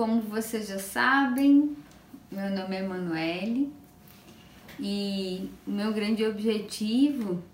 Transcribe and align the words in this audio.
como 0.00 0.22
vocês 0.22 0.66
já 0.66 0.78
sabem, 0.78 1.76
meu 2.32 2.48
nome 2.48 2.74
é 2.74 2.78
Emanuele 2.78 3.70
e 4.78 5.50
o 5.66 5.70
meu 5.70 5.92
grande 5.92 6.24
objetivo 6.24 7.44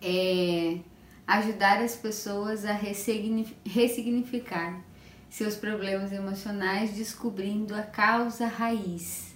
é 0.00 0.78
ajudar 1.26 1.82
as 1.82 1.94
pessoas 1.94 2.64
a 2.64 2.72
ressignificar 2.72 4.80
seus 5.28 5.54
problemas 5.54 6.12
emocionais 6.12 6.92
descobrindo 6.92 7.74
a 7.74 7.82
causa 7.82 8.46
raiz. 8.46 9.27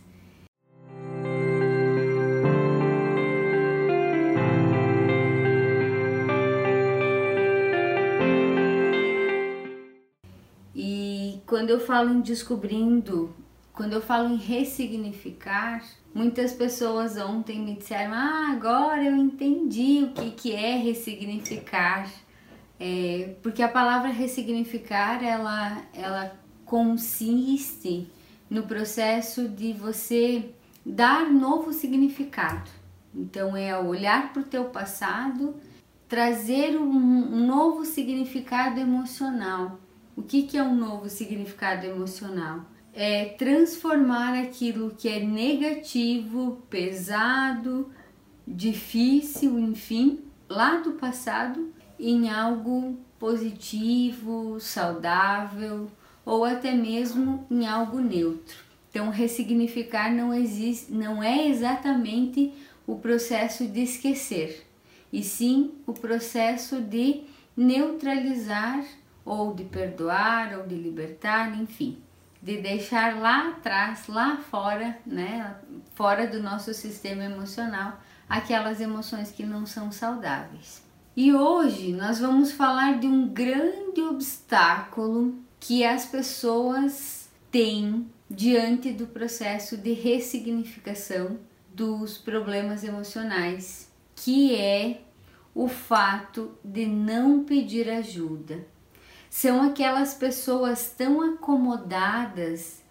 Quando 11.52 11.68
eu 11.68 11.78
falo 11.78 12.08
em 12.08 12.22
descobrindo, 12.22 13.36
quando 13.74 13.92
eu 13.92 14.00
falo 14.00 14.32
em 14.32 14.38
ressignificar, 14.38 15.84
muitas 16.14 16.54
pessoas 16.54 17.18
ontem 17.18 17.60
me 17.60 17.76
disseram: 17.76 18.14
Ah, 18.14 18.48
agora 18.52 19.04
eu 19.04 19.14
entendi 19.14 20.02
o 20.02 20.12
que, 20.12 20.30
que 20.30 20.52
é 20.52 20.78
ressignificar 20.78 22.08
é, 22.80 23.36
porque 23.42 23.62
a 23.62 23.68
palavra 23.68 24.08
ressignificar 24.08 25.22
ela, 25.22 25.82
ela 25.92 26.34
consiste 26.64 28.10
no 28.48 28.62
processo 28.62 29.46
de 29.46 29.74
você 29.74 30.54
dar 30.84 31.30
novo 31.30 31.70
significado. 31.70 32.70
Então 33.14 33.54
é 33.54 33.78
olhar 33.78 34.32
para 34.32 34.40
o 34.40 34.46
teu 34.46 34.64
passado, 34.64 35.54
trazer 36.08 36.76
um, 36.76 36.90
um, 36.90 37.46
novo 37.46 37.84
significado 37.84 38.80
emocional. 38.80 39.78
O 40.14 40.22
que, 40.22 40.42
que 40.42 40.58
é 40.58 40.62
um 40.62 40.74
novo 40.74 41.08
significado 41.08 41.86
emocional? 41.86 42.66
É 42.92 43.24
transformar 43.24 44.38
aquilo 44.38 44.94
que 44.96 45.08
é 45.08 45.20
negativo, 45.20 46.62
pesado, 46.68 47.90
difícil, 48.46 49.58
enfim, 49.58 50.20
lá 50.48 50.76
do 50.76 50.92
passado 50.92 51.72
em 51.98 52.28
algo 52.28 52.98
positivo, 53.18 54.60
saudável 54.60 55.90
ou 56.24 56.44
até 56.44 56.74
mesmo 56.74 57.46
em 57.50 57.66
algo 57.66 57.98
neutro. 57.98 58.56
Então, 58.90 59.08
ressignificar 59.08 60.12
não 60.12 60.34
existe, 60.34 60.92
não 60.92 61.22
é 61.22 61.48
exatamente 61.48 62.52
o 62.86 62.96
processo 62.96 63.66
de 63.66 63.80
esquecer, 63.80 64.66
e 65.10 65.22
sim 65.22 65.70
o 65.86 65.94
processo 65.94 66.80
de 66.80 67.22
neutralizar 67.56 68.84
ou 69.24 69.54
de 69.54 69.64
perdoar 69.64 70.58
ou 70.58 70.66
de 70.66 70.74
libertar, 70.74 71.56
enfim, 71.58 72.02
de 72.42 72.60
deixar 72.60 73.20
lá 73.20 73.50
atrás, 73.50 74.08
lá 74.08 74.36
fora, 74.36 74.98
né, 75.06 75.56
fora 75.94 76.26
do 76.26 76.42
nosso 76.42 76.74
sistema 76.74 77.24
emocional, 77.24 78.00
aquelas 78.28 78.80
emoções 78.80 79.30
que 79.30 79.44
não 79.44 79.64
são 79.64 79.92
saudáveis. 79.92 80.82
E 81.16 81.32
hoje 81.32 81.92
nós 81.92 82.18
vamos 82.18 82.52
falar 82.52 82.98
de 82.98 83.06
um 83.06 83.28
grande 83.28 84.00
obstáculo 84.00 85.38
que 85.60 85.84
as 85.84 86.06
pessoas 86.06 87.28
têm 87.50 88.10
diante 88.28 88.92
do 88.92 89.06
processo 89.06 89.76
de 89.76 89.92
ressignificação 89.92 91.38
dos 91.74 92.16
problemas 92.16 92.82
emocionais, 92.82 93.92
que 94.16 94.56
é 94.56 95.02
o 95.54 95.68
fato 95.68 96.52
de 96.64 96.86
não 96.86 97.44
pedir 97.44 97.88
ajuda. 97.90 98.66
São 99.32 99.62
aquelas 99.62 100.12
pessoas 100.12 100.90
tão 100.90 101.22
acomodadas 101.22 102.82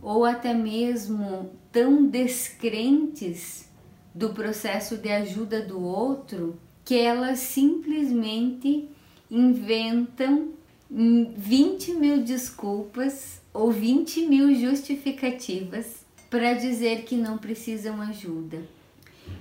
ou 0.00 0.24
até 0.24 0.54
mesmo 0.54 1.50
tão 1.70 2.06
descrentes 2.06 3.68
do 4.14 4.30
processo 4.30 4.96
de 4.96 5.10
ajuda 5.10 5.60
do 5.60 5.78
outro 5.78 6.58
que 6.86 6.98
elas 6.98 7.40
simplesmente 7.40 8.88
inventam 9.30 10.54
20 10.90 11.92
mil 11.92 12.22
desculpas 12.22 13.42
ou 13.52 13.70
20 13.70 14.26
mil 14.26 14.54
justificativas 14.54 16.06
para 16.30 16.54
dizer 16.54 17.02
que 17.02 17.14
não 17.14 17.36
precisam 17.36 18.00
ajuda. 18.00 18.62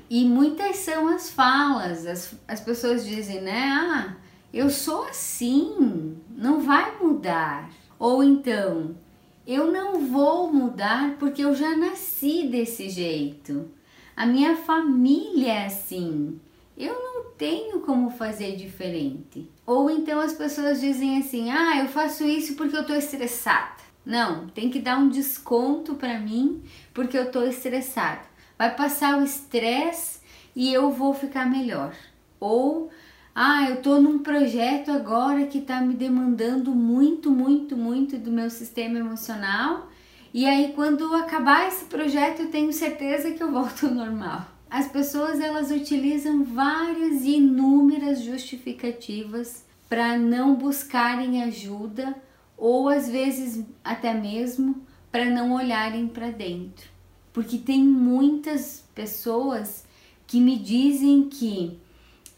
E 0.10 0.26
muitas 0.26 0.76
são 0.76 1.08
as 1.08 1.30
falas, 1.30 2.06
as, 2.06 2.36
as 2.46 2.60
pessoas 2.60 3.06
dizem, 3.06 3.40
né? 3.40 3.64
Ah, 3.72 4.18
eu 4.54 4.70
sou 4.70 5.04
assim, 5.04 6.18
não 6.40 6.62
vai 6.62 6.98
mudar. 7.02 7.70
Ou 8.00 8.24
então, 8.24 8.96
eu 9.46 9.70
não 9.72 10.06
vou 10.08 10.52
mudar 10.52 11.18
porque 11.20 11.44
eu 11.44 11.54
já 11.54 11.76
nasci 11.76 12.48
desse 12.48 12.90
jeito. 12.90 13.70
A 14.16 14.26
minha 14.26 14.56
família 14.56 15.52
é 15.52 15.66
assim. 15.66 16.40
Eu 16.78 16.94
não 16.94 17.32
tenho 17.38 17.82
como 17.82 18.10
fazer 18.10 18.56
diferente. 18.56 19.50
Ou 19.66 19.90
então 19.90 20.20
as 20.22 20.34
pessoas 20.34 20.80
dizem 20.80 21.18
assim: 21.18 21.52
"Ah, 21.52 21.78
eu 21.80 21.90
faço 21.90 22.24
isso 22.24 22.56
porque 22.56 22.78
eu 22.78 22.86
tô 22.86 22.94
estressada". 22.94 23.80
Não, 24.06 24.48
tem 24.48 24.70
que 24.70 24.80
dar 24.80 24.98
um 24.98 25.10
desconto 25.10 25.96
para 25.96 26.20
mim 26.20 26.64
porque 26.94 27.18
eu 27.18 27.30
tô 27.30 27.44
estressada. 27.44 28.22
Vai 28.58 28.74
passar 28.76 29.20
o 29.20 29.24
estresse 29.24 30.20
e 30.56 30.74
eu 30.74 30.90
vou 30.90 31.14
ficar 31.14 31.46
melhor. 31.46 31.94
Ou 32.40 32.90
ah, 33.42 33.70
eu 33.70 33.82
tô 33.82 34.02
num 34.02 34.20
projeto 34.20 34.92
agora 34.92 35.46
que 35.46 35.62
tá 35.62 35.80
me 35.80 35.94
demandando 35.94 36.72
muito, 36.76 37.32
muito, 37.32 37.78
muito 37.78 38.18
do 38.18 38.30
meu 38.30 38.50
sistema 38.50 39.00
emocional. 39.00 39.90
E 40.34 40.46
aí 40.46 40.74
quando 40.76 41.16
acabar 41.16 41.66
esse 41.66 41.86
projeto, 41.86 42.42
eu 42.42 42.52
tenho 42.52 42.74
certeza 42.74 43.32
que 43.32 43.42
eu 43.42 43.50
volto 43.50 43.86
ao 43.86 43.94
normal. 43.94 44.46
As 44.70 44.90
pessoas 44.90 45.40
elas 45.40 45.72
utilizam 45.72 46.44
várias 46.44 47.24
e 47.24 47.38
inúmeras 47.38 48.22
justificativas 48.22 49.64
para 49.88 50.18
não 50.18 50.56
buscarem 50.56 51.42
ajuda 51.42 52.14
ou 52.58 52.90
às 52.90 53.10
vezes 53.10 53.66
até 53.82 54.14
mesmo 54.14 54.82
para 55.10 55.24
não 55.24 55.54
olharem 55.54 56.10
para 56.10 56.30
dentro. 56.30 56.90
Porque 57.32 57.58
tem 57.58 57.82
muitas 57.82 58.84
pessoas 58.94 59.86
que 60.28 60.42
me 60.42 60.60
dizem 60.60 61.30
que, 61.30 61.80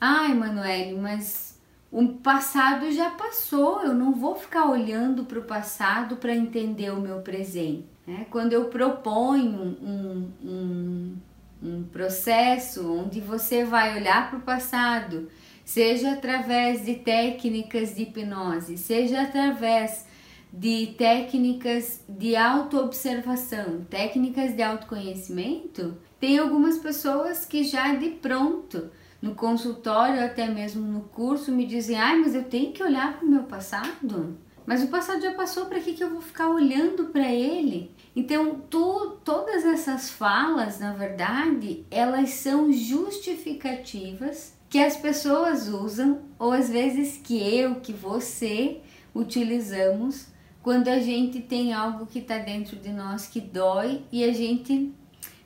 ai, 0.01 0.34
Manuele, 0.34 1.00
mas 1.00 1.57
o 1.91 2.07
passado 2.07 2.91
já 2.91 3.12
passou, 3.12 3.84
eu 3.84 3.94
não 3.94 4.13
vou 4.13 4.35
ficar 4.35 4.66
olhando 4.66 5.23
para 5.23 5.39
o 5.39 5.44
passado 5.44 6.17
para 6.17 6.35
entender 6.35 6.91
o 6.91 7.00
meu 7.00 7.19
presente. 7.19 7.85
Né? 8.06 8.25
Quando 8.29 8.51
eu 8.51 8.66
proponho 8.66 9.78
um, 9.81 10.31
um 10.44 11.17
um 11.61 11.84
processo 11.84 12.91
onde 12.91 13.19
você 13.19 13.63
vai 13.63 13.95
olhar 13.95 14.29
para 14.29 14.40
o 14.40 14.41
passado, 14.41 15.29
seja 15.63 16.13
através 16.13 16.84
de 16.84 16.95
técnicas 16.95 17.95
de 17.95 18.03
hipnose, 18.03 18.78
seja 18.78 19.22
através 19.22 20.07
de 20.51 20.95
técnicas 20.97 22.03
de 22.09 22.35
autoobservação, 22.35 23.85
técnicas 23.90 24.53
de 24.53 24.61
autoconhecimento, 24.61 25.95
tem 26.19 26.40
algumas 26.40 26.78
pessoas 26.78 27.45
que 27.45 27.63
já 27.63 27.94
de 27.95 28.09
pronto 28.09 28.90
no 29.22 29.36
consultório, 29.36 30.24
até 30.24 30.48
mesmo 30.48 30.82
no 30.82 31.02
curso, 31.02 31.52
me 31.52 31.66
dizem: 31.66 31.98
ai, 31.98 32.18
mas 32.18 32.34
eu 32.34 32.44
tenho 32.44 32.72
que 32.72 32.84
olhar 32.84 33.18
para 33.18 33.26
o 33.26 33.30
meu 33.30 33.44
passado. 33.44 34.38
Mas 34.66 34.84
o 34.84 34.88
passado 34.88 35.22
já 35.22 35.34
passou, 35.34 35.66
para 35.66 35.80
que, 35.80 35.94
que 35.94 36.04
eu 36.04 36.09
vou 36.09 36.22
ficar 36.22 36.50
olhando 36.50 37.06
para 37.06 37.32
ele? 37.32 37.92
Então, 38.16 38.62
tu, 38.70 39.18
todas 39.24 39.66
essas 39.66 40.09
falas, 40.09 40.80
na 40.80 40.94
verdade, 40.94 41.86
elas 41.90 42.30
são 42.30 42.72
justificativas 42.72 44.54
que 44.70 44.80
as 44.80 44.96
pessoas 44.96 45.68
usam, 45.68 46.22
ou 46.40 46.52
às 46.52 46.70
vezes 46.70 47.18
que 47.18 47.38
eu, 47.38 47.76
que 47.76 47.92
você 47.92 48.80
utilizamos, 49.14 50.28
quando 50.64 50.88
a 50.88 51.00
gente 51.00 51.42
tem 51.42 51.74
algo 51.74 52.06
que 52.06 52.20
está 52.20 52.38
dentro 52.38 52.78
de 52.78 52.90
nós 52.90 53.28
que 53.28 53.41
dói 53.41 54.03
e 54.12 54.24
a 54.24 54.32
gente 54.32 54.94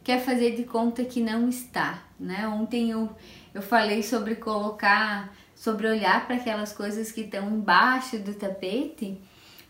quer 0.03 0.19
fazer 0.19 0.55
de 0.55 0.63
conta 0.63 1.03
que 1.03 1.21
não 1.21 1.49
está, 1.49 2.03
né? 2.19 2.47
Ontem 2.47 2.91
eu, 2.91 3.09
eu 3.55 3.61
falei 3.61 4.03
sobre 4.03 4.35
colocar, 4.35 5.33
sobre 5.55 5.87
olhar 5.87 6.27
para 6.27 6.35
aquelas 6.35 6.73
coisas 6.73 7.11
que 7.11 7.21
estão 7.21 7.49
embaixo 7.49 8.19
do 8.19 8.33
tapete 8.33 9.17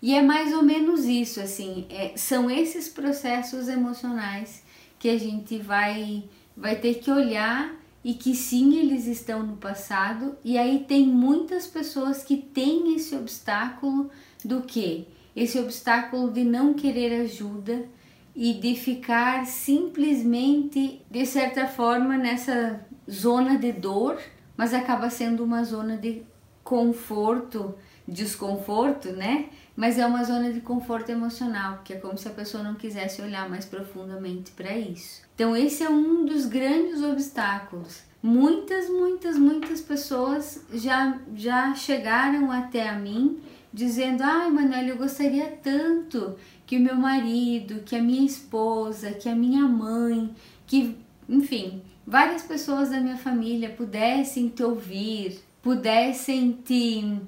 e 0.01 0.13
é 0.13 0.21
mais 0.21 0.53
ou 0.53 0.61
menos 0.61 1.05
isso, 1.05 1.39
assim, 1.39 1.85
é, 1.89 2.13
são 2.15 2.49
esses 2.49 2.87
processos 2.87 3.67
emocionais 3.67 4.63
que 4.99 5.09
a 5.09 5.17
gente 5.17 5.57
vai, 5.57 6.23
vai 6.55 6.75
ter 6.75 6.95
que 6.95 7.09
olhar 7.09 7.75
e 8.03 8.13
que 8.13 8.35
sim, 8.35 8.77
eles 8.77 9.07
estão 9.07 9.41
no 9.41 9.57
passado, 9.57 10.37
e 10.43 10.59
aí 10.59 10.85
tem 10.87 11.07
muitas 11.07 11.65
pessoas 11.65 12.23
que 12.23 12.37
têm 12.37 12.95
esse 12.95 13.15
obstáculo 13.15 14.11
do 14.43 14.61
que? 14.61 15.07
Esse 15.35 15.57
obstáculo 15.57 16.31
de 16.31 16.43
não 16.43 16.75
querer 16.75 17.21
ajuda 17.21 17.87
e 18.35 18.53
de 18.53 18.75
ficar 18.75 19.47
simplesmente, 19.47 21.01
de 21.09 21.25
certa 21.25 21.65
forma, 21.67 22.15
nessa 22.15 22.85
zona 23.09 23.57
de 23.57 23.71
dor, 23.71 24.17
mas 24.57 24.73
acaba 24.73 25.09
sendo 25.09 25.43
uma 25.43 25.63
zona 25.63 25.97
de 25.97 26.23
conforto, 26.63 27.75
desconforto, 28.07 29.11
né? 29.11 29.49
mas 29.75 29.99
é 29.99 30.05
uma 30.05 30.23
zona 30.23 30.53
de 30.53 30.61
conforto 30.61 31.09
emocional, 31.09 31.81
que 31.83 31.93
é 31.93 31.97
como 31.97 32.17
se 32.17 32.27
a 32.27 32.31
pessoa 32.31 32.63
não 32.63 32.75
quisesse 32.75 33.21
olhar 33.21 33.49
mais 33.49 33.65
profundamente 33.65 34.51
para 34.51 34.75
isso. 34.75 35.21
Então, 35.35 35.55
esse 35.55 35.83
é 35.83 35.89
um 35.89 36.25
dos 36.25 36.45
grandes 36.45 37.03
obstáculos. 37.03 38.03
Muitas, 38.23 38.89
muitas, 38.89 39.37
muitas 39.37 39.81
pessoas 39.81 40.65
já, 40.73 41.19
já 41.35 41.75
chegaram 41.75 42.49
até 42.51 42.87
a 42.87 42.97
mim 42.97 43.39
dizendo: 43.73 44.23
Ai, 44.23 44.49
Manuel, 44.49 44.87
eu 44.87 44.97
gostaria 44.97 45.47
tanto 45.61 46.35
que 46.65 46.77
o 46.77 46.81
meu 46.81 46.95
marido, 46.95 47.83
que 47.83 47.95
a 47.95 48.01
minha 48.01 48.25
esposa, 48.25 49.11
que 49.11 49.27
a 49.27 49.35
minha 49.35 49.67
mãe, 49.67 50.33
que, 50.65 50.97
enfim, 51.27 51.83
várias 52.05 52.43
pessoas 52.43 52.89
da 52.89 52.99
minha 52.99 53.17
família 53.17 53.69
pudessem 53.69 54.49
te 54.49 54.63
ouvir, 54.63 55.41
pudessem 55.61 56.51
te 56.51 57.21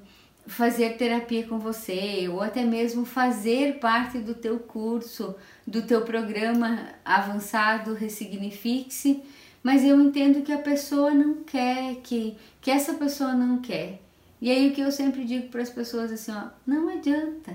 fazer 0.46 0.96
terapia 0.96 1.46
com 1.46 1.58
você 1.58 2.26
ou 2.28 2.40
até 2.40 2.64
mesmo 2.64 3.04
fazer 3.04 3.78
parte 3.78 4.18
do 4.18 4.34
teu 4.34 4.58
curso, 4.58 5.34
do 5.66 5.82
teu 5.82 6.02
programa 6.02 6.88
avançado 7.04 7.92
Ressignifique-se, 7.92 9.22
mas 9.62 9.84
eu 9.84 10.00
entendo 10.00 10.42
que 10.42 10.52
a 10.52 10.58
pessoa 10.58 11.10
não 11.10 11.42
quer, 11.42 11.96
que, 11.96 12.36
que 12.60 12.70
essa 12.70 12.94
pessoa 12.94 13.34
não 13.34 13.58
quer. 13.58 14.00
E 14.40 14.50
aí 14.50 14.68
o 14.68 14.72
que 14.72 14.80
eu 14.80 14.92
sempre 14.92 15.24
digo 15.24 15.48
para 15.48 15.62
as 15.62 15.68
pessoas 15.68 16.12
assim, 16.12 16.32
ó, 16.32 16.48
não 16.66 16.88
adianta. 16.88 17.54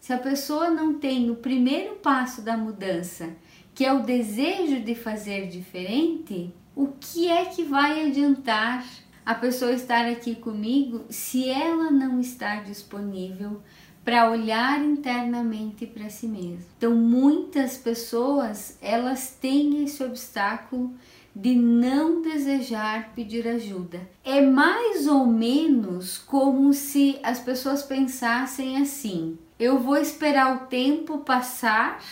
Se 0.00 0.12
a 0.12 0.18
pessoa 0.18 0.70
não 0.70 0.94
tem 0.94 1.30
o 1.30 1.36
primeiro 1.36 1.94
passo 1.96 2.42
da 2.42 2.56
mudança, 2.56 3.28
que 3.74 3.84
é 3.84 3.92
o 3.92 4.02
desejo 4.02 4.80
de 4.80 4.94
fazer 4.94 5.46
diferente, 5.46 6.52
o 6.74 6.88
que 7.00 7.28
é 7.28 7.44
que 7.44 7.64
vai 7.64 8.06
adiantar 8.06 8.84
a 9.24 9.34
pessoa 9.34 9.72
estar 9.72 10.06
aqui 10.06 10.34
comigo 10.34 11.04
se 11.08 11.48
ela 11.48 11.90
não 11.90 12.20
está 12.20 12.56
disponível 12.56 13.60
para 14.04 14.30
olhar 14.30 14.82
internamente 14.82 15.86
para 15.86 16.10
si 16.10 16.26
mesma. 16.26 16.66
Então, 16.76 16.94
muitas 16.94 17.76
pessoas, 17.76 18.76
elas 18.82 19.36
têm 19.40 19.84
esse 19.84 20.02
obstáculo 20.02 20.92
de 21.34 21.54
não 21.54 22.20
desejar 22.20 23.12
pedir 23.14 23.46
ajuda. 23.46 24.00
É 24.24 24.40
mais 24.40 25.06
ou 25.06 25.26
menos 25.26 26.18
como 26.18 26.72
se 26.72 27.18
as 27.22 27.38
pessoas 27.38 27.82
pensassem 27.82 28.76
assim: 28.76 29.38
eu 29.58 29.78
vou 29.78 29.96
esperar 29.96 30.56
o 30.56 30.66
tempo 30.66 31.18
passar 31.18 32.02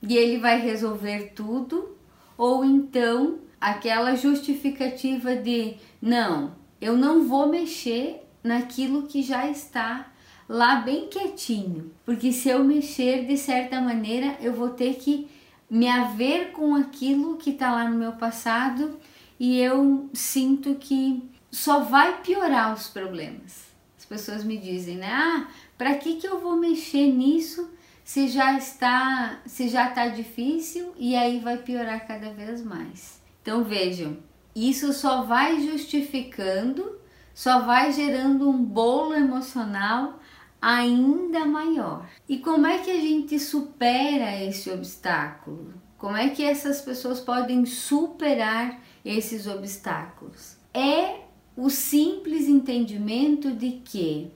e 0.00 0.16
ele 0.16 0.38
vai 0.38 0.60
resolver 0.60 1.32
tudo, 1.34 1.96
ou 2.38 2.64
então 2.64 3.38
aquela 3.64 4.14
justificativa 4.14 5.34
de 5.34 5.76
não, 6.00 6.54
eu 6.78 6.98
não 6.98 7.26
vou 7.26 7.48
mexer 7.48 8.22
naquilo 8.42 9.04
que 9.06 9.22
já 9.22 9.48
está 9.48 10.12
lá 10.46 10.76
bem 10.76 11.08
quietinho, 11.08 11.90
porque 12.04 12.30
se 12.30 12.50
eu 12.50 12.62
mexer 12.62 13.24
de 13.24 13.38
certa 13.38 13.80
maneira, 13.80 14.36
eu 14.42 14.52
vou 14.52 14.68
ter 14.68 14.96
que 14.96 15.26
me 15.70 15.88
haver 15.88 16.52
com 16.52 16.74
aquilo 16.74 17.38
que 17.38 17.50
está 17.50 17.72
lá 17.72 17.88
no 17.88 17.96
meu 17.96 18.12
passado 18.12 18.98
e 19.40 19.58
eu 19.58 20.10
sinto 20.12 20.74
que 20.74 21.26
só 21.50 21.80
vai 21.80 22.20
piorar 22.20 22.74
os 22.74 22.88
problemas. 22.88 23.64
As 23.96 24.04
pessoas 24.04 24.44
me 24.44 24.58
dizem, 24.58 24.98
né? 24.98 25.10
Ah, 25.10 25.48
para 25.78 25.94
que 25.94 26.16
que 26.16 26.26
eu 26.26 26.38
vou 26.38 26.56
mexer 26.56 27.10
nisso 27.10 27.70
se 28.04 28.28
já 28.28 28.58
está, 28.58 29.40
se 29.46 29.68
já 29.68 29.88
está 29.88 30.08
difícil 30.08 30.92
e 30.98 31.16
aí 31.16 31.40
vai 31.40 31.56
piorar 31.56 32.06
cada 32.06 32.30
vez 32.30 32.62
mais. 32.62 33.13
Então 33.44 33.62
vejam, 33.62 34.16
isso 34.56 34.94
só 34.94 35.22
vai 35.24 35.60
justificando, 35.60 36.98
só 37.34 37.60
vai 37.60 37.92
gerando 37.92 38.48
um 38.48 38.64
bolo 38.64 39.14
emocional 39.14 40.18
ainda 40.62 41.44
maior. 41.44 42.08
E 42.26 42.38
como 42.38 42.66
é 42.66 42.78
que 42.78 42.90
a 42.90 42.98
gente 42.98 43.38
supera 43.38 44.42
esse 44.42 44.70
obstáculo? 44.70 45.74
Como 45.98 46.16
é 46.16 46.30
que 46.30 46.42
essas 46.42 46.80
pessoas 46.80 47.20
podem 47.20 47.66
superar 47.66 48.80
esses 49.04 49.46
obstáculos? 49.46 50.56
É 50.72 51.20
o 51.54 51.68
simples 51.68 52.48
entendimento 52.48 53.50
de 53.50 53.72
que 53.72 54.32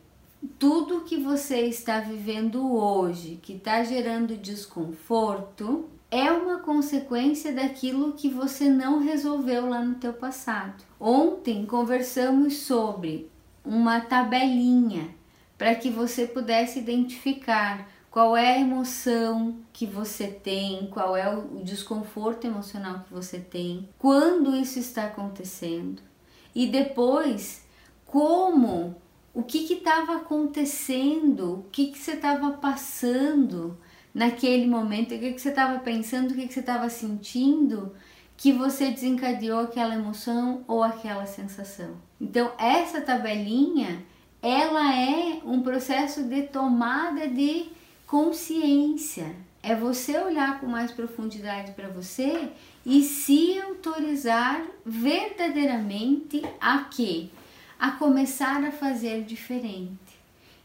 tudo 0.58 1.00
que 1.00 1.16
você 1.16 1.62
está 1.62 1.98
vivendo 2.00 2.74
hoje, 2.76 3.38
que 3.40 3.54
está 3.54 3.82
gerando 3.84 4.36
desconforto, 4.36 5.88
é 6.10 6.30
uma 6.30 6.58
consequência 6.60 7.52
daquilo 7.52 8.12
que 8.14 8.28
você 8.28 8.68
não 8.68 8.98
resolveu 8.98 9.68
lá 9.68 9.82
no 9.82 9.96
teu 9.96 10.12
passado. 10.12 10.82
Ontem 10.98 11.66
conversamos 11.66 12.58
sobre 12.58 13.30
uma 13.64 14.00
tabelinha 14.00 15.14
para 15.56 15.74
que 15.74 15.90
você 15.90 16.26
pudesse 16.26 16.78
identificar 16.78 17.88
qual 18.10 18.36
é 18.36 18.54
a 18.54 18.60
emoção 18.60 19.58
que 19.72 19.84
você 19.84 20.28
tem, 20.28 20.86
qual 20.86 21.16
é 21.16 21.32
o 21.32 21.62
desconforto 21.62 22.46
emocional 22.46 23.00
que 23.00 23.12
você 23.12 23.38
tem, 23.38 23.88
quando 23.98 24.56
isso 24.56 24.78
está 24.78 25.04
acontecendo 25.04 26.02
e 26.54 26.66
depois 26.66 27.62
como 28.06 28.96
o 29.34 29.42
que 29.42 29.58
estava 29.72 30.16
acontecendo, 30.16 31.60
o 31.60 31.62
que, 31.70 31.88
que 31.88 31.98
você 31.98 32.12
estava 32.12 32.52
passando 32.52 33.78
naquele 34.14 34.66
momento, 34.66 35.14
o 35.14 35.18
que, 35.18 35.32
que 35.32 35.40
você 35.40 35.50
estava 35.50 35.78
pensando, 35.80 36.30
o 36.30 36.34
que, 36.34 36.46
que 36.46 36.52
você 36.52 36.60
estava 36.60 36.88
sentindo, 36.88 37.94
que 38.36 38.52
você 38.52 38.90
desencadeou 38.90 39.60
aquela 39.60 39.94
emoção 39.94 40.64
ou 40.68 40.82
aquela 40.82 41.26
sensação. 41.26 41.96
Então, 42.20 42.52
essa 42.56 43.00
tabelinha, 43.00 44.04
ela 44.40 44.94
é 44.94 45.40
um 45.44 45.60
processo 45.60 46.22
de 46.22 46.42
tomada 46.42 47.26
de 47.26 47.66
consciência. 48.06 49.34
É 49.60 49.74
você 49.74 50.16
olhar 50.16 50.60
com 50.60 50.66
mais 50.66 50.92
profundidade 50.92 51.72
para 51.72 51.88
você 51.88 52.48
e 52.86 53.02
se 53.02 53.60
autorizar 53.60 54.64
verdadeiramente 54.86 56.42
a 56.60 56.84
quê? 56.84 57.28
A 57.78 57.90
começar 57.90 58.62
a 58.64 58.70
fazer 58.70 59.24
diferente. 59.24 60.07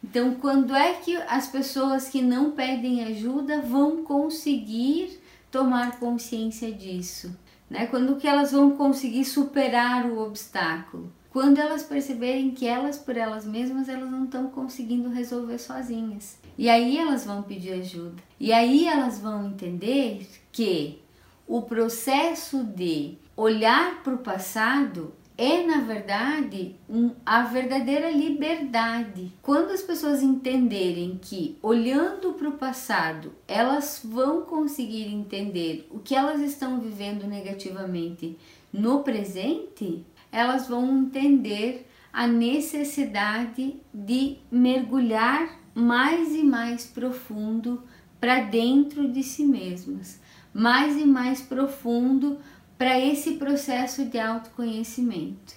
Então, 0.04 0.36
quando 0.36 0.76
é 0.76 0.94
que 0.94 1.16
as 1.16 1.48
pessoas 1.48 2.10
que 2.10 2.22
não 2.22 2.52
pedem 2.52 3.04
ajuda 3.06 3.62
vão 3.62 4.04
conseguir 4.04 5.20
tomar 5.50 5.98
consciência 6.00 6.72
disso? 6.72 7.36
Né? 7.70 7.88
Quando 7.88 8.18
que 8.18 8.28
elas 8.28 8.52
vão 8.52 8.72
conseguir 8.72 9.24
superar 9.24 10.06
o 10.06 10.20
obstáculo? 10.20 11.12
Quando 11.32 11.58
elas 11.58 11.82
perceberem 11.82 12.52
que 12.52 12.68
elas 12.68 13.00
por 13.00 13.18
elas 13.18 13.46
mesmas 13.46 13.90
elas 13.90 14.12
não 14.12 14.26
estão 14.26 14.48
conseguindo 14.48 15.10
resolver 15.10 15.58
sozinhas. 15.58 16.38
E 16.56 16.70
aí 16.70 16.98
elas 16.98 17.26
vão 17.26 17.42
pedir 17.42 17.74
ajuda. 17.74 18.22
E 18.40 18.54
aí 18.54 18.86
elas 18.86 19.20
vão 19.20 19.48
entender 19.48 20.30
que 20.52 21.02
o 21.48 21.64
processo 21.64 22.64
de 22.64 23.18
olhar 23.36 24.04
para 24.04 24.14
o 24.14 24.20
passado 24.20 25.12
é 25.44 25.66
na 25.66 25.82
verdade 25.82 26.78
um, 26.90 27.12
a 27.26 27.42
verdadeira 27.44 28.10
liberdade. 28.10 29.34
Quando 29.42 29.72
as 29.72 29.82
pessoas 29.82 30.24
entenderem 30.24 31.20
que 31.22 31.58
olhando 31.62 32.34
para 32.34 32.48
o 32.48 32.58
passado 32.58 33.34
elas 33.46 34.02
vão 34.04 34.44
conseguir 34.44 35.14
entender 35.14 35.86
o 35.92 36.00
que 36.00 36.16
elas 36.16 36.40
estão 36.40 36.80
vivendo 36.80 37.28
negativamente 37.28 38.38
no 38.72 39.04
presente, 39.04 40.06
elas 40.32 40.68
vão 40.68 40.98
entender 40.98 41.88
a 42.12 42.26
necessidade 42.26 43.76
de 43.94 44.38
mergulhar 44.50 45.60
mais 45.76 46.34
e 46.34 46.44
mais 46.44 46.86
profundo 46.86 47.84
para 48.20 48.40
dentro 48.40 49.12
de 49.12 49.22
si 49.22 49.44
mesmas, 49.44 50.22
mais 50.54 50.96
e 50.96 51.06
mais 51.06 51.42
profundo 51.42 52.38
para 52.78 53.00
esse 53.00 53.34
processo 53.34 54.06
de 54.06 54.20
autoconhecimento. 54.20 55.54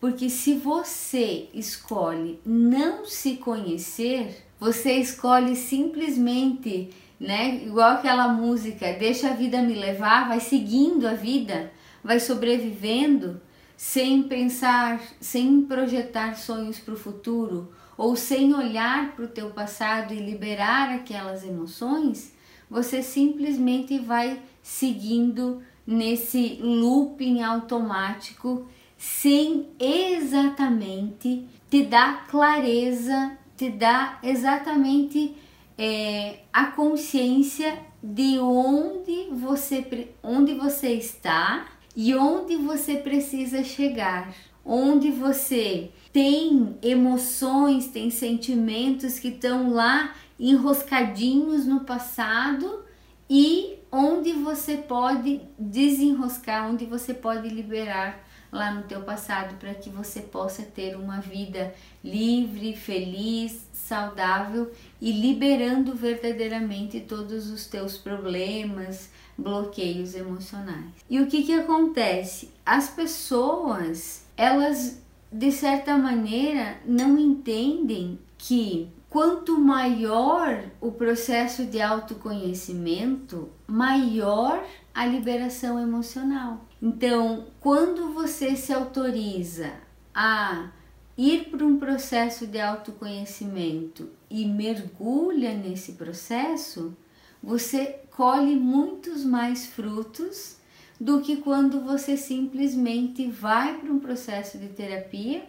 Porque 0.00 0.28
se 0.28 0.54
você 0.54 1.48
escolhe 1.54 2.38
não 2.44 3.06
se 3.06 3.36
conhecer, 3.36 4.44
você 4.58 4.94
escolhe 4.94 5.56
simplesmente, 5.56 6.90
né, 7.18 7.62
igual 7.64 7.92
aquela 7.92 8.28
música, 8.28 8.92
deixa 8.92 9.30
a 9.30 9.34
vida 9.34 9.62
me 9.62 9.74
levar, 9.74 10.28
vai 10.28 10.40
seguindo 10.40 11.06
a 11.06 11.14
vida, 11.14 11.72
vai 12.02 12.20
sobrevivendo 12.20 13.40
sem 13.76 14.22
pensar, 14.24 15.00
sem 15.20 15.62
projetar 15.62 16.36
sonhos 16.36 16.78
para 16.78 16.94
o 16.94 16.98
futuro 16.98 17.72
ou 17.96 18.16
sem 18.16 18.54
olhar 18.54 19.14
para 19.14 19.24
o 19.24 19.28
teu 19.28 19.50
passado 19.50 20.12
e 20.12 20.18
liberar 20.18 20.90
aquelas 20.90 21.44
emoções, 21.44 22.32
você 22.68 23.02
simplesmente 23.02 23.98
vai 23.98 24.40
seguindo 24.62 25.62
nesse 25.86 26.58
looping 26.62 27.42
automático 27.42 28.66
sem 28.96 29.68
exatamente 29.78 31.46
te 31.68 31.82
dar 31.82 32.26
clareza, 32.26 33.36
te 33.56 33.68
dar 33.68 34.18
exatamente 34.22 35.36
é, 35.76 36.40
a 36.52 36.66
consciência 36.66 37.78
de 38.02 38.38
onde 38.38 39.28
você, 39.32 40.08
onde 40.22 40.54
você 40.54 40.94
está 40.94 41.66
e 41.96 42.14
onde 42.14 42.56
você 42.56 42.96
precisa 42.96 43.62
chegar, 43.62 44.34
onde 44.64 45.10
você 45.10 45.90
tem 46.12 46.76
emoções, 46.82 47.88
tem 47.88 48.10
sentimentos 48.10 49.18
que 49.18 49.28
estão 49.28 49.70
lá 49.70 50.14
enroscadinhos 50.38 51.66
no 51.66 51.80
passado 51.80 52.84
e 53.28 53.78
onde 53.94 54.32
você 54.32 54.76
pode 54.76 55.40
desenroscar, 55.56 56.68
onde 56.68 56.84
você 56.84 57.14
pode 57.14 57.48
liberar 57.48 58.26
lá 58.50 58.72
no 58.72 58.82
teu 58.82 59.02
passado 59.02 59.56
para 59.56 59.72
que 59.72 59.88
você 59.88 60.20
possa 60.20 60.62
ter 60.62 60.96
uma 60.96 61.20
vida 61.20 61.72
livre, 62.02 62.74
feliz, 62.74 63.68
saudável 63.72 64.72
e 65.00 65.12
liberando 65.12 65.94
verdadeiramente 65.94 67.00
todos 67.00 67.48
os 67.50 67.66
teus 67.66 67.96
problemas, 67.96 69.10
bloqueios 69.38 70.16
emocionais. 70.16 70.90
E 71.08 71.20
o 71.20 71.28
que 71.28 71.44
que 71.44 71.52
acontece? 71.52 72.50
As 72.66 72.88
pessoas, 72.88 74.26
elas 74.36 75.00
de 75.30 75.52
certa 75.52 75.96
maneira 75.96 76.78
não 76.84 77.16
entendem 77.18 78.18
que 78.38 78.88
quanto 79.14 79.56
maior 79.60 80.64
o 80.80 80.90
processo 80.90 81.64
de 81.66 81.80
autoconhecimento, 81.80 83.48
maior 83.64 84.66
a 84.92 85.06
liberação 85.06 85.78
emocional. 85.78 86.66
Então, 86.82 87.46
quando 87.60 88.12
você 88.12 88.56
se 88.56 88.72
autoriza 88.72 89.72
a 90.12 90.68
ir 91.16 91.44
para 91.44 91.64
um 91.64 91.78
processo 91.78 92.44
de 92.44 92.58
autoconhecimento 92.58 94.10
e 94.28 94.46
mergulha 94.46 95.54
nesse 95.54 95.92
processo, 95.92 96.92
você 97.40 98.00
colhe 98.10 98.56
muitos 98.56 99.24
mais 99.24 99.64
frutos 99.64 100.56
do 101.00 101.20
que 101.20 101.36
quando 101.36 101.82
você 101.82 102.16
simplesmente 102.16 103.30
vai 103.30 103.78
para 103.78 103.92
um 103.92 104.00
processo 104.00 104.58
de 104.58 104.70
terapia 104.70 105.44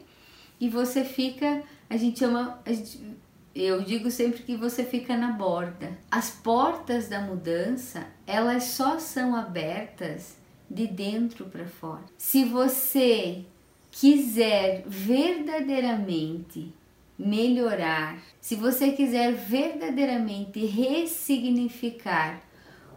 e 0.61 0.69
você 0.69 1.03
fica, 1.03 1.63
a 1.89 1.97
gente 1.97 2.19
chama, 2.19 2.59
a 2.63 2.71
gente, 2.71 2.99
eu 3.55 3.81
digo 3.81 4.11
sempre 4.11 4.43
que 4.43 4.57
você 4.57 4.83
fica 4.83 5.15
na 5.15 5.31
borda. 5.31 5.97
As 6.11 6.29
portas 6.29 7.07
da 7.07 7.21
mudança, 7.21 8.05
elas 8.27 8.65
só 8.65 8.99
são 8.99 9.33
abertas 9.33 10.35
de 10.69 10.85
dentro 10.85 11.45
para 11.45 11.65
fora. 11.65 12.03
Se 12.17 12.43
você 12.43 13.45
quiser 13.89 14.83
verdadeiramente 14.85 16.73
melhorar, 17.17 18.21
se 18.41 18.55
você 18.57 18.91
quiser 18.91 19.31
verdadeiramente 19.33 20.65
ressignificar 20.65 22.41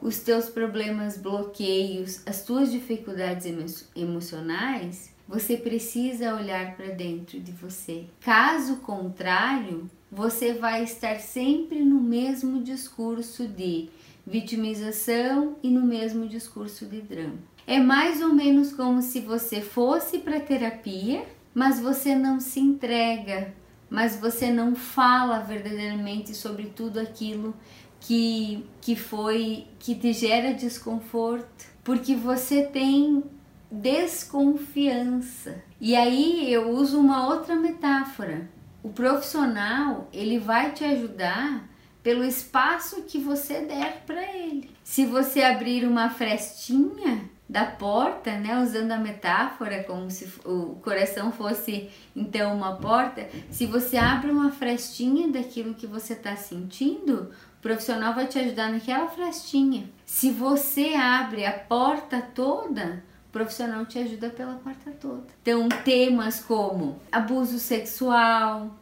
os 0.02 0.18
teus 0.18 0.48
problemas, 0.48 1.16
bloqueios, 1.16 2.22
as 2.26 2.42
tuas 2.42 2.72
dificuldades 2.72 3.46
emo 3.46 3.64
emocionais, 3.94 5.14
você 5.28 5.56
precisa 5.56 6.34
olhar 6.34 6.76
para 6.76 6.88
dentro 6.88 7.38
de 7.38 7.52
você. 7.52 8.06
Caso 8.20 8.76
contrário, 8.76 9.88
você 10.10 10.54
vai 10.54 10.84
estar 10.84 11.20
sempre 11.20 11.80
no 11.84 12.00
mesmo 12.00 12.62
discurso 12.62 13.46
de 13.46 13.88
vitimização 14.26 15.56
e 15.62 15.70
no 15.70 15.82
mesmo 15.82 16.28
discurso 16.28 16.86
de 16.86 17.00
drama. 17.00 17.38
É 17.66 17.78
mais 17.78 18.22
ou 18.22 18.32
menos 18.32 18.72
como 18.72 19.02
se 19.02 19.20
você 19.20 19.60
fosse 19.60 20.18
para 20.18 20.40
terapia, 20.40 21.26
mas 21.54 21.80
você 21.80 22.14
não 22.14 22.40
se 22.40 22.60
entrega, 22.60 23.54
mas 23.90 24.16
você 24.16 24.50
não 24.50 24.74
fala 24.74 25.40
verdadeiramente 25.40 26.34
sobre 26.34 26.66
tudo 26.66 26.98
aquilo 26.98 27.54
que, 28.00 28.64
que 28.80 28.96
foi 28.96 29.66
que 29.78 29.94
te 29.94 30.12
gera 30.12 30.54
desconforto, 30.54 31.66
porque 31.82 32.14
você 32.14 32.62
tem 32.62 33.22
desconfiança. 33.70 35.62
E 35.80 35.94
aí 35.94 36.52
eu 36.52 36.70
uso 36.70 36.98
uma 36.98 37.28
outra 37.28 37.54
metáfora. 37.54 38.48
O 38.82 38.90
profissional, 38.90 40.08
ele 40.12 40.38
vai 40.38 40.72
te 40.72 40.84
ajudar 40.84 41.68
pelo 42.02 42.24
espaço 42.24 43.02
que 43.02 43.18
você 43.18 43.62
der 43.62 44.02
para 44.06 44.22
ele. 44.34 44.70
Se 44.84 45.04
você 45.04 45.42
abrir 45.42 45.86
uma 45.86 46.08
frestinha 46.10 47.28
da 47.48 47.64
porta, 47.64 48.32
né, 48.38 48.62
usando 48.62 48.92
a 48.92 48.98
metáfora 48.98 49.82
como 49.84 50.10
se 50.10 50.26
o 50.44 50.76
coração 50.82 51.32
fosse 51.32 51.88
então 52.14 52.54
uma 52.54 52.76
porta, 52.76 53.26
se 53.50 53.66
você 53.66 53.96
abre 53.96 54.30
uma 54.30 54.52
frestinha 54.52 55.28
daquilo 55.28 55.74
que 55.74 55.86
você 55.86 56.12
está 56.12 56.36
sentindo, 56.36 57.32
o 57.58 57.62
profissional 57.62 58.14
vai 58.14 58.26
te 58.26 58.38
ajudar 58.38 58.70
naquela 58.70 59.08
frestinha. 59.08 59.90
Se 60.04 60.30
você 60.30 60.94
abre 60.94 61.46
a 61.46 61.52
porta 61.52 62.20
toda, 62.20 63.02
profissional 63.32 63.84
te 63.86 63.98
ajuda 63.98 64.30
pela 64.30 64.54
porta 64.54 64.90
toda. 64.90 65.26
Então, 65.42 65.68
temas 65.84 66.40
como 66.40 67.00
abuso 67.12 67.58
sexual, 67.58 68.76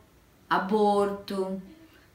aborto, 0.49 1.61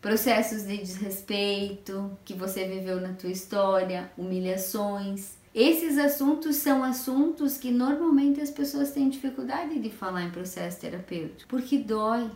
processos 0.02 0.64
de 0.64 0.78
desrespeito 0.78 2.18
que 2.26 2.34
você 2.34 2.68
viveu 2.68 3.00
na 3.00 3.14
tua 3.14 3.30
história, 3.30 4.12
humilhações. 4.18 5.36
Esses 5.54 5.98
assuntos 5.98 6.56
são 6.56 6.84
assuntos 6.84 7.58
que 7.58 7.72
normalmente 7.72 8.40
as 8.40 8.50
pessoas 8.50 8.92
têm 8.92 9.10
dificuldade 9.10 9.80
de 9.80 9.90
falar 9.90 10.24
em 10.24 10.32
processo 10.32 10.80
terapêutico, 10.80 11.50
porque 11.50 11.78
dói, 11.78 12.32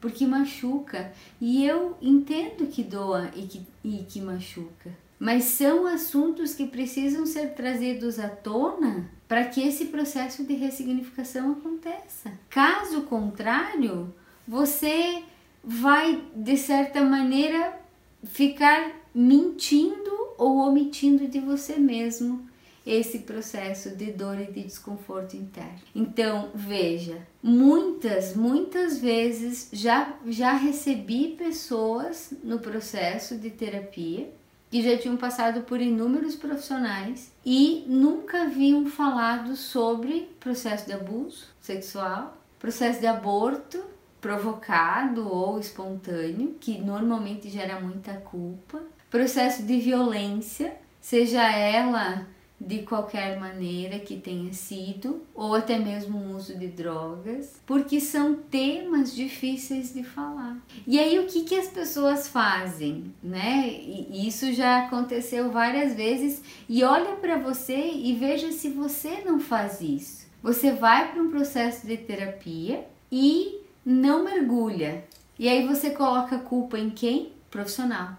porque 0.00 0.26
machuca. 0.26 1.12
E 1.40 1.64
eu 1.64 1.96
entendo 2.02 2.66
que 2.66 2.82
doa 2.82 3.30
e 3.34 3.42
que, 3.42 3.66
e 3.84 4.04
que 4.04 4.20
machuca. 4.20 5.05
Mas 5.18 5.44
são 5.44 5.86
assuntos 5.86 6.54
que 6.54 6.66
precisam 6.66 7.24
ser 7.24 7.54
trazidos 7.54 8.18
à 8.18 8.28
tona 8.28 9.10
para 9.26 9.44
que 9.44 9.66
esse 9.66 9.86
processo 9.86 10.44
de 10.44 10.54
ressignificação 10.54 11.52
aconteça. 11.52 12.32
Caso 12.50 13.02
contrário, 13.02 14.14
você 14.46 15.22
vai, 15.64 16.22
de 16.34 16.56
certa 16.56 17.02
maneira, 17.02 17.78
ficar 18.24 18.92
mentindo 19.14 20.10
ou 20.38 20.58
omitindo 20.58 21.26
de 21.26 21.40
você 21.40 21.76
mesmo 21.76 22.46
esse 22.86 23.20
processo 23.20 23.96
de 23.96 24.12
dor 24.12 24.38
e 24.40 24.46
de 24.46 24.62
desconforto 24.62 25.36
interno. 25.36 25.80
Então, 25.92 26.50
veja, 26.54 27.18
muitas, 27.42 28.36
muitas 28.36 28.98
vezes 28.98 29.68
já, 29.72 30.14
já 30.28 30.52
recebi 30.52 31.34
pessoas 31.36 32.32
no 32.44 32.60
processo 32.60 33.36
de 33.36 33.50
terapia 33.50 34.30
que 34.76 34.82
já 34.82 34.98
tinham 34.98 35.16
passado 35.16 35.62
por 35.62 35.80
inúmeros 35.80 36.34
profissionais 36.34 37.32
e 37.42 37.82
nunca 37.86 38.42
haviam 38.42 38.84
falado 38.84 39.56
sobre 39.56 40.28
processo 40.38 40.84
de 40.84 40.92
abuso 40.92 41.46
sexual, 41.62 42.36
processo 42.58 43.00
de 43.00 43.06
aborto 43.06 43.82
provocado 44.20 45.32
ou 45.32 45.58
espontâneo, 45.58 46.56
que 46.60 46.76
normalmente 46.76 47.48
gera 47.48 47.80
muita 47.80 48.16
culpa, 48.16 48.82
processo 49.10 49.62
de 49.62 49.80
violência, 49.80 50.76
seja 51.00 51.50
ela 51.50 52.26
de 52.60 52.82
qualquer 52.82 53.38
maneira 53.38 53.98
que 53.98 54.16
tenha 54.16 54.52
sido, 54.52 55.22
ou 55.34 55.54
até 55.54 55.78
mesmo 55.78 56.18
o 56.18 56.36
uso 56.36 56.58
de 56.58 56.68
drogas, 56.68 57.60
porque 57.66 58.00
são 58.00 58.34
temas 58.34 59.14
difíceis 59.14 59.92
de 59.92 60.02
falar. 60.02 60.56
E 60.86 60.98
aí 60.98 61.18
o 61.18 61.26
que, 61.26 61.44
que 61.44 61.54
as 61.54 61.68
pessoas 61.68 62.26
fazem, 62.28 63.12
né? 63.22 63.68
E 63.68 64.26
isso 64.26 64.52
já 64.52 64.86
aconteceu 64.86 65.50
várias 65.50 65.94
vezes. 65.94 66.42
E 66.68 66.82
olha 66.82 67.16
para 67.16 67.36
você 67.36 67.90
e 67.92 68.14
veja 68.14 68.50
se 68.52 68.70
você 68.70 69.22
não 69.24 69.38
faz 69.38 69.80
isso. 69.80 70.26
Você 70.42 70.72
vai 70.72 71.12
para 71.12 71.22
um 71.22 71.30
processo 71.30 71.86
de 71.86 71.96
terapia 71.96 72.86
e 73.12 73.60
não 73.84 74.24
mergulha. 74.24 75.04
E 75.38 75.48
aí 75.48 75.66
você 75.66 75.90
coloca 75.90 76.36
a 76.36 76.40
culpa 76.40 76.78
em 76.78 76.88
quem? 76.88 77.32
Profissional. 77.50 78.16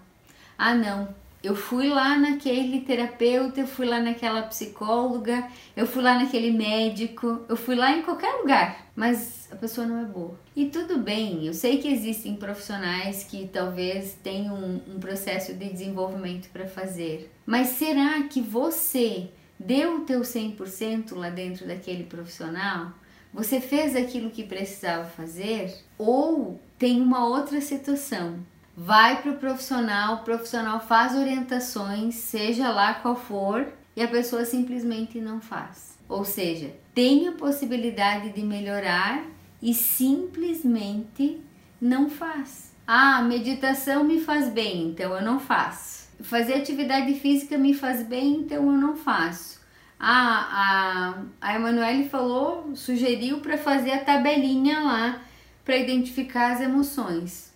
Ah, 0.57 0.75
não, 0.75 1.09
eu 1.43 1.55
fui 1.55 1.87
lá 1.87 2.17
naquele 2.17 2.81
terapeuta, 2.81 3.61
eu 3.61 3.67
fui 3.67 3.85
lá 3.85 3.99
naquela 3.99 4.41
psicóloga, 4.43 5.47
eu 5.75 5.85
fui 5.85 6.01
lá 6.01 6.15
naquele 6.15 6.51
médico, 6.51 7.41
eu 7.47 7.55
fui 7.55 7.75
lá 7.75 7.95
em 7.95 8.01
qualquer 8.01 8.33
lugar, 8.41 8.87
mas 8.95 9.47
a 9.51 9.55
pessoa 9.55 9.85
não 9.85 10.01
é 10.01 10.05
boa. 10.05 10.39
E 10.55 10.65
tudo 10.65 10.97
bem, 10.97 11.45
eu 11.45 11.53
sei 11.53 11.77
que 11.77 11.87
existem 11.87 12.35
profissionais 12.35 13.23
que 13.23 13.47
talvez 13.47 14.17
tenham 14.23 14.55
um, 14.55 14.95
um 14.95 14.99
processo 14.99 15.53
de 15.53 15.69
desenvolvimento 15.69 16.49
para 16.49 16.67
fazer, 16.67 17.31
mas 17.45 17.69
será 17.69 18.23
que 18.23 18.41
você 18.41 19.29
deu 19.59 19.97
o 19.97 20.05
teu 20.05 20.21
100% 20.21 21.15
lá 21.15 21.29
dentro 21.29 21.67
daquele 21.67 22.03
profissional? 22.03 22.93
Você 23.33 23.61
fez 23.61 23.95
aquilo 23.95 24.31
que 24.31 24.43
precisava 24.43 25.05
fazer? 25.05 25.73
Ou 25.97 26.59
tem 26.79 27.01
uma 27.01 27.27
outra 27.27 27.61
situação? 27.61 28.39
Vai 28.79 29.23
para 29.23 29.31
o 29.31 29.37
profissional, 29.37 30.17
o 30.17 30.23
profissional 30.23 30.79
faz 30.79 31.15
orientações, 31.15 32.13
seja 32.13 32.69
lá 32.69 32.93
qual 32.93 33.15
for, 33.15 33.73
e 33.95 34.03
a 34.03 34.07
pessoa 34.07 34.45
simplesmente 34.45 35.19
não 35.19 35.41
faz. 35.41 35.97
Ou 36.07 36.23
seja, 36.23 36.71
tem 36.93 37.27
a 37.27 37.31
possibilidade 37.31 38.29
de 38.29 38.43
melhorar 38.43 39.23
e 39.59 39.73
simplesmente 39.73 41.41
não 41.81 42.07
faz. 42.07 42.75
Ah, 42.85 43.23
meditação 43.23 44.03
me 44.03 44.21
faz 44.21 44.47
bem, 44.49 44.89
então 44.89 45.11
eu 45.15 45.23
não 45.23 45.39
faço. 45.39 46.07
Fazer 46.21 46.53
atividade 46.53 47.15
física 47.15 47.57
me 47.57 47.73
faz 47.73 48.03
bem, 48.03 48.41
então 48.41 48.57
eu 48.57 48.77
não 48.77 48.95
faço. 48.95 49.59
Ah, 49.99 51.15
a, 51.41 51.49
a 51.49 51.55
Emanuele 51.55 52.07
falou, 52.07 52.75
sugeriu 52.75 53.39
para 53.39 53.57
fazer 53.57 53.91
a 53.91 54.05
tabelinha 54.05 54.81
lá 54.81 55.21
para 55.65 55.77
identificar 55.77 56.53
as 56.53 56.61
emoções. 56.61 57.46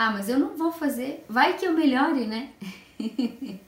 Ah, 0.00 0.12
mas 0.12 0.28
eu 0.28 0.38
não 0.38 0.56
vou 0.56 0.70
fazer. 0.70 1.24
Vai 1.28 1.58
que 1.58 1.66
eu 1.66 1.72
melhore, 1.72 2.24
né? 2.24 2.50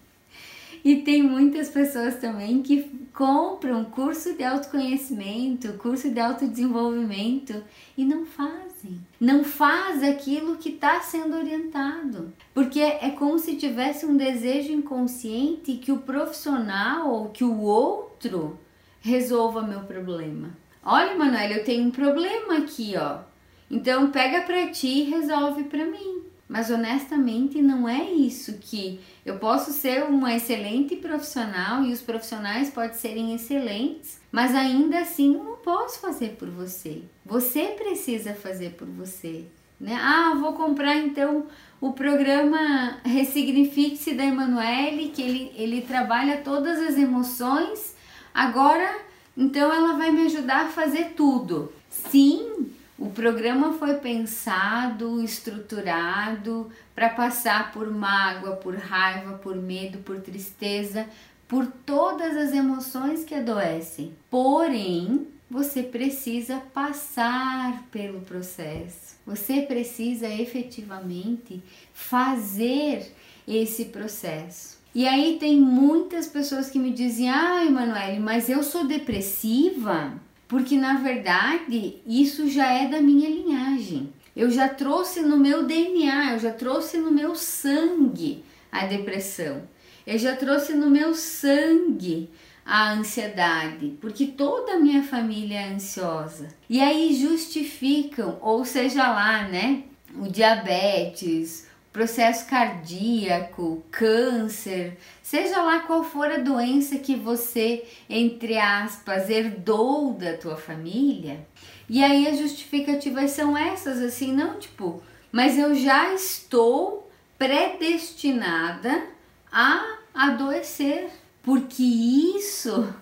e 0.84 1.02
tem 1.02 1.24
muitas 1.24 1.68
pessoas 1.70 2.20
também 2.20 2.62
que 2.62 2.88
compram 3.12 3.84
curso 3.86 4.34
de 4.34 4.44
autoconhecimento, 4.44 5.72
curso 5.72 6.08
de 6.08 6.20
autodesenvolvimento 6.20 7.64
e 7.98 8.04
não 8.04 8.24
fazem. 8.24 9.00
Não 9.20 9.42
faz 9.42 10.04
aquilo 10.04 10.56
que 10.56 10.68
está 10.68 11.00
sendo 11.00 11.36
orientado. 11.36 12.32
Porque 12.54 12.78
é 12.78 13.10
como 13.10 13.36
se 13.36 13.56
tivesse 13.56 14.06
um 14.06 14.16
desejo 14.16 14.70
inconsciente 14.70 15.78
que 15.78 15.90
o 15.90 15.98
profissional 15.98 17.10
ou 17.10 17.30
que 17.30 17.42
o 17.42 17.60
outro 17.60 18.56
resolva 19.00 19.62
meu 19.62 19.80
problema. 19.80 20.56
Olha, 20.84 21.16
Manuel, 21.16 21.50
eu 21.50 21.64
tenho 21.64 21.88
um 21.88 21.90
problema 21.90 22.58
aqui, 22.58 22.94
ó. 22.96 23.28
Então 23.70 24.10
pega 24.10 24.40
para 24.42 24.68
ti 24.68 24.88
e 24.88 25.10
resolve 25.10 25.64
para 25.64 25.84
mim. 25.84 26.22
Mas 26.48 26.68
honestamente 26.68 27.62
não 27.62 27.88
é 27.88 28.02
isso 28.10 28.58
que 28.58 28.98
eu 29.24 29.38
posso 29.38 29.72
ser 29.72 30.02
uma 30.02 30.34
excelente 30.34 30.96
profissional 30.96 31.84
e 31.84 31.92
os 31.92 32.00
profissionais 32.00 32.70
podem 32.70 32.94
serem 32.94 33.34
excelentes, 33.36 34.20
mas 34.32 34.52
ainda 34.52 34.98
assim 34.98 35.34
eu 35.34 35.44
não 35.44 35.56
posso 35.58 36.00
fazer 36.00 36.30
por 36.30 36.50
você. 36.50 37.02
Você 37.24 37.66
precisa 37.78 38.34
fazer 38.34 38.70
por 38.70 38.88
você. 38.88 39.44
Né? 39.78 39.96
Ah, 40.02 40.34
vou 40.34 40.54
comprar 40.54 40.96
então 40.96 41.46
o 41.80 41.92
programa 41.92 42.98
Ressignifique-se 43.04 44.14
da 44.14 44.24
Emanuele, 44.24 45.10
que 45.10 45.22
ele, 45.22 45.52
ele 45.54 45.82
trabalha 45.82 46.38
todas 46.38 46.80
as 46.80 46.98
emoções. 46.98 47.94
Agora, 48.34 48.92
então 49.36 49.72
ela 49.72 49.96
vai 49.96 50.10
me 50.10 50.26
ajudar 50.26 50.66
a 50.66 50.68
fazer 50.68 51.12
tudo. 51.16 51.72
Sim, 51.88 52.66
o 53.00 53.08
programa 53.08 53.72
foi 53.72 53.94
pensado, 53.94 55.24
estruturado 55.24 56.70
para 56.94 57.08
passar 57.08 57.72
por 57.72 57.90
mágoa, 57.90 58.56
por 58.56 58.76
raiva, 58.76 59.38
por 59.38 59.56
medo, 59.56 59.98
por 60.00 60.20
tristeza, 60.20 61.08
por 61.48 61.66
todas 61.66 62.36
as 62.36 62.52
emoções 62.52 63.24
que 63.24 63.34
adoecem. 63.34 64.12
Porém, 64.28 65.26
você 65.50 65.82
precisa 65.82 66.58
passar 66.74 67.84
pelo 67.90 68.20
processo. 68.20 69.16
Você 69.26 69.62
precisa 69.62 70.28
efetivamente 70.28 71.62
fazer 71.94 73.14
esse 73.48 73.86
processo. 73.86 74.78
E 74.94 75.08
aí 75.08 75.38
tem 75.40 75.58
muitas 75.58 76.26
pessoas 76.26 76.68
que 76.68 76.78
me 76.78 76.92
dizem: 76.92 77.30
"Ah, 77.30 77.64
Emanuele, 77.64 78.20
mas 78.20 78.50
eu 78.50 78.62
sou 78.62 78.86
depressiva?" 78.86 80.20
Porque 80.50 80.76
na 80.76 80.94
verdade 80.94 82.02
isso 82.04 82.50
já 82.50 82.72
é 82.72 82.88
da 82.88 83.00
minha 83.00 83.30
linhagem. 83.30 84.12
Eu 84.34 84.50
já 84.50 84.68
trouxe 84.68 85.20
no 85.20 85.36
meu 85.36 85.64
DNA, 85.64 86.32
eu 86.32 86.40
já 86.40 86.50
trouxe 86.50 86.98
no 86.98 87.12
meu 87.12 87.36
sangue 87.36 88.44
a 88.70 88.84
depressão. 88.84 89.62
Eu 90.04 90.18
já 90.18 90.34
trouxe 90.34 90.74
no 90.74 90.90
meu 90.90 91.14
sangue 91.14 92.28
a 92.66 92.92
ansiedade, 92.94 93.96
porque 94.00 94.26
toda 94.26 94.72
a 94.72 94.80
minha 94.80 95.04
família 95.04 95.60
é 95.60 95.72
ansiosa. 95.72 96.48
E 96.68 96.80
aí 96.80 97.14
justificam, 97.14 98.36
ou 98.40 98.64
seja 98.64 99.08
lá, 99.08 99.46
né, 99.46 99.84
o 100.16 100.26
diabetes, 100.26 101.68
processo 101.92 102.46
cardíaco, 102.46 103.84
câncer, 103.90 104.96
seja 105.22 105.60
lá 105.62 105.80
qual 105.80 106.04
for 106.04 106.30
a 106.30 106.38
doença 106.38 106.98
que 106.98 107.16
você, 107.16 107.84
entre 108.08 108.56
aspas, 108.58 109.28
herdou 109.28 110.14
da 110.14 110.36
tua 110.36 110.56
família. 110.56 111.46
E 111.88 112.02
aí 112.04 112.28
as 112.28 112.38
justificativas 112.38 113.32
são 113.32 113.58
essas, 113.58 114.00
assim, 114.00 114.32
não 114.32 114.58
tipo, 114.58 115.02
mas 115.32 115.58
eu 115.58 115.74
já 115.74 116.14
estou 116.14 117.10
predestinada 117.36 119.06
a 119.50 119.98
adoecer, 120.14 121.10
porque 121.42 121.82
isso 121.82 122.92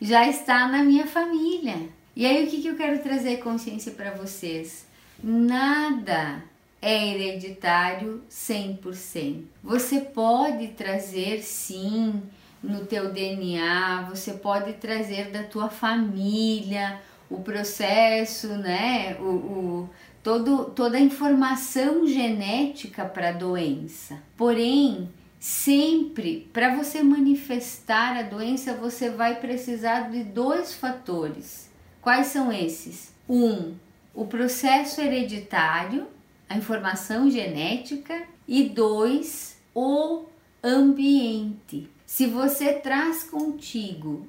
já 0.00 0.28
está 0.28 0.68
na 0.68 0.84
minha 0.84 1.06
família. 1.06 1.88
E 2.14 2.24
aí 2.24 2.44
o 2.44 2.48
que, 2.48 2.62
que 2.62 2.68
eu 2.68 2.76
quero 2.76 3.02
trazer 3.02 3.38
consciência 3.38 3.92
para 3.92 4.12
vocês? 4.12 4.86
Nada 5.22 6.42
é 6.80 7.08
hereditário 7.08 8.22
100%. 8.30 9.44
Você 9.62 10.00
pode 10.00 10.68
trazer 10.68 11.42
sim 11.42 12.22
no 12.62 12.84
teu 12.86 13.12
DNA, 13.12 14.06
você 14.08 14.32
pode 14.34 14.74
trazer 14.74 15.30
da 15.30 15.42
tua 15.42 15.68
família 15.68 17.00
o 17.28 17.40
processo, 17.40 18.48
né? 18.48 19.16
O, 19.20 19.24
o 19.24 19.90
todo, 20.22 20.66
toda 20.66 20.96
a 20.96 21.00
informação 21.00 22.06
genética 22.06 23.04
para 23.04 23.30
a 23.30 23.32
doença. 23.32 24.22
Porém, 24.36 25.08
sempre 25.38 26.48
para 26.52 26.74
você 26.74 27.02
manifestar 27.02 28.16
a 28.16 28.22
doença, 28.22 28.74
você 28.74 29.10
vai 29.10 29.36
precisar 29.40 30.10
de 30.10 30.24
dois 30.24 30.74
fatores. 30.74 31.70
Quais 32.00 32.28
são 32.28 32.52
esses? 32.52 33.14
Um, 33.28 33.74
o 34.14 34.26
processo 34.26 35.00
hereditário 35.00 36.06
a 36.48 36.56
informação 36.56 37.30
genética 37.30 38.22
e 38.46 38.68
dois, 38.68 39.60
o 39.74 40.24
ambiente. 40.62 41.88
Se 42.04 42.26
você 42.26 42.74
traz 42.74 43.24
contigo 43.24 44.26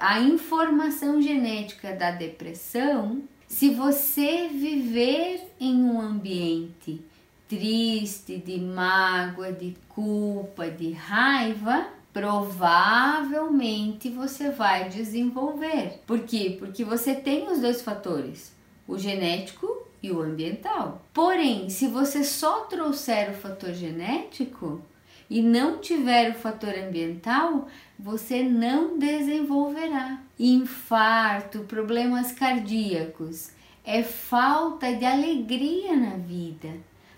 a 0.00 0.20
informação 0.20 1.20
genética 1.22 1.94
da 1.94 2.10
depressão, 2.10 3.22
se 3.48 3.70
você 3.70 4.48
viver 4.48 5.50
em 5.58 5.82
um 5.82 6.00
ambiente 6.00 7.00
triste, 7.48 8.36
de 8.36 8.58
mágoa, 8.58 9.52
de 9.52 9.76
culpa, 9.88 10.70
de 10.70 10.92
raiva, 10.92 11.86
provavelmente 12.12 14.10
você 14.10 14.50
vai 14.50 14.88
desenvolver. 14.88 16.00
Por 16.06 16.20
quê? 16.20 16.56
Porque 16.58 16.84
você 16.84 17.14
tem 17.14 17.50
os 17.50 17.60
dois 17.60 17.80
fatores, 17.82 18.54
o 18.86 18.98
genético 18.98 19.71
e 20.02 20.10
o 20.10 20.20
ambiental. 20.20 21.02
Porém, 21.12 21.70
se 21.70 21.86
você 21.86 22.24
só 22.24 22.60
trouxer 22.64 23.30
o 23.30 23.34
fator 23.34 23.72
genético 23.72 24.82
e 25.30 25.40
não 25.40 25.78
tiver 25.78 26.30
o 26.30 26.34
fator 26.34 26.74
ambiental, 26.74 27.68
você 27.98 28.42
não 28.42 28.98
desenvolverá. 28.98 30.20
Infarto, 30.38 31.60
problemas 31.60 32.32
cardíacos, 32.32 33.50
é 33.84 34.02
falta 34.02 34.92
de 34.94 35.04
alegria 35.04 35.96
na 35.96 36.16
vida, 36.16 36.70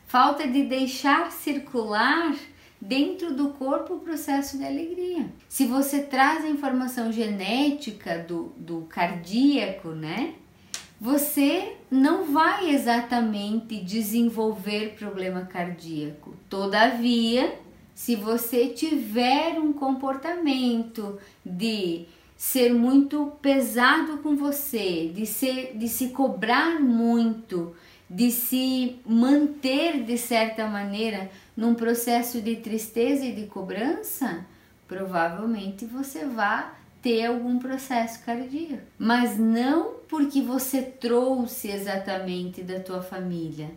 falta 0.06 0.46
de 0.46 0.62
deixar 0.62 1.30
circular 1.32 2.34
dentro 2.80 3.34
do 3.34 3.50
corpo 3.50 3.94
o 3.94 4.00
processo 4.00 4.58
de 4.58 4.64
alegria. 4.64 5.26
Se 5.48 5.66
você 5.66 6.02
traz 6.02 6.44
a 6.44 6.48
informação 6.48 7.10
genética 7.10 8.18
do, 8.18 8.52
do 8.56 8.82
cardíaco, 8.82 9.88
né? 9.88 10.34
Você 11.04 11.76
não 11.90 12.32
vai 12.32 12.70
exatamente 12.70 13.78
desenvolver 13.78 14.94
problema 14.98 15.42
cardíaco. 15.42 16.34
Todavia, 16.48 17.58
se 17.94 18.16
você 18.16 18.68
tiver 18.68 19.60
um 19.60 19.70
comportamento 19.70 21.18
de 21.44 22.06
ser 22.38 22.72
muito 22.72 23.34
pesado 23.42 24.16
com 24.22 24.34
você, 24.34 25.12
de, 25.14 25.26
ser, 25.26 25.76
de 25.76 25.90
se 25.90 26.08
cobrar 26.08 26.80
muito, 26.80 27.76
de 28.08 28.30
se 28.30 28.96
manter 29.04 30.04
de 30.04 30.16
certa 30.16 30.66
maneira 30.66 31.30
num 31.54 31.74
processo 31.74 32.40
de 32.40 32.56
tristeza 32.56 33.26
e 33.26 33.34
de 33.34 33.44
cobrança, 33.44 34.46
provavelmente 34.88 35.84
você 35.84 36.24
vai 36.24 36.64
ter 37.04 37.26
algum 37.26 37.58
processo 37.58 38.24
cardíaco, 38.24 38.82
mas 38.98 39.38
não 39.38 39.96
porque 40.08 40.40
você 40.40 40.80
trouxe 40.80 41.68
exatamente 41.70 42.62
da 42.62 42.80
tua 42.80 43.02
família, 43.02 43.70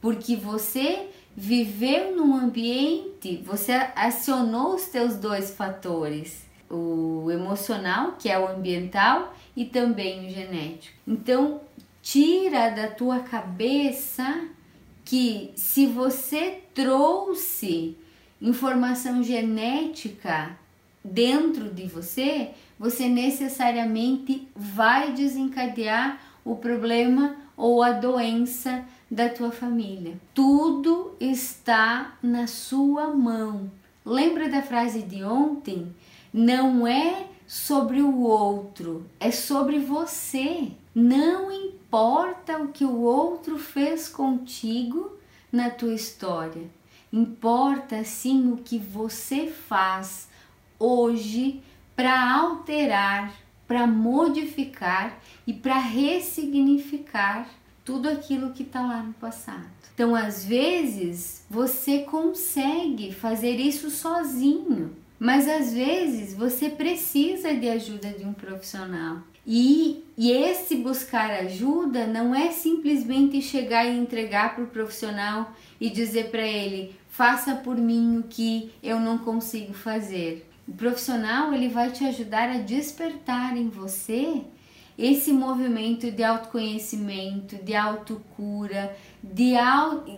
porque 0.00 0.34
você 0.34 1.08
viveu 1.36 2.16
num 2.16 2.34
ambiente, 2.34 3.40
você 3.46 3.70
acionou 3.94 4.74
os 4.74 4.86
teus 4.86 5.14
dois 5.14 5.52
fatores, 5.52 6.44
o 6.68 7.30
emocional, 7.30 8.16
que 8.18 8.28
é 8.28 8.36
o 8.36 8.48
ambiental, 8.48 9.32
e 9.54 9.64
também 9.64 10.26
o 10.26 10.30
genético. 10.30 10.98
Então, 11.06 11.60
tira 12.02 12.70
da 12.70 12.88
tua 12.88 13.20
cabeça 13.20 14.48
que 15.04 15.52
se 15.54 15.86
você 15.86 16.62
trouxe 16.74 17.96
informação 18.40 19.22
genética 19.22 20.58
dentro 21.04 21.70
de 21.70 21.86
você, 21.86 22.50
você 22.82 23.08
necessariamente 23.08 24.48
vai 24.56 25.12
desencadear 25.12 26.20
o 26.44 26.56
problema 26.56 27.36
ou 27.56 27.80
a 27.80 27.92
doença 27.92 28.84
da 29.08 29.28
tua 29.28 29.52
família. 29.52 30.20
Tudo 30.34 31.14
está 31.20 32.18
na 32.20 32.48
sua 32.48 33.06
mão. 33.14 33.70
Lembra 34.04 34.48
da 34.48 34.62
frase 34.62 35.00
de 35.00 35.22
ontem? 35.22 35.94
Não 36.34 36.84
é 36.84 37.28
sobre 37.46 38.02
o 38.02 38.22
outro, 38.22 39.06
é 39.20 39.30
sobre 39.30 39.78
você. 39.78 40.72
Não 40.92 41.52
importa 41.52 42.58
o 42.58 42.72
que 42.72 42.84
o 42.84 43.02
outro 43.02 43.58
fez 43.58 44.08
contigo, 44.08 45.16
na 45.52 45.70
tua 45.70 45.94
história. 45.94 46.68
Importa 47.12 48.02
sim 48.02 48.50
o 48.50 48.56
que 48.56 48.76
você 48.76 49.46
faz 49.46 50.26
hoje 50.80 51.62
para 51.94 52.32
alterar, 52.34 53.32
para 53.66 53.86
modificar 53.86 55.18
e 55.46 55.52
para 55.52 55.78
ressignificar 55.78 57.48
tudo 57.84 58.08
aquilo 58.08 58.52
que 58.52 58.62
está 58.62 58.80
lá 58.80 59.02
no 59.02 59.12
passado. 59.14 59.66
Então, 59.94 60.14
às 60.14 60.44
vezes, 60.44 61.44
você 61.50 62.00
consegue 62.00 63.12
fazer 63.12 63.56
isso 63.56 63.90
sozinho, 63.90 64.96
mas 65.18 65.46
às 65.46 65.72
vezes 65.72 66.34
você 66.34 66.68
precisa 66.70 67.54
de 67.54 67.68
ajuda 67.68 68.08
de 68.10 68.24
um 68.24 68.32
profissional. 68.32 69.18
E, 69.46 70.04
e 70.16 70.30
esse 70.30 70.76
buscar 70.76 71.30
ajuda 71.30 72.06
não 72.06 72.34
é 72.34 72.50
simplesmente 72.52 73.42
chegar 73.42 73.84
e 73.84 73.98
entregar 73.98 74.54
para 74.54 74.64
o 74.64 74.68
profissional 74.68 75.52
e 75.80 75.90
dizer 75.90 76.30
para 76.30 76.46
ele: 76.46 76.94
faça 77.10 77.56
por 77.56 77.76
mim 77.76 78.18
o 78.18 78.22
que 78.22 78.70
eu 78.82 79.00
não 79.00 79.18
consigo 79.18 79.72
fazer. 79.72 80.48
O 80.66 80.72
profissional 80.72 81.52
ele 81.52 81.68
vai 81.68 81.90
te 81.90 82.04
ajudar 82.04 82.48
a 82.48 82.58
despertar 82.58 83.56
em 83.56 83.68
você 83.68 84.42
esse 84.98 85.32
movimento 85.32 86.10
de 86.10 86.22
autoconhecimento, 86.22 87.56
de 87.56 87.74
autocura, 87.74 88.96
de, 89.22 89.52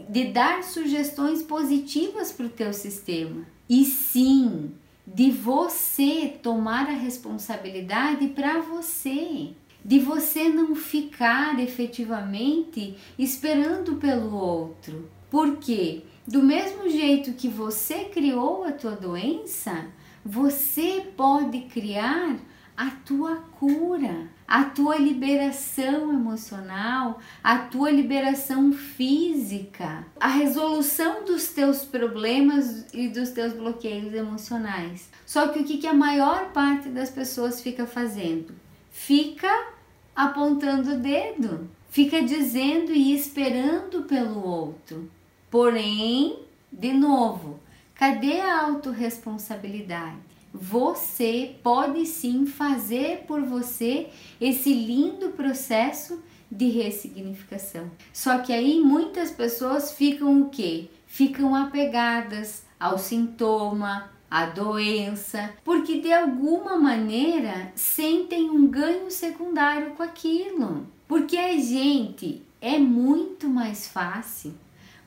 de 0.09 0.24
dar 0.24 0.62
sugestões 0.62 1.42
positivas 1.42 2.33
para 2.33 2.46
o 2.46 2.50
teu 2.50 2.72
sistema. 2.72 3.46
E 3.68 3.85
sim, 3.85 4.72
de 5.07 5.30
você 5.30 6.35
tomar 6.42 6.87
a 6.88 6.92
responsabilidade 6.92 8.28
para 8.28 8.61
você, 8.61 9.50
de 9.85 9.98
você 9.98 10.48
não 10.48 10.74
ficar 10.74 11.59
efetivamente 11.61 12.96
esperando 13.18 13.96
pelo 13.96 14.35
outro. 14.35 15.09
Porque 15.30 16.02
do 16.26 16.42
mesmo 16.42 16.88
jeito 16.88 17.33
que 17.33 17.48
você 17.48 18.04
criou 18.04 18.64
a 18.64 18.72
tua 18.72 18.92
doença, 18.92 19.87
você 20.24 21.12
pode 21.16 21.60
criar 21.62 22.37
a 22.76 22.90
tua 22.90 23.37
cura, 23.58 24.28
a 24.48 24.64
tua 24.64 24.96
liberação 24.96 26.12
emocional, 26.12 27.20
a 27.42 27.58
tua 27.58 27.90
liberação 27.90 28.72
física, 28.72 30.04
a 30.18 30.28
resolução 30.28 31.24
dos 31.24 31.48
teus 31.48 31.84
problemas 31.84 32.87
e 32.92 33.08
dos 33.08 33.30
teus 33.30 33.52
bloqueios 33.52 34.12
emocionais. 34.12 35.08
Só 35.24 35.48
que 35.48 35.60
o 35.60 35.64
que, 35.64 35.87
a 35.87 35.94
maior 35.94 36.52
parte 36.52 36.88
das 36.88 37.10
pessoas 37.10 37.60
fica 37.60 37.87
fazendo? 37.87 38.54
Fica 38.90 39.68
apontando 40.14 40.94
o 40.94 40.98
dedo, 40.98 41.68
fica 41.90 42.22
dizendo 42.22 42.92
e 42.92 43.14
esperando 43.14 44.02
pelo 44.02 44.44
outro. 44.44 45.10
Porém, 45.50 46.40
de 46.72 46.92
novo, 46.92 47.60
cadê 47.94 48.40
a 48.40 48.62
autorresponsabilidade? 48.66 50.35
você 50.54 51.57
pode 51.64 52.07
sim 52.07 52.46
fazer 52.46 53.24
por 53.26 53.42
você 53.42 54.09
esse 54.40 54.72
lindo 54.72 55.30
processo 55.30 56.22
de 56.48 56.68
ressignificação. 56.68 57.90
Só 58.12 58.38
que 58.38 58.52
aí 58.52 58.78
muitas 58.78 59.33
pessoas 59.33 59.92
ficam 59.92 60.42
o 60.42 60.48
quê? 60.50 60.88
Ficam 61.09 61.57
apegadas 61.57 62.64
ao 62.78 62.98
sintoma, 62.98 64.12
à 64.30 64.46
doença, 64.46 65.52
porque 65.64 66.00
de 66.00 66.12
alguma 66.12 66.78
maneira 66.78 67.72
sentem 67.74 68.48
um 68.48 68.68
ganho 68.68 69.11
secundário 69.11 69.90
com 69.92 70.04
aquilo. 70.04 70.87
Porque 71.09 71.37
a 71.37 71.59
gente 71.59 72.42
é 72.61 72.78
muito 72.78 73.48
mais 73.48 73.88
fácil 73.88 74.54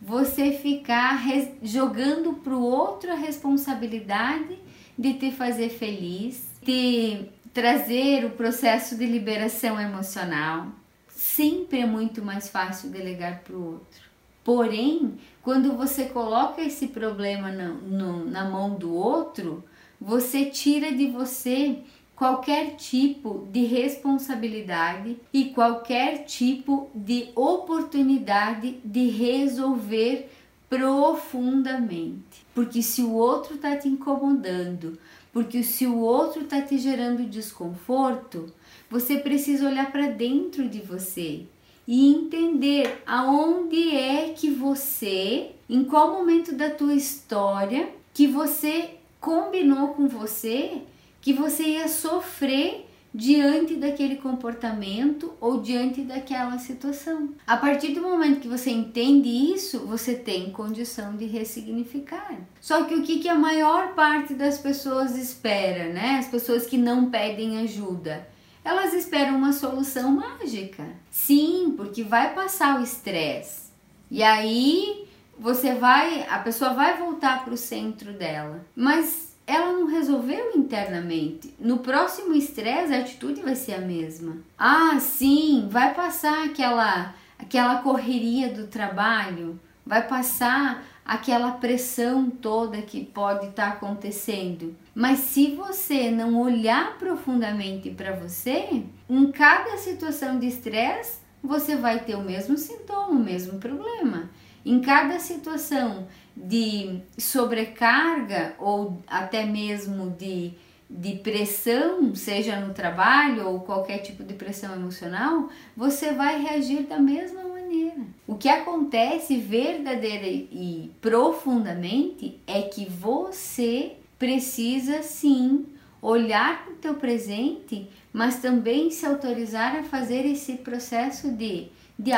você 0.07 0.53
ficar 0.53 1.21
jogando 1.61 2.35
para 2.35 2.55
o 2.55 2.63
outro 2.63 3.11
a 3.11 3.15
responsabilidade 3.15 4.57
de 4.97 5.15
te 5.15 5.31
fazer 5.31 5.67
feliz, 5.67 6.47
de 6.63 7.25
trazer 7.53 8.23
o 8.23 8.29
processo 8.29 8.95
de 8.95 9.05
liberação 9.05 9.77
emocional. 9.77 10.67
Sempre 11.09 11.81
é 11.81 11.85
muito 11.85 12.23
mais 12.23 12.47
fácil 12.47 12.89
delegar 12.89 13.41
para 13.41 13.53
o 13.53 13.73
outro. 13.73 14.01
Porém, 14.45 15.17
quando 15.43 15.75
você 15.75 16.05
coloca 16.05 16.61
esse 16.61 16.87
problema 16.87 17.51
no, 17.51 17.73
no, 17.73 18.25
na 18.25 18.49
mão 18.49 18.75
do 18.75 18.93
outro, 18.93 19.61
você 19.99 20.45
tira 20.45 20.89
de 20.89 21.07
você 21.07 21.79
qualquer 22.17 22.75
tipo 22.75 23.47
de 23.51 23.63
responsabilidade 23.63 25.17
e 25.31 25.45
qualquer 25.45 26.25
tipo 26.25 26.89
de 26.95 27.29
oportunidade 27.35 28.79
de 28.83 29.07
resolver 29.07 30.27
profundamente. 30.67 32.43
Porque 32.55 32.81
se 32.81 33.03
o 33.03 33.13
outro 33.13 33.53
está 33.53 33.75
te 33.75 33.87
incomodando, 33.87 34.97
porque 35.31 35.61
se 35.61 35.85
o 35.85 35.99
outro 35.99 36.41
está 36.41 36.59
te 36.59 36.79
gerando 36.79 37.23
desconforto, 37.23 38.51
você 38.89 39.19
precisa 39.19 39.69
olhar 39.69 39.91
para 39.91 40.07
dentro 40.07 40.67
de 40.67 40.79
você 40.79 41.45
e 41.87 42.11
entender 42.11 42.99
aonde 43.05 43.95
é 43.95 44.29
que 44.29 44.49
você, 44.49 45.51
em 45.69 45.83
qual 45.83 46.13
momento 46.13 46.55
da 46.55 46.71
tua 46.71 46.95
história 46.95 47.89
que 48.11 48.25
você 48.25 48.95
combinou 49.21 49.89
com 49.89 50.07
você 50.07 50.81
que 51.21 51.33
você 51.33 51.63
ia 51.63 51.87
sofrer 51.87 52.87
diante 53.13 53.75
daquele 53.75 54.17
comportamento 54.17 55.33
ou 55.41 55.59
diante 55.59 56.01
daquela 56.01 56.59
situação. 56.59 57.33
A 57.47 57.57
partir 57.57 57.93
do 57.93 58.01
momento 58.01 58.39
que 58.39 58.47
você 58.47 58.69
entende 58.69 59.27
isso, 59.27 59.79
você 59.87 60.13
tem 60.13 60.51
condição 60.51 61.15
de 61.15 61.25
ressignificar. 61.25 62.37
Só 62.61 62.83
que 62.83 62.93
o 62.93 63.01
que, 63.01 63.19
que 63.19 63.27
a 63.27 63.33
maior 63.33 63.95
parte 63.95 64.35
das 64.35 64.59
pessoas 64.59 65.17
espera, 65.17 65.91
né? 65.91 66.17
As 66.19 66.27
pessoas 66.27 66.67
que 66.67 66.77
não 66.77 67.09
pedem 67.09 67.57
ajuda, 67.59 68.27
elas 68.63 68.93
esperam 68.93 69.35
uma 69.35 69.53
solução 69.53 70.11
mágica. 70.11 70.85
Sim, 71.09 71.73
porque 71.75 72.03
vai 72.03 72.35
passar 72.35 72.79
o 72.79 72.83
estresse. 72.83 73.71
E 74.11 74.21
aí 74.21 75.07
você 75.39 75.73
vai, 75.73 76.23
a 76.29 76.37
pessoa 76.39 76.73
vai 76.73 76.97
voltar 76.97 77.43
para 77.43 77.53
o 77.53 77.57
centro 77.57 78.13
dela. 78.13 78.65
Mas 78.75 79.26
ela 79.47 79.71
não 79.71 79.87
resolveu 79.87 80.51
internamente. 80.57 81.55
No 81.57 81.79
próximo 81.79 82.35
estresse, 82.35 82.93
a 82.93 82.99
atitude 82.99 83.41
vai 83.41 83.55
ser 83.55 83.75
a 83.75 83.81
mesma. 83.81 84.37
Ah, 84.57 84.99
sim, 84.99 85.67
vai 85.71 85.93
passar 85.93 86.45
aquela 86.45 87.15
aquela 87.39 87.81
correria 87.81 88.49
do 88.49 88.67
trabalho, 88.67 89.59
vai 89.85 90.05
passar 90.05 90.83
aquela 91.05 91.51
pressão 91.51 92.29
toda 92.29 92.81
que 92.81 93.05
pode 93.05 93.47
estar 93.47 93.71
tá 93.71 93.77
acontecendo. 93.77 94.75
Mas 94.93 95.19
se 95.19 95.55
você 95.55 96.11
não 96.11 96.41
olhar 96.41 96.97
profundamente 96.97 97.89
para 97.91 98.11
você, 98.11 98.83
em 99.09 99.31
cada 99.31 99.77
situação 99.77 100.37
de 100.37 100.47
estresse, 100.47 101.19
você 101.41 101.77
vai 101.77 101.99
ter 101.99 102.15
o 102.15 102.23
mesmo 102.23 102.57
sintoma, 102.57 103.11
o 103.11 103.23
mesmo 103.23 103.59
problema. 103.59 104.29
Em 104.65 104.81
cada 104.81 105.17
situação 105.19 106.07
de 106.43 107.01
sobrecarga 107.17 108.53
ou 108.59 109.01
até 109.07 109.43
mesmo 109.43 110.11
de, 110.11 110.53
de 110.87 111.15
pressão, 111.15 112.13
seja 112.13 112.59
no 112.59 112.73
trabalho 112.73 113.47
ou 113.47 113.61
qualquer 113.61 113.99
tipo 113.99 114.23
de 114.23 114.35
pressão 114.35 114.73
emocional, 114.75 115.49
você 115.75 116.13
vai 116.13 116.41
reagir 116.41 116.83
da 116.83 116.99
mesma 116.99 117.43
maneira. 117.43 118.01
O 118.27 118.35
que 118.35 118.47
acontece 118.47 119.37
verdadeira 119.37 120.27
e 120.27 120.91
profundamente 121.01 122.39
é 122.45 122.61
que 122.61 122.85
você 122.85 123.93
precisa 124.19 125.01
sim 125.01 125.65
olhar 125.99 126.63
para 126.63 126.73
o 126.73 126.77
teu 126.77 126.93
presente, 126.93 127.89
mas 128.13 128.39
também 128.39 128.91
se 128.91 129.05
autorizar 129.05 129.75
a 129.75 129.83
fazer 129.83 130.25
esse 130.25 130.53
processo 130.53 131.31
de 131.31 131.69
de 131.97 132.11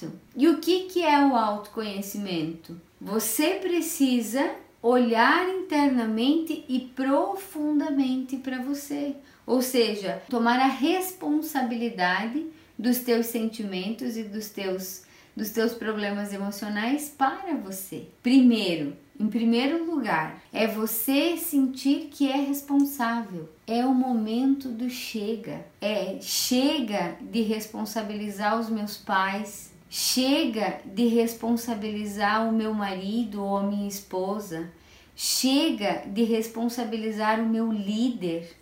autoconhecimento. 0.00 0.12
E 0.36 0.48
o 0.48 0.58
que, 0.58 0.84
que 0.84 1.02
é 1.02 1.18
o 1.26 1.34
autoconhecimento? 1.36 2.80
Você 3.00 3.54
precisa 3.54 4.50
olhar 4.82 5.48
internamente 5.48 6.64
e 6.68 6.80
profundamente 6.80 8.36
para 8.38 8.62
você, 8.62 9.14
ou 9.46 9.60
seja, 9.60 10.22
tomar 10.28 10.58
a 10.58 10.68
responsabilidade 10.68 12.46
dos 12.78 12.98
teus 12.98 13.26
sentimentos 13.26 14.16
e 14.16 14.22
dos 14.22 14.48
teus 14.48 15.02
dos 15.36 15.50
teus 15.50 15.72
problemas 15.72 16.32
emocionais 16.32 17.14
para 17.16 17.54
você. 17.54 18.08
Primeiro, 18.22 18.96
em 19.18 19.28
primeiro 19.28 19.84
lugar, 19.84 20.42
é 20.52 20.66
você 20.66 21.36
sentir 21.36 22.08
que 22.10 22.30
é 22.30 22.36
responsável. 22.36 23.48
É 23.66 23.84
o 23.84 23.94
momento 23.94 24.68
do 24.68 24.90
chega. 24.90 25.64
É 25.80 26.18
chega 26.20 27.16
de 27.20 27.42
responsabilizar 27.42 28.58
os 28.58 28.68
meus 28.68 28.96
pais, 28.96 29.69
chega 29.90 30.80
de 30.84 31.08
responsabilizar 31.08 32.48
o 32.48 32.52
meu 32.52 32.72
marido 32.72 33.42
ou 33.42 33.56
a 33.56 33.64
minha 33.64 33.88
esposa, 33.88 34.70
chega 35.16 36.04
de 36.06 36.22
responsabilizar 36.22 37.40
o 37.40 37.48
meu 37.48 37.72
líder 37.72 38.56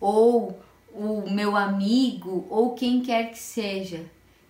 ou 0.00 0.56
o 0.94 1.28
meu 1.28 1.56
amigo 1.56 2.46
ou 2.48 2.74
quem 2.74 3.02
quer 3.02 3.32
que 3.32 3.38
seja. 3.38 4.06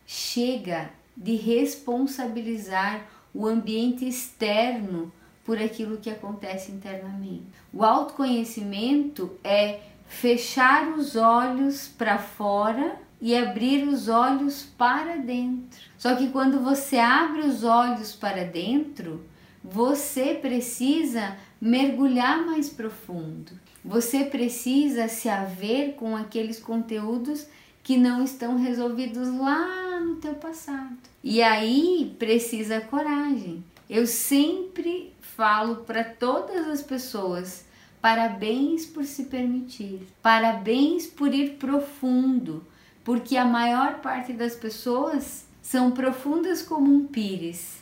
Chega 0.07 0.91
de 1.17 1.35
responsabilizar 1.35 3.07
o 3.35 3.47
ambiente 3.47 4.07
externo 4.07 5.11
por 5.45 5.59
aquilo 5.59 5.97
que 5.97 6.11
acontece 6.11 6.71
internamente. 6.71 7.47
O 7.73 7.83
autoconhecimento 7.83 9.31
é 9.43 9.81
fechar 10.07 10.88
os 10.91 11.17
olhos 11.17 11.88
para 11.88 12.19
fora 12.19 13.08
e 13.21 13.37
abrir 13.37 13.87
os 13.87 14.09
olhos 14.09 14.63
para 14.63 15.17
dentro. 15.17 15.81
Só 15.97 16.15
que 16.15 16.29
quando 16.29 16.61
você 16.61 16.99
abre 16.99 17.41
os 17.41 17.65
olhos 17.65 18.15
para 18.15 18.45
dentro, 18.45 19.25
você 19.63 20.35
precisa 20.35 21.37
mergulhar 21.61 22.45
mais 22.47 22.69
profundo. 22.69 23.53
Você 23.85 24.25
precisa 24.25 25.09
se 25.09 25.29
haver 25.29 25.95
com 25.95 26.17
aqueles 26.17 26.59
conteúdos 26.59 27.47
que 27.83 27.97
não 27.97 28.23
estão 28.23 28.57
resolvidos 28.57 29.29
lá 29.29 30.01
no 30.01 30.17
teu 30.17 30.35
passado. 30.35 30.97
E 31.25 31.43
aí 31.43 32.15
precisa 32.19 32.81
coragem. 32.81 33.65
Eu 33.89 34.07
sempre 34.07 35.13
falo 35.21 35.77
para 35.77 36.05
todas 36.05 36.69
as 36.69 36.83
pessoas: 36.83 37.65
parabéns 38.01 38.85
por 38.85 39.05
se 39.05 39.25
permitir, 39.25 40.07
parabéns 40.23 41.07
por 41.07 41.33
ir 41.33 41.55
profundo, 41.55 42.65
porque 43.09 43.38
a 43.38 43.44
maior 43.47 44.01
parte 44.01 44.35
das 44.35 44.55
pessoas 44.55 45.47
são 45.62 45.92
profundas 45.92 46.61
como 46.61 46.94
um 46.94 47.07
pires. 47.07 47.79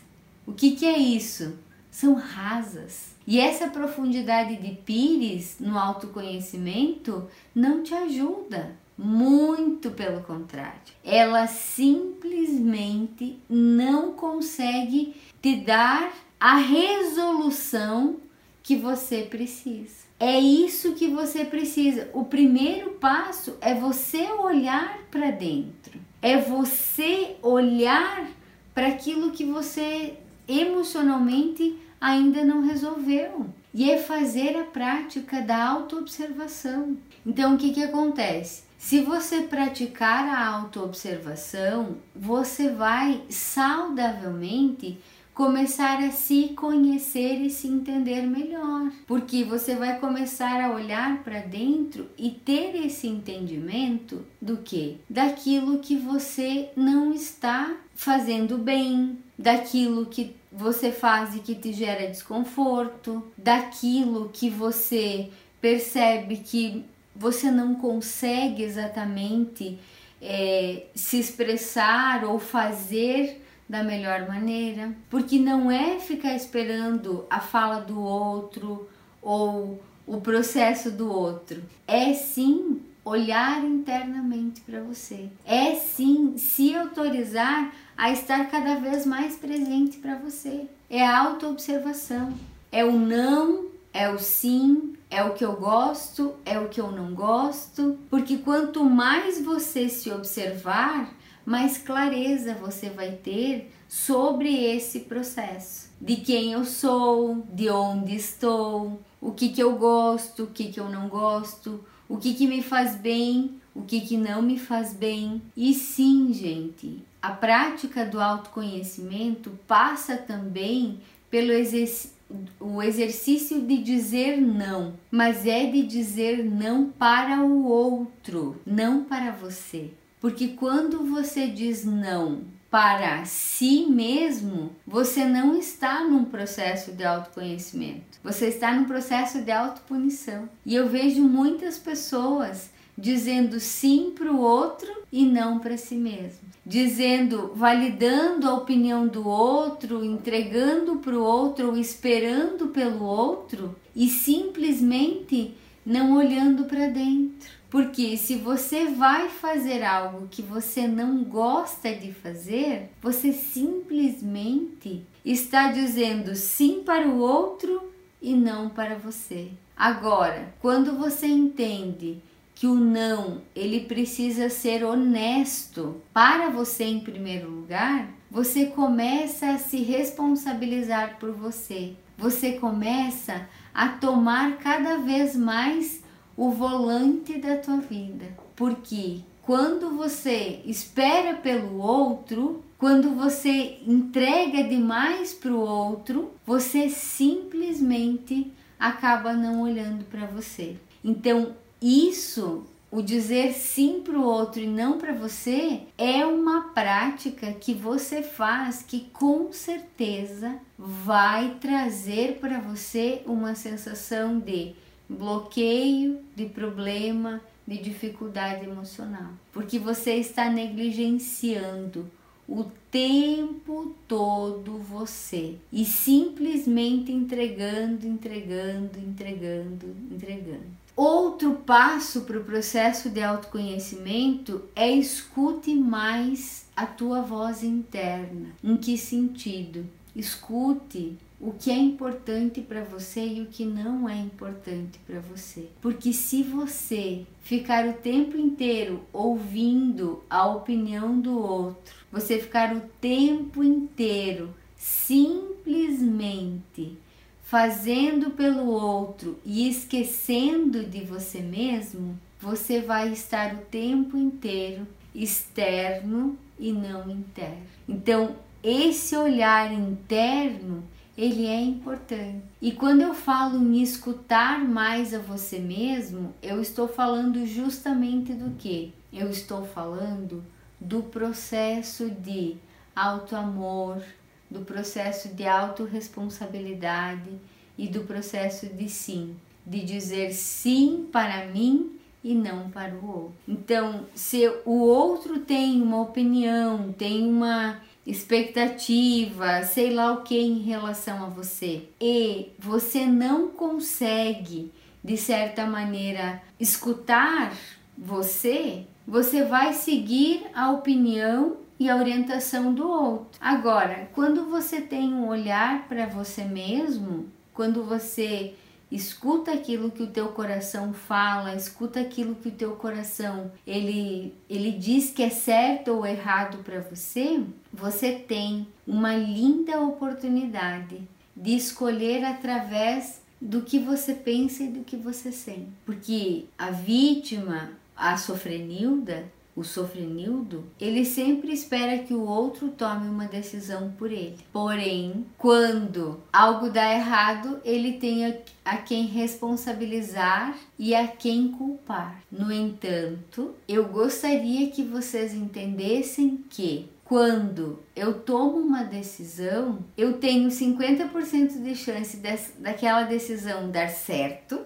O 0.47 0.53
que, 0.53 0.77
que 0.77 0.87
é 0.87 0.97
isso? 0.97 1.59
São 1.91 2.15
rasas. 2.15 3.17
E 3.27 3.41
essa 3.41 3.67
profundidade 3.67 4.55
de 4.55 4.77
pires 4.77 5.57
no 5.59 5.77
autoconhecimento 5.77 7.27
não 7.53 7.83
te 7.83 7.93
ajuda. 7.93 8.77
Muito 8.97 9.91
pelo 9.91 10.23
contrário, 10.23 10.81
ela 11.03 11.49
simplesmente 11.49 13.41
não 13.49 14.13
consegue 14.13 15.13
te 15.43 15.57
dar 15.57 16.15
a 16.39 16.57
resolução 16.57 18.21
que 18.67 18.75
você 18.75 19.23
precisa. 19.23 20.07
É 20.19 20.41
isso 20.41 20.95
que 20.95 21.07
você 21.07 21.45
precisa. 21.45 22.11
O 22.13 22.25
primeiro 22.25 22.95
passo 22.95 23.57
é 23.61 23.73
você 23.73 24.33
olhar 24.33 25.05
para 25.09 25.31
dentro. 25.31 26.01
É 26.21 26.37
você 26.37 27.37
olhar 27.43 28.29
para 28.75 28.89
aquilo 28.89 29.31
que 29.31 29.45
você 29.45 30.15
emocionalmente 30.49 31.79
ainda 32.01 32.45
não 32.45 32.67
resolveu. 32.67 33.47
E 33.73 33.89
é 33.89 33.99
fazer 33.99 34.57
a 34.57 34.65
prática 34.65 35.41
da 35.41 35.65
autoobservação. 35.65 36.97
Então, 37.25 37.55
o 37.55 37.59
que, 37.59 37.73
que 37.73 37.85
acontece? 37.85 38.65
Se 38.79 39.01
você 39.01 39.43
praticar 39.43 40.29
a 40.29 40.45
autoobservação, 40.45 41.99
você 42.15 42.69
vai 42.69 43.23
saudavelmente 43.31 44.99
começar 45.37 46.03
a 46.03 46.11
se 46.11 46.55
conhecer 46.57 47.43
e 47.43 47.51
se 47.51 47.69
entender 47.69 48.23
melhor, 48.23 48.91
porque 49.07 49.45
você 49.45 49.77
vai 49.77 50.01
começar 50.01 50.65
a 50.65 50.73
olhar 50.73 51.23
para 51.23 51.41
dentro 51.41 52.09
e 52.17 52.31
ter 52.31 52.75
esse 52.75 53.07
entendimento 53.07 54.25
do 54.41 54.57
que? 54.57 54.97
Daquilo 55.11 55.81
que 55.81 55.95
você 55.95 56.71
não 56.75 57.13
está 57.13 57.77
fazendo 57.95 58.57
bem, 58.57 59.19
daquilo 59.39 60.07
que 60.07 60.35
você 60.51 60.91
faz 60.91 61.37
e 61.37 61.41
que 61.41 61.55
te 61.55 61.71
gera 61.71 62.09
desconforto, 62.09 63.23
daquilo 63.37 64.31
que 64.33 64.49
você 64.49 65.29
percebe 65.61 66.39
que 66.39 66.83
você 67.15 67.51
não 67.51 67.75
consegue 67.75 68.63
exatamente 68.63 69.79
é, 70.23 70.85
se 70.95 71.19
expressar 71.19 72.25
ou 72.25 72.39
fazer 72.39 73.43
da 73.69 73.83
melhor 73.83 74.29
maneira, 74.29 74.93
porque 75.11 75.39
não 75.39 75.71
é 75.71 75.99
ficar 75.99 76.35
esperando 76.35 77.27
a 77.29 77.41
fala 77.41 77.81
do 77.81 78.01
outro 78.01 78.89
ou 79.21 79.83
o 80.07 80.21
processo 80.21 80.91
do 80.91 81.11
outro, 81.11 81.63
é 81.87 82.15
sim 82.15 82.81
olhar 83.05 83.65
internamente 83.65 84.61
para 84.61 84.81
você, 84.81 85.29
é 85.45 85.75
sim 85.75 86.37
se 86.37 86.75
autorizar 86.75 87.73
a 87.97 88.11
estar 88.11 88.49
cada 88.51 88.77
vez 88.77 89.07
mais 89.07 89.37
presente 89.37 89.99
para 89.99 90.17
você. 90.17 90.67
É 90.89 91.05
a 91.05 91.19
autoobservação, 91.19 92.33
é 92.71 92.85
o 92.85 92.93
não, 92.93 93.67
é 93.93 94.09
o 94.09 94.19
sim, 94.19 94.95
é 95.11 95.23
o 95.23 95.35
que 95.35 95.45
eu 95.45 95.55
gosto, 95.55 96.35
é 96.45 96.59
o 96.59 96.69
que 96.69 96.81
eu 96.81 96.91
não 96.91 97.15
gosto, 97.15 97.99
porque 98.11 98.39
quanto 98.39 98.85
mais 98.85 99.41
você 99.41 99.89
se 99.89 100.11
observar, 100.11 101.11
mais 101.47 101.79
clareza 101.79 102.55
você 102.55 102.91
vai 102.91 103.13
ter 103.13 103.71
sobre 103.89 104.53
esse 104.65 105.01
processo. 105.01 105.89
De 106.01 106.17
quem 106.17 106.53
eu 106.53 106.65
sou, 106.65 107.47
de 107.53 107.71
onde 107.71 108.17
estou, 108.17 109.01
o 109.21 109.31
que, 109.31 109.51
que 109.51 109.63
eu 109.63 109.77
gosto, 109.77 110.43
o 110.43 110.47
que, 110.49 110.73
que 110.73 110.81
eu 110.81 110.91
não 110.91 111.09
gosto, 111.09 111.83
o 112.09 112.17
que, 112.17 112.35
que 112.35 112.49
me 112.49 112.63
faz 112.63 112.97
bem, 112.97 113.61
o 113.75 113.83
que, 113.83 114.01
que 114.01 114.17
não 114.17 114.43
me 114.43 114.59
faz 114.59 114.93
bem. 114.93 115.41
E 115.57 115.73
sim, 115.73 116.33
gente, 116.33 117.03
a 117.23 117.31
prática 117.31 118.05
do 118.05 118.21
autoconhecimento 118.21 119.57
passa 119.67 120.17
também 120.17 121.01
pelo 121.31 121.53
exercício 121.53 122.17
o 122.59 122.83
exercício 122.83 123.61
de 123.61 123.79
dizer 123.79 124.37
não, 124.41 124.95
mas 125.11 125.47
é 125.47 125.67
de 125.67 125.83
dizer 125.83 126.45
não 126.45 126.91
para 126.91 127.41
o 127.41 127.67
outro, 127.67 128.61
não 128.67 129.05
para 129.05 129.31
você. 129.31 129.91
Porque 130.27 130.49
quando 130.49 131.05
você 131.05 131.47
diz 131.47 131.85
não 131.85 132.41
para 132.69 133.25
si 133.25 133.87
mesmo, 133.87 134.73
você 134.85 135.25
não 135.25 135.57
está 135.57 136.03
num 136.03 136.25
processo 136.25 136.91
de 136.91 137.05
autoconhecimento. 137.05 138.19
Você 138.25 138.49
está 138.49 138.75
num 138.75 138.87
processo 138.87 139.43
de 139.43 139.53
autopunição. 139.53 140.49
E 140.67 140.75
eu 140.75 140.89
vejo 140.89 141.23
muitas 141.23 141.79
pessoas 141.79 142.73
dizendo 142.99 143.61
sim 143.61 144.15
para 144.17 144.33
o 144.33 144.41
outro 144.41 144.93
e 145.13 145.25
não 145.25 145.61
para 145.61 145.77
si 145.77 145.95
mesmo. 145.95 146.41
Dizendo, 146.67 147.53
validando 147.55 148.49
a 148.49 148.55
opinião 148.55 149.07
do 149.07 149.29
outro, 149.29 150.05
entregando 150.05 150.97
para 150.97 151.17
o 151.17 151.23
outro 151.23 151.69
ou 151.69 151.77
esperando 151.77 152.67
pelo 152.71 153.05
outro 153.05 153.77
e 153.95 154.09
simplesmente 154.09 155.55
não 155.87 156.17
olhando 156.17 156.65
para 156.65 156.89
dentro. 156.89 157.56
Porque 157.71 158.17
se 158.17 158.37
você 158.37 158.87
vai 158.87 159.29
fazer 159.29 159.83
algo 159.83 160.29
que 160.31 160.43
você 160.43 160.87
não 160.87 161.25
gosta 161.25 161.95
de 161.95 162.13
fazer, 162.13 162.91
você 163.03 163.33
simplesmente 163.33 165.05
está 165.25 165.73
dizendo 165.73 166.35
sim 166.35 166.83
para 166.85 167.09
o 167.09 167.19
outro 167.19 167.93
e 168.23 168.35
não 168.35 168.69
para 168.69 168.95
você. 168.97 169.51
Agora, 169.77 170.55
quando 170.61 170.97
você 170.97 171.27
entende 171.27 172.23
que 172.55 172.67
o 172.67 172.75
não, 172.75 173.43
ele 173.55 173.81
precisa 173.81 174.49
ser 174.49 174.83
honesto 174.83 176.01
para 176.15 176.49
você 176.49 176.85
em 176.85 177.01
primeiro 177.01 177.51
lugar, 177.51 178.09
você 178.31 178.67
começa 178.67 179.51
a 179.51 179.59
se 179.59 179.83
responsabilizar 179.83 181.19
por 181.19 181.33
você. 181.33 181.95
Você 182.17 182.53
começa 182.53 183.47
a 183.75 183.89
tomar 183.89 184.57
cada 184.57 184.97
vez 184.97 185.37
mais 185.37 186.03
o 186.37 186.51
volante 186.51 187.39
da 187.39 187.57
tua 187.57 187.79
vida. 187.79 188.27
Porque 188.55 189.21
quando 189.43 189.91
você 189.97 190.61
espera 190.65 191.35
pelo 191.35 191.81
outro, 191.81 192.65
quando 192.79 193.15
você 193.15 193.79
entrega 193.87 194.65
demais 194.65 195.33
para 195.33 195.53
o 195.53 195.61
outro, 195.61 196.33
você 196.45 196.89
simplesmente 196.91 198.53
acaba 198.79 199.33
não 199.33 199.63
olhando 199.63 200.05
para 200.05 200.27
você. 200.27 200.77
Então, 201.03 201.55
isso, 201.81 202.65
o 202.91 203.01
dizer 203.01 203.53
sim 203.53 204.03
para 204.05 204.19
o 204.19 204.25
outro 204.25 204.61
e 204.61 204.67
não 204.67 204.99
para 204.99 205.13
você, 205.13 205.83
é 205.97 206.27
uma 206.27 206.71
prática 206.75 207.53
que 207.53 207.73
você 207.73 208.23
faz 208.23 208.83
que 208.83 209.01
com 209.13 209.53
certeza 209.53 210.57
vai 210.77 211.57
trazer 211.61 212.39
para 212.41 212.59
você 212.59 213.23
uma 213.25 213.55
sensação 213.55 214.39
de 214.39 214.75
bloqueio, 215.09 216.21
de 216.35 216.47
problema, 216.47 217.41
de 217.67 217.79
dificuldade 217.79 218.65
emocional, 218.65 219.33
porque 219.53 219.79
você 219.79 220.15
está 220.15 220.49
negligenciando 220.49 222.09
o 222.49 222.65
tempo 222.91 223.95
todo 224.07 224.79
você 224.79 225.57
e 225.73 225.85
simplesmente 225.85 227.11
entregando, 227.11 228.07
entregando, 228.07 228.99
entregando, 228.99 229.87
entregando. 230.11 230.87
Outro 230.95 231.57
passo 231.57 232.23
para 232.23 232.39
o 232.39 232.45
processo 232.45 233.11
de 233.11 233.23
autoconhecimento 233.23 234.63
é 234.75 234.91
escute 234.91 235.75
mais 235.75 236.67
a 236.75 236.87
tua 236.87 237.21
voz 237.21 237.63
interna. 237.63 238.55
Em 238.65 238.77
que 238.77 238.97
sentido? 238.97 239.85
Escute 240.15 241.19
o 241.47 241.53
que 241.53 241.71
é 241.71 241.79
importante 241.79 242.61
para 242.61 242.83
você 242.83 243.25
e 243.25 243.41
o 243.41 243.47
que 243.47 243.65
não 243.65 244.09
é 244.09 244.19
importante 244.19 244.99
para 245.07 245.21
você. 245.21 245.69
Porque 245.81 246.13
se 246.13 246.43
você 246.43 247.25
ficar 247.41 247.87
o 247.87 247.93
tempo 247.93 248.37
inteiro 248.37 249.03
ouvindo 249.13 250.25
a 250.29 250.45
opinião 250.49 251.21
do 251.21 251.39
outro, 251.39 251.95
você 252.11 252.41
ficar 252.41 252.75
o 252.75 252.81
tempo 253.01 253.63
inteiro 253.63 254.53
simplesmente 254.77 256.99
fazendo 257.45 258.33
pelo 258.33 258.67
outro 258.67 259.39
e 259.45 259.69
esquecendo 259.69 260.83
de 260.83 261.05
você 261.05 261.39
mesmo, 261.39 262.19
você 262.41 262.81
vai 262.81 263.13
estar 263.13 263.55
o 263.55 263.59
tempo 263.59 264.17
inteiro 264.17 264.85
externo 265.15 266.37
e 266.59 266.73
não 266.73 267.09
interno. 267.09 267.63
Então, 267.89 268.35
esse 268.65 269.17
olhar 269.17 269.73
interno 269.73 270.83
ele 271.17 271.47
é 271.47 271.61
importante. 271.61 272.43
E 272.61 272.73
quando 272.73 273.01
eu 273.01 273.15
falo 273.15 273.57
em 273.59 273.83
escutar 273.83 274.63
mais 274.63 275.15
a 275.15 275.19
você 275.19 275.59
mesmo, 275.59 276.35
eu 276.43 276.61
estou 276.61 276.87
falando 276.87 277.47
justamente 277.47 278.35
do 278.35 278.51
que? 278.57 278.93
Eu 279.13 279.31
estou 279.31 279.65
falando 279.65 280.45
do 280.79 281.03
processo 281.03 282.11
de 282.11 282.57
auto-amor, 282.95 284.03
do 284.51 284.61
processo 284.61 285.29
de 285.29 285.47
autorresponsabilidade 285.47 287.31
e 287.79 287.89
do 287.89 288.03
processo 288.03 288.67
de 288.67 288.89
sim, 288.89 289.37
de 289.65 289.83
dizer 289.85 290.33
sim 290.33 291.09
para 291.11 291.47
mim 291.47 291.99
e 292.23 292.35
não 292.35 292.71
para 292.71 292.95
o 292.95 293.07
outro. 293.07 293.35
Então, 293.49 294.07
se 294.15 294.47
o 294.65 294.81
outro 294.81 295.39
tem 295.41 295.81
uma 295.81 296.03
opinião, 296.03 296.93
tem 296.93 297.27
uma 297.27 297.81
expectativa, 298.07 299.65
sei 299.65 299.93
lá 299.93 300.13
o 300.13 300.23
que 300.23 300.39
em 300.39 300.61
relação 300.61 301.25
a 301.25 301.29
você, 301.29 301.89
e 302.01 302.51
você 302.59 303.05
não 303.05 303.49
consegue, 303.49 304.73
de 305.03 305.17
certa 305.17 305.67
maneira, 305.67 306.41
escutar 306.59 307.53
você, 307.99 308.87
você 309.07 309.45
vai 309.45 309.73
seguir 309.73 310.47
a 310.55 310.71
opinião 310.71 311.57
e 311.79 311.91
a 311.91 311.97
orientação 311.97 312.73
do 312.73 312.89
outro. 312.89 313.39
Agora, 313.41 314.09
quando 314.15 314.47
você 314.47 314.81
tem 314.81 315.13
um 315.13 315.29
olhar 315.29 315.87
para 315.89 316.07
você 316.07 316.45
mesmo, 316.45 317.27
quando 317.53 317.85
você 317.85 318.55
escuta 318.91 319.53
aquilo 319.53 319.91
que 319.91 320.03
o 320.03 320.07
teu 320.07 320.29
coração 320.29 320.93
fala, 320.93 321.55
escuta 321.55 322.01
aquilo 322.01 322.35
que 322.35 322.49
o 322.49 322.53
teu 322.53 322.77
coração 322.77 323.51
ele 323.67 324.35
ele 324.49 324.73
diz 324.73 325.11
que 325.11 325.23
é 325.23 325.31
certo 325.31 325.93
ou 325.93 326.07
errado 326.07 326.59
para 326.59 326.81
você, 326.81 327.43
você 327.73 328.13
tem 328.13 328.67
uma 328.87 329.15
linda 329.17 329.81
oportunidade 329.81 331.01
de 331.37 331.55
escolher 331.55 332.25
através 332.25 333.21
do 333.41 333.63
que 333.63 333.79
você 333.79 334.15
pensa 334.15 334.63
e 334.63 334.69
do 334.69 334.85
que 334.85 334.97
você 334.97 335.31
sente. 335.31 335.69
Porque 335.85 336.47
a 336.57 336.71
vítima, 336.71 337.73
a 337.95 338.17
sofrenilda, 338.17 339.31
o 339.57 339.65
sofrenildo, 339.65 340.65
ele 340.79 341.05
sempre 341.07 341.51
espera 341.51 341.99
que 341.99 342.13
o 342.13 342.27
outro 342.27 342.69
tome 342.69 343.09
uma 343.09 343.25
decisão 343.25 343.91
por 343.99 344.13
ele. 344.13 344.37
Porém, 344.53 345.25
quando 345.39 346.21
algo 346.31 346.69
dá 346.69 346.93
errado, 346.93 347.59
ele 347.65 347.95
tem 347.95 348.27
a, 348.63 348.77
quem 348.77 349.07
responsabilizar 349.07 350.55
e 350.79 350.95
a 350.95 351.09
quem 351.09 351.49
culpar. 351.49 352.23
No 352.31 352.53
entanto, 352.53 353.55
eu 353.67 353.89
gostaria 353.89 354.71
que 354.71 354.83
vocês 354.83 355.33
entendessem 355.33 356.45
que 356.51 356.91
quando 357.03 357.79
eu 357.95 358.15
tomo 358.15 358.59
uma 358.59 358.83
decisão, 358.83 359.79
eu 359.97 360.15
tenho 360.15 360.49
50% 360.49 361.63
de 361.63 361.75
chance 361.77 362.17
de, 362.17 362.37
daquela 362.59 363.05
decisão 363.05 363.71
dar 363.71 363.89
certo 363.89 364.61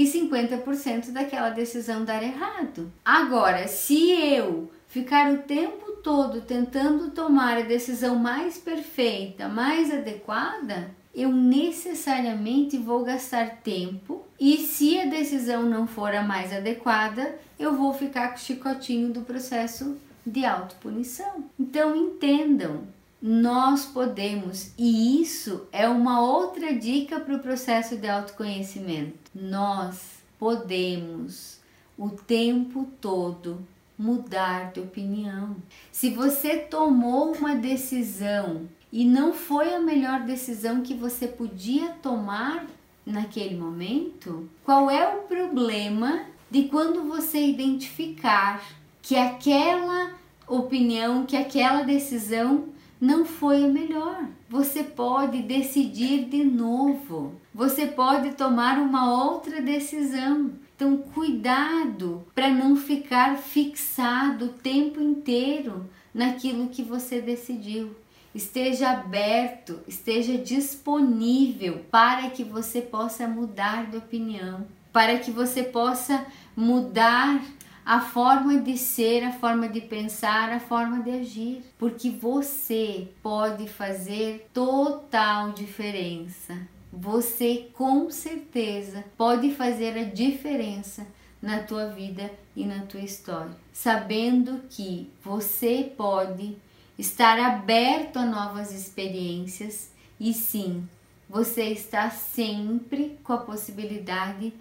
e 0.00 0.04
50% 0.06 1.10
daquela 1.10 1.50
decisão 1.50 2.06
dar 2.06 2.22
errado. 2.22 2.90
Agora, 3.04 3.68
se 3.68 4.10
eu 4.10 4.70
ficar 4.88 5.30
o 5.30 5.42
tempo 5.42 5.92
todo 6.02 6.40
tentando 6.40 7.10
tomar 7.10 7.58
a 7.58 7.66
decisão 7.66 8.16
mais 8.16 8.56
perfeita, 8.56 9.46
mais 9.46 9.92
adequada, 9.92 10.90
eu 11.14 11.30
necessariamente 11.30 12.78
vou 12.78 13.04
gastar 13.04 13.56
tempo 13.56 14.24
e 14.40 14.56
se 14.56 14.98
a 14.98 15.04
decisão 15.04 15.64
não 15.64 15.86
for 15.86 16.14
a 16.14 16.22
mais 16.22 16.50
adequada, 16.50 17.38
eu 17.58 17.76
vou 17.76 17.92
ficar 17.92 18.28
com 18.28 18.36
o 18.36 18.38
chicotinho 18.38 19.12
do 19.12 19.20
processo 19.20 19.98
de 20.24 20.46
autopunição. 20.46 21.44
Então 21.58 21.94
entendam, 21.94 22.84
nós 23.22 23.84
podemos, 23.84 24.72
e 24.78 25.20
isso 25.20 25.66
é 25.70 25.86
uma 25.88 26.22
outra 26.22 26.74
dica 26.74 27.20
para 27.20 27.36
o 27.36 27.40
processo 27.40 27.96
de 27.96 28.08
autoconhecimento. 28.08 29.30
Nós 29.34 30.22
podemos 30.38 31.60
o 31.98 32.08
tempo 32.08 32.88
todo 32.98 33.60
mudar 33.98 34.72
de 34.72 34.80
opinião. 34.80 35.54
Se 35.92 36.08
você 36.08 36.56
tomou 36.56 37.34
uma 37.34 37.54
decisão 37.54 38.66
e 38.90 39.04
não 39.04 39.34
foi 39.34 39.74
a 39.74 39.80
melhor 39.80 40.22
decisão 40.22 40.80
que 40.80 40.94
você 40.94 41.28
podia 41.28 41.90
tomar 42.02 42.66
naquele 43.04 43.54
momento, 43.54 44.48
qual 44.64 44.90
é 44.90 45.06
o 45.14 45.24
problema 45.24 46.22
de 46.50 46.64
quando 46.64 47.06
você 47.06 47.38
identificar 47.46 48.64
que 49.02 49.14
aquela 49.16 50.12
opinião, 50.48 51.26
que 51.26 51.36
aquela 51.36 51.82
decisão 51.82 52.70
não 53.00 53.24
foi 53.24 53.64
a 53.64 53.68
melhor. 53.68 54.28
Você 54.48 54.84
pode 54.84 55.40
decidir 55.42 56.26
de 56.26 56.44
novo. 56.44 57.40
Você 57.54 57.86
pode 57.86 58.32
tomar 58.32 58.78
uma 58.78 59.24
outra 59.24 59.62
decisão. 59.62 60.52
Então, 60.76 60.98
cuidado 60.98 62.26
para 62.34 62.50
não 62.50 62.76
ficar 62.76 63.38
fixado 63.38 64.46
o 64.46 64.48
tempo 64.48 65.00
inteiro 65.00 65.88
naquilo 66.12 66.68
que 66.68 66.82
você 66.82 67.20
decidiu. 67.20 67.96
Esteja 68.34 68.90
aberto, 68.90 69.80
esteja 69.88 70.38
disponível 70.38 71.84
para 71.90 72.30
que 72.30 72.44
você 72.44 72.80
possa 72.80 73.26
mudar 73.26 73.90
de 73.90 73.96
opinião, 73.96 74.66
para 74.92 75.18
que 75.18 75.30
você 75.30 75.62
possa 75.62 76.24
mudar 76.56 77.42
a 77.90 78.00
forma 78.00 78.56
de 78.58 78.78
ser, 78.78 79.24
a 79.24 79.32
forma 79.32 79.68
de 79.68 79.80
pensar, 79.80 80.52
a 80.52 80.60
forma 80.60 81.02
de 81.02 81.10
agir, 81.10 81.64
porque 81.76 82.08
você 82.08 83.08
pode 83.20 83.66
fazer 83.66 84.48
total 84.54 85.50
diferença. 85.50 86.56
Você 86.92 87.68
com 87.72 88.08
certeza 88.08 89.04
pode 89.16 89.52
fazer 89.56 89.98
a 89.98 90.04
diferença 90.04 91.04
na 91.42 91.64
tua 91.64 91.88
vida 91.88 92.30
e 92.54 92.64
na 92.64 92.82
tua 92.82 93.00
história, 93.00 93.56
sabendo 93.72 94.60
que 94.70 95.10
você 95.20 95.92
pode 95.96 96.56
estar 96.96 97.40
aberto 97.40 98.20
a 98.20 98.24
novas 98.24 98.72
experiências 98.72 99.90
e 100.20 100.32
sim, 100.32 100.88
você 101.28 101.64
está 101.64 102.08
sempre 102.10 103.16
com 103.22 103.32
a 103.32 103.38
possibilidade 103.38 104.50
de 104.50 104.54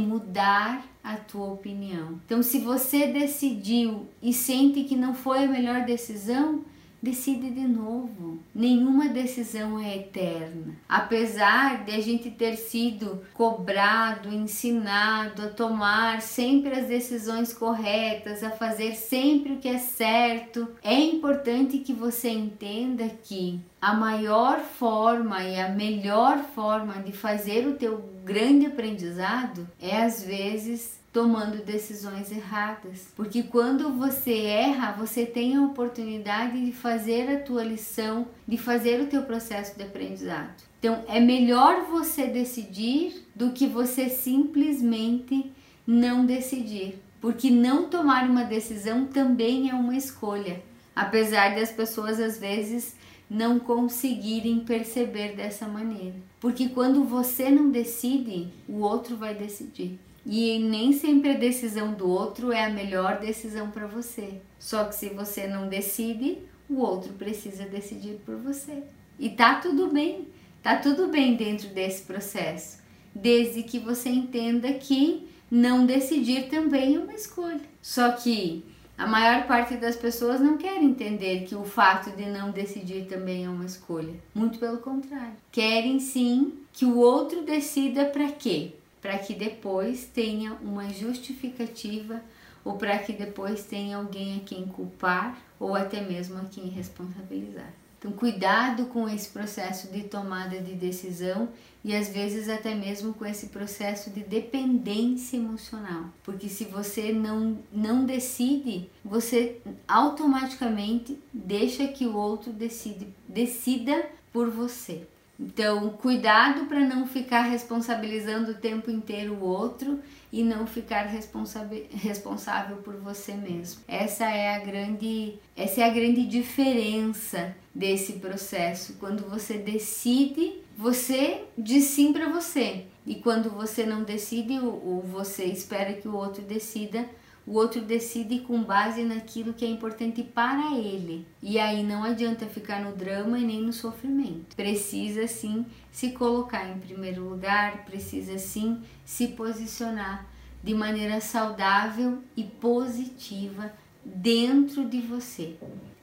mudar 0.00 0.84
a 1.02 1.16
tua 1.16 1.46
opinião. 1.52 2.20
Então, 2.24 2.42
se 2.42 2.58
você 2.58 3.06
decidiu 3.06 4.08
e 4.20 4.32
sente 4.32 4.84
que 4.84 4.96
não 4.96 5.14
foi 5.14 5.44
a 5.44 5.48
melhor 5.48 5.84
decisão, 5.84 6.64
decide 7.06 7.50
de 7.50 7.68
novo. 7.68 8.40
Nenhuma 8.52 9.08
decisão 9.08 9.78
é 9.78 9.96
eterna. 9.96 10.74
Apesar 10.88 11.84
de 11.84 11.92
a 11.92 12.00
gente 12.00 12.30
ter 12.30 12.56
sido 12.56 13.22
cobrado, 13.32 14.34
ensinado 14.34 15.42
a 15.42 15.48
tomar 15.48 16.20
sempre 16.20 16.72
as 16.74 16.88
decisões 16.88 17.52
corretas, 17.52 18.42
a 18.42 18.50
fazer 18.50 18.94
sempre 18.96 19.52
o 19.52 19.58
que 19.58 19.68
é 19.68 19.78
certo, 19.78 20.68
é 20.82 20.94
importante 20.94 21.78
que 21.78 21.92
você 21.92 22.28
entenda 22.28 23.08
que 23.22 23.60
a 23.80 23.94
maior 23.94 24.58
forma 24.58 25.44
e 25.44 25.60
a 25.60 25.68
melhor 25.68 26.38
forma 26.56 26.94
de 26.94 27.12
fazer 27.12 27.68
o 27.68 27.74
teu 27.74 28.16
grande 28.24 28.66
aprendizado 28.66 29.68
é 29.80 30.02
às 30.02 30.24
vezes 30.24 30.98
tomando 31.16 31.64
decisões 31.64 32.30
erradas. 32.30 33.08
Porque 33.16 33.44
quando 33.44 33.90
você 33.90 34.34
erra, 34.34 34.92
você 34.92 35.24
tem 35.24 35.56
a 35.56 35.62
oportunidade 35.62 36.62
de 36.62 36.72
fazer 36.72 37.30
a 37.30 37.40
tua 37.40 37.64
lição, 37.64 38.26
de 38.46 38.58
fazer 38.58 39.00
o 39.00 39.06
teu 39.06 39.22
processo 39.22 39.78
de 39.78 39.82
aprendizado. 39.82 40.52
Então, 40.78 41.02
é 41.08 41.18
melhor 41.18 41.86
você 41.86 42.26
decidir 42.26 43.26
do 43.34 43.52
que 43.52 43.66
você 43.66 44.10
simplesmente 44.10 45.50
não 45.86 46.26
decidir. 46.26 46.98
Porque 47.18 47.48
não 47.48 47.88
tomar 47.88 48.28
uma 48.28 48.44
decisão 48.44 49.06
também 49.06 49.70
é 49.70 49.74
uma 49.74 49.96
escolha. 49.96 50.62
Apesar 50.94 51.54
das 51.54 51.72
pessoas 51.72 52.20
às 52.20 52.38
vezes 52.38 52.94
não 53.28 53.58
conseguirem 53.58 54.60
perceber 54.60 55.34
dessa 55.34 55.66
maneira. 55.66 56.16
Porque 56.38 56.68
quando 56.68 57.04
você 57.04 57.48
não 57.48 57.70
decide, 57.70 58.48
o 58.68 58.80
outro 58.80 59.16
vai 59.16 59.34
decidir. 59.34 59.98
E 60.28 60.58
nem 60.58 60.92
sempre 60.92 61.30
a 61.30 61.38
decisão 61.38 61.94
do 61.94 62.10
outro 62.10 62.50
é 62.50 62.64
a 62.64 62.70
melhor 62.70 63.20
decisão 63.20 63.70
para 63.70 63.86
você. 63.86 64.40
Só 64.58 64.84
que 64.84 64.96
se 64.96 65.10
você 65.10 65.46
não 65.46 65.68
decide, 65.68 66.38
o 66.68 66.80
outro 66.80 67.12
precisa 67.12 67.64
decidir 67.64 68.18
por 68.26 68.36
você. 68.36 68.82
E 69.20 69.30
tá 69.30 69.60
tudo 69.60 69.86
bem. 69.86 70.26
Tá 70.64 70.74
tudo 70.74 71.06
bem 71.06 71.36
dentro 71.36 71.68
desse 71.68 72.02
processo, 72.02 72.80
desde 73.14 73.62
que 73.62 73.78
você 73.78 74.08
entenda 74.08 74.72
que 74.72 75.28
não 75.48 75.86
decidir 75.86 76.48
também 76.48 76.96
é 76.96 76.98
uma 76.98 77.14
escolha. 77.14 77.60
Só 77.80 78.10
que 78.10 78.64
a 78.98 79.06
maior 79.06 79.46
parte 79.46 79.76
das 79.76 79.94
pessoas 79.94 80.40
não 80.40 80.56
quer 80.58 80.82
entender 80.82 81.44
que 81.44 81.54
o 81.54 81.62
fato 81.62 82.10
de 82.16 82.26
não 82.26 82.50
decidir 82.50 83.06
também 83.06 83.44
é 83.44 83.48
uma 83.48 83.64
escolha. 83.64 84.14
Muito 84.34 84.58
pelo 84.58 84.78
contrário. 84.78 85.36
Querem 85.52 86.00
sim 86.00 86.54
que 86.72 86.84
o 86.84 86.96
outro 86.96 87.42
decida 87.42 88.06
para 88.06 88.32
quê? 88.32 88.72
Para 89.00 89.18
que 89.18 89.34
depois 89.34 90.06
tenha 90.06 90.54
uma 90.54 90.88
justificativa 90.88 92.22
ou 92.64 92.76
para 92.76 92.98
que 92.98 93.12
depois 93.12 93.64
tenha 93.64 93.96
alguém 93.96 94.38
a 94.38 94.40
quem 94.40 94.66
culpar 94.66 95.38
ou 95.58 95.74
até 95.74 96.00
mesmo 96.00 96.38
a 96.38 96.44
quem 96.44 96.68
responsabilizar. 96.68 97.72
Então, 97.98 98.12
cuidado 98.12 98.86
com 98.86 99.08
esse 99.08 99.30
processo 99.30 99.88
de 99.88 100.02
tomada 100.02 100.60
de 100.60 100.74
decisão 100.74 101.48
e 101.82 101.94
às 101.94 102.08
vezes 102.08 102.48
até 102.48 102.74
mesmo 102.74 103.14
com 103.14 103.24
esse 103.24 103.46
processo 103.46 104.10
de 104.10 104.20
dependência 104.20 105.36
emocional, 105.36 106.04
porque 106.22 106.48
se 106.48 106.64
você 106.64 107.12
não, 107.12 107.58
não 107.72 108.04
decide, 108.04 108.90
você 109.04 109.60
automaticamente 109.88 111.18
deixa 111.32 111.88
que 111.88 112.06
o 112.06 112.16
outro 112.16 112.52
decide, 112.52 113.08
decida 113.28 114.06
por 114.32 114.50
você. 114.50 115.06
Então, 115.38 115.90
cuidado 115.90 116.64
para 116.64 116.80
não 116.80 117.06
ficar 117.06 117.42
responsabilizando 117.42 118.52
o 118.52 118.54
tempo 118.54 118.90
inteiro 118.90 119.34
o 119.34 119.44
outro 119.44 120.00
e 120.32 120.42
não 120.42 120.66
ficar 120.66 121.02
responsável 121.02 122.76
por 122.78 122.96
você 122.96 123.34
mesmo. 123.34 123.82
Essa 123.86 124.24
é 124.24 124.56
a 124.56 124.58
grande, 124.60 125.38
essa 125.54 125.82
é 125.82 125.84
a 125.84 125.92
grande 125.92 126.26
diferença 126.26 127.54
desse 127.74 128.14
processo. 128.14 128.94
Quando 128.98 129.28
você 129.28 129.58
decide, 129.58 130.54
você 130.76 131.42
diz 131.56 131.84
sim 131.84 132.12
para 132.12 132.28
você. 132.30 132.86
E 133.06 133.16
quando 133.16 133.50
você 133.50 133.84
não 133.84 134.02
decide, 134.02 134.58
ou 134.58 135.00
você 135.00 135.44
espera 135.44 135.92
que 135.92 136.08
o 136.08 136.16
outro 136.16 136.42
decida, 136.42 137.08
o 137.46 137.54
outro 137.54 137.80
decide 137.80 138.40
com 138.40 138.62
base 138.64 139.04
naquilo 139.04 139.54
que 139.54 139.64
é 139.64 139.68
importante 139.68 140.22
para 140.22 140.74
ele. 140.76 141.24
E 141.40 141.60
aí 141.60 141.84
não 141.84 142.02
adianta 142.02 142.46
ficar 142.46 142.82
no 142.82 142.96
drama 142.96 143.38
e 143.38 143.44
nem 143.44 143.62
no 143.62 143.72
sofrimento. 143.72 144.56
Precisa 144.56 145.28
sim 145.28 145.64
se 145.92 146.10
colocar 146.10 146.68
em 146.68 146.78
primeiro 146.78 147.28
lugar, 147.28 147.84
precisa 147.84 148.36
sim 148.36 148.82
se 149.04 149.28
posicionar 149.28 150.26
de 150.62 150.74
maneira 150.74 151.20
saudável 151.20 152.18
e 152.36 152.42
positiva 152.42 153.72
dentro 154.04 154.84
de 154.84 155.00
você. 155.00 155.56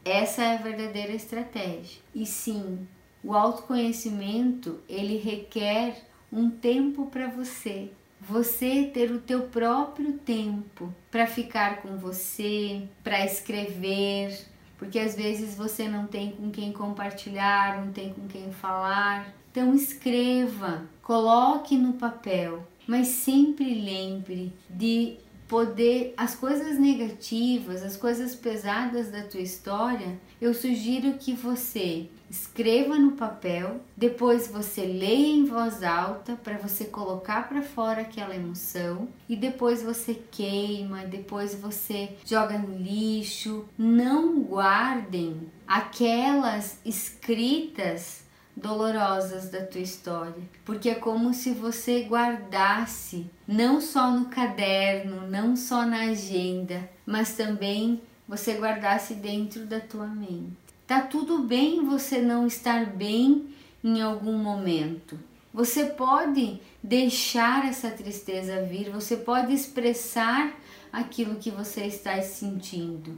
Essa 0.05 0.43
é 0.43 0.55
a 0.55 0.61
verdadeira 0.61 1.11
estratégia. 1.11 2.01
E 2.15 2.25
sim, 2.25 2.87
o 3.21 3.33
autoconhecimento, 3.33 4.79
ele 4.87 5.17
requer 5.17 6.05
um 6.31 6.49
tempo 6.49 7.07
para 7.07 7.27
você, 7.27 7.91
você 8.27 8.89
ter 8.93 9.11
o 9.11 9.19
teu 9.19 9.43
próprio 9.43 10.13
tempo 10.13 10.93
para 11.11 11.27
ficar 11.27 11.81
com 11.81 11.97
você, 11.97 12.83
para 13.03 13.25
escrever, 13.25 14.37
porque 14.77 14.97
às 14.97 15.15
vezes 15.15 15.55
você 15.55 15.87
não 15.87 16.07
tem 16.07 16.31
com 16.31 16.49
quem 16.49 16.71
compartilhar, 16.71 17.83
não 17.85 17.91
tem 17.91 18.13
com 18.13 18.27
quem 18.27 18.51
falar. 18.51 19.33
Então 19.51 19.73
escreva, 19.73 20.83
coloque 21.01 21.77
no 21.77 21.93
papel, 21.93 22.67
mas 22.87 23.07
sempre 23.07 23.73
lembre 23.75 24.53
de 24.69 25.17
poder 25.47 26.13
as 26.17 26.33
coisas 26.33 26.79
negativas, 26.79 27.83
as 27.83 27.95
coisas 27.95 28.35
pesadas 28.35 29.11
da 29.11 29.21
tua 29.23 29.41
história, 29.41 30.19
eu 30.41 30.53
sugiro 30.53 31.13
que 31.13 31.33
você 31.33 32.07
escreva 32.33 32.97
no 32.97 33.11
papel, 33.11 33.79
depois 33.95 34.47
você 34.47 34.81
leia 34.81 35.35
em 35.35 35.45
voz 35.45 35.83
alta 35.83 36.35
para 36.35 36.57
você 36.57 36.85
colocar 36.85 37.47
para 37.47 37.61
fora 37.61 38.01
aquela 38.01 38.35
emoção 38.35 39.07
e 39.29 39.35
depois 39.35 39.83
você 39.83 40.15
queima, 40.31 41.05
depois 41.05 41.53
você 41.53 42.17
joga 42.25 42.57
no 42.57 42.75
lixo. 42.75 43.65
Não 43.77 44.41
guardem 44.41 45.47
aquelas 45.67 46.79
escritas 46.83 48.23
dolorosas 48.55 49.49
da 49.49 49.63
tua 49.63 49.81
história, 49.81 50.41
porque 50.65 50.89
é 50.89 50.95
como 50.95 51.35
se 51.35 51.51
você 51.51 52.01
guardasse 52.01 53.27
não 53.47 53.79
só 53.79 54.09
no 54.09 54.25
caderno, 54.25 55.27
não 55.27 55.55
só 55.55 55.85
na 55.85 56.09
agenda, 56.09 56.89
mas 57.05 57.33
também 57.35 58.01
você 58.27 58.55
guardasse 58.55 59.13
dentro 59.13 59.65
da 59.67 59.79
tua 59.79 60.07
mente. 60.07 60.62
Tá 60.93 61.01
tudo 61.01 61.39
bem 61.39 61.83
você 61.83 62.21
não 62.21 62.45
estar 62.45 62.85
bem 62.85 63.47
em 63.83 63.99
algum 63.99 64.37
momento. 64.37 65.19
Você 65.51 65.85
pode 65.85 66.61
deixar 66.83 67.67
essa 67.67 67.89
tristeza 67.89 68.61
vir, 68.61 68.91
você 68.91 69.17
pode 69.17 69.51
expressar 69.51 70.53
aquilo 70.91 71.37
que 71.37 71.49
você 71.49 71.87
está 71.87 72.21
sentindo. 72.21 73.17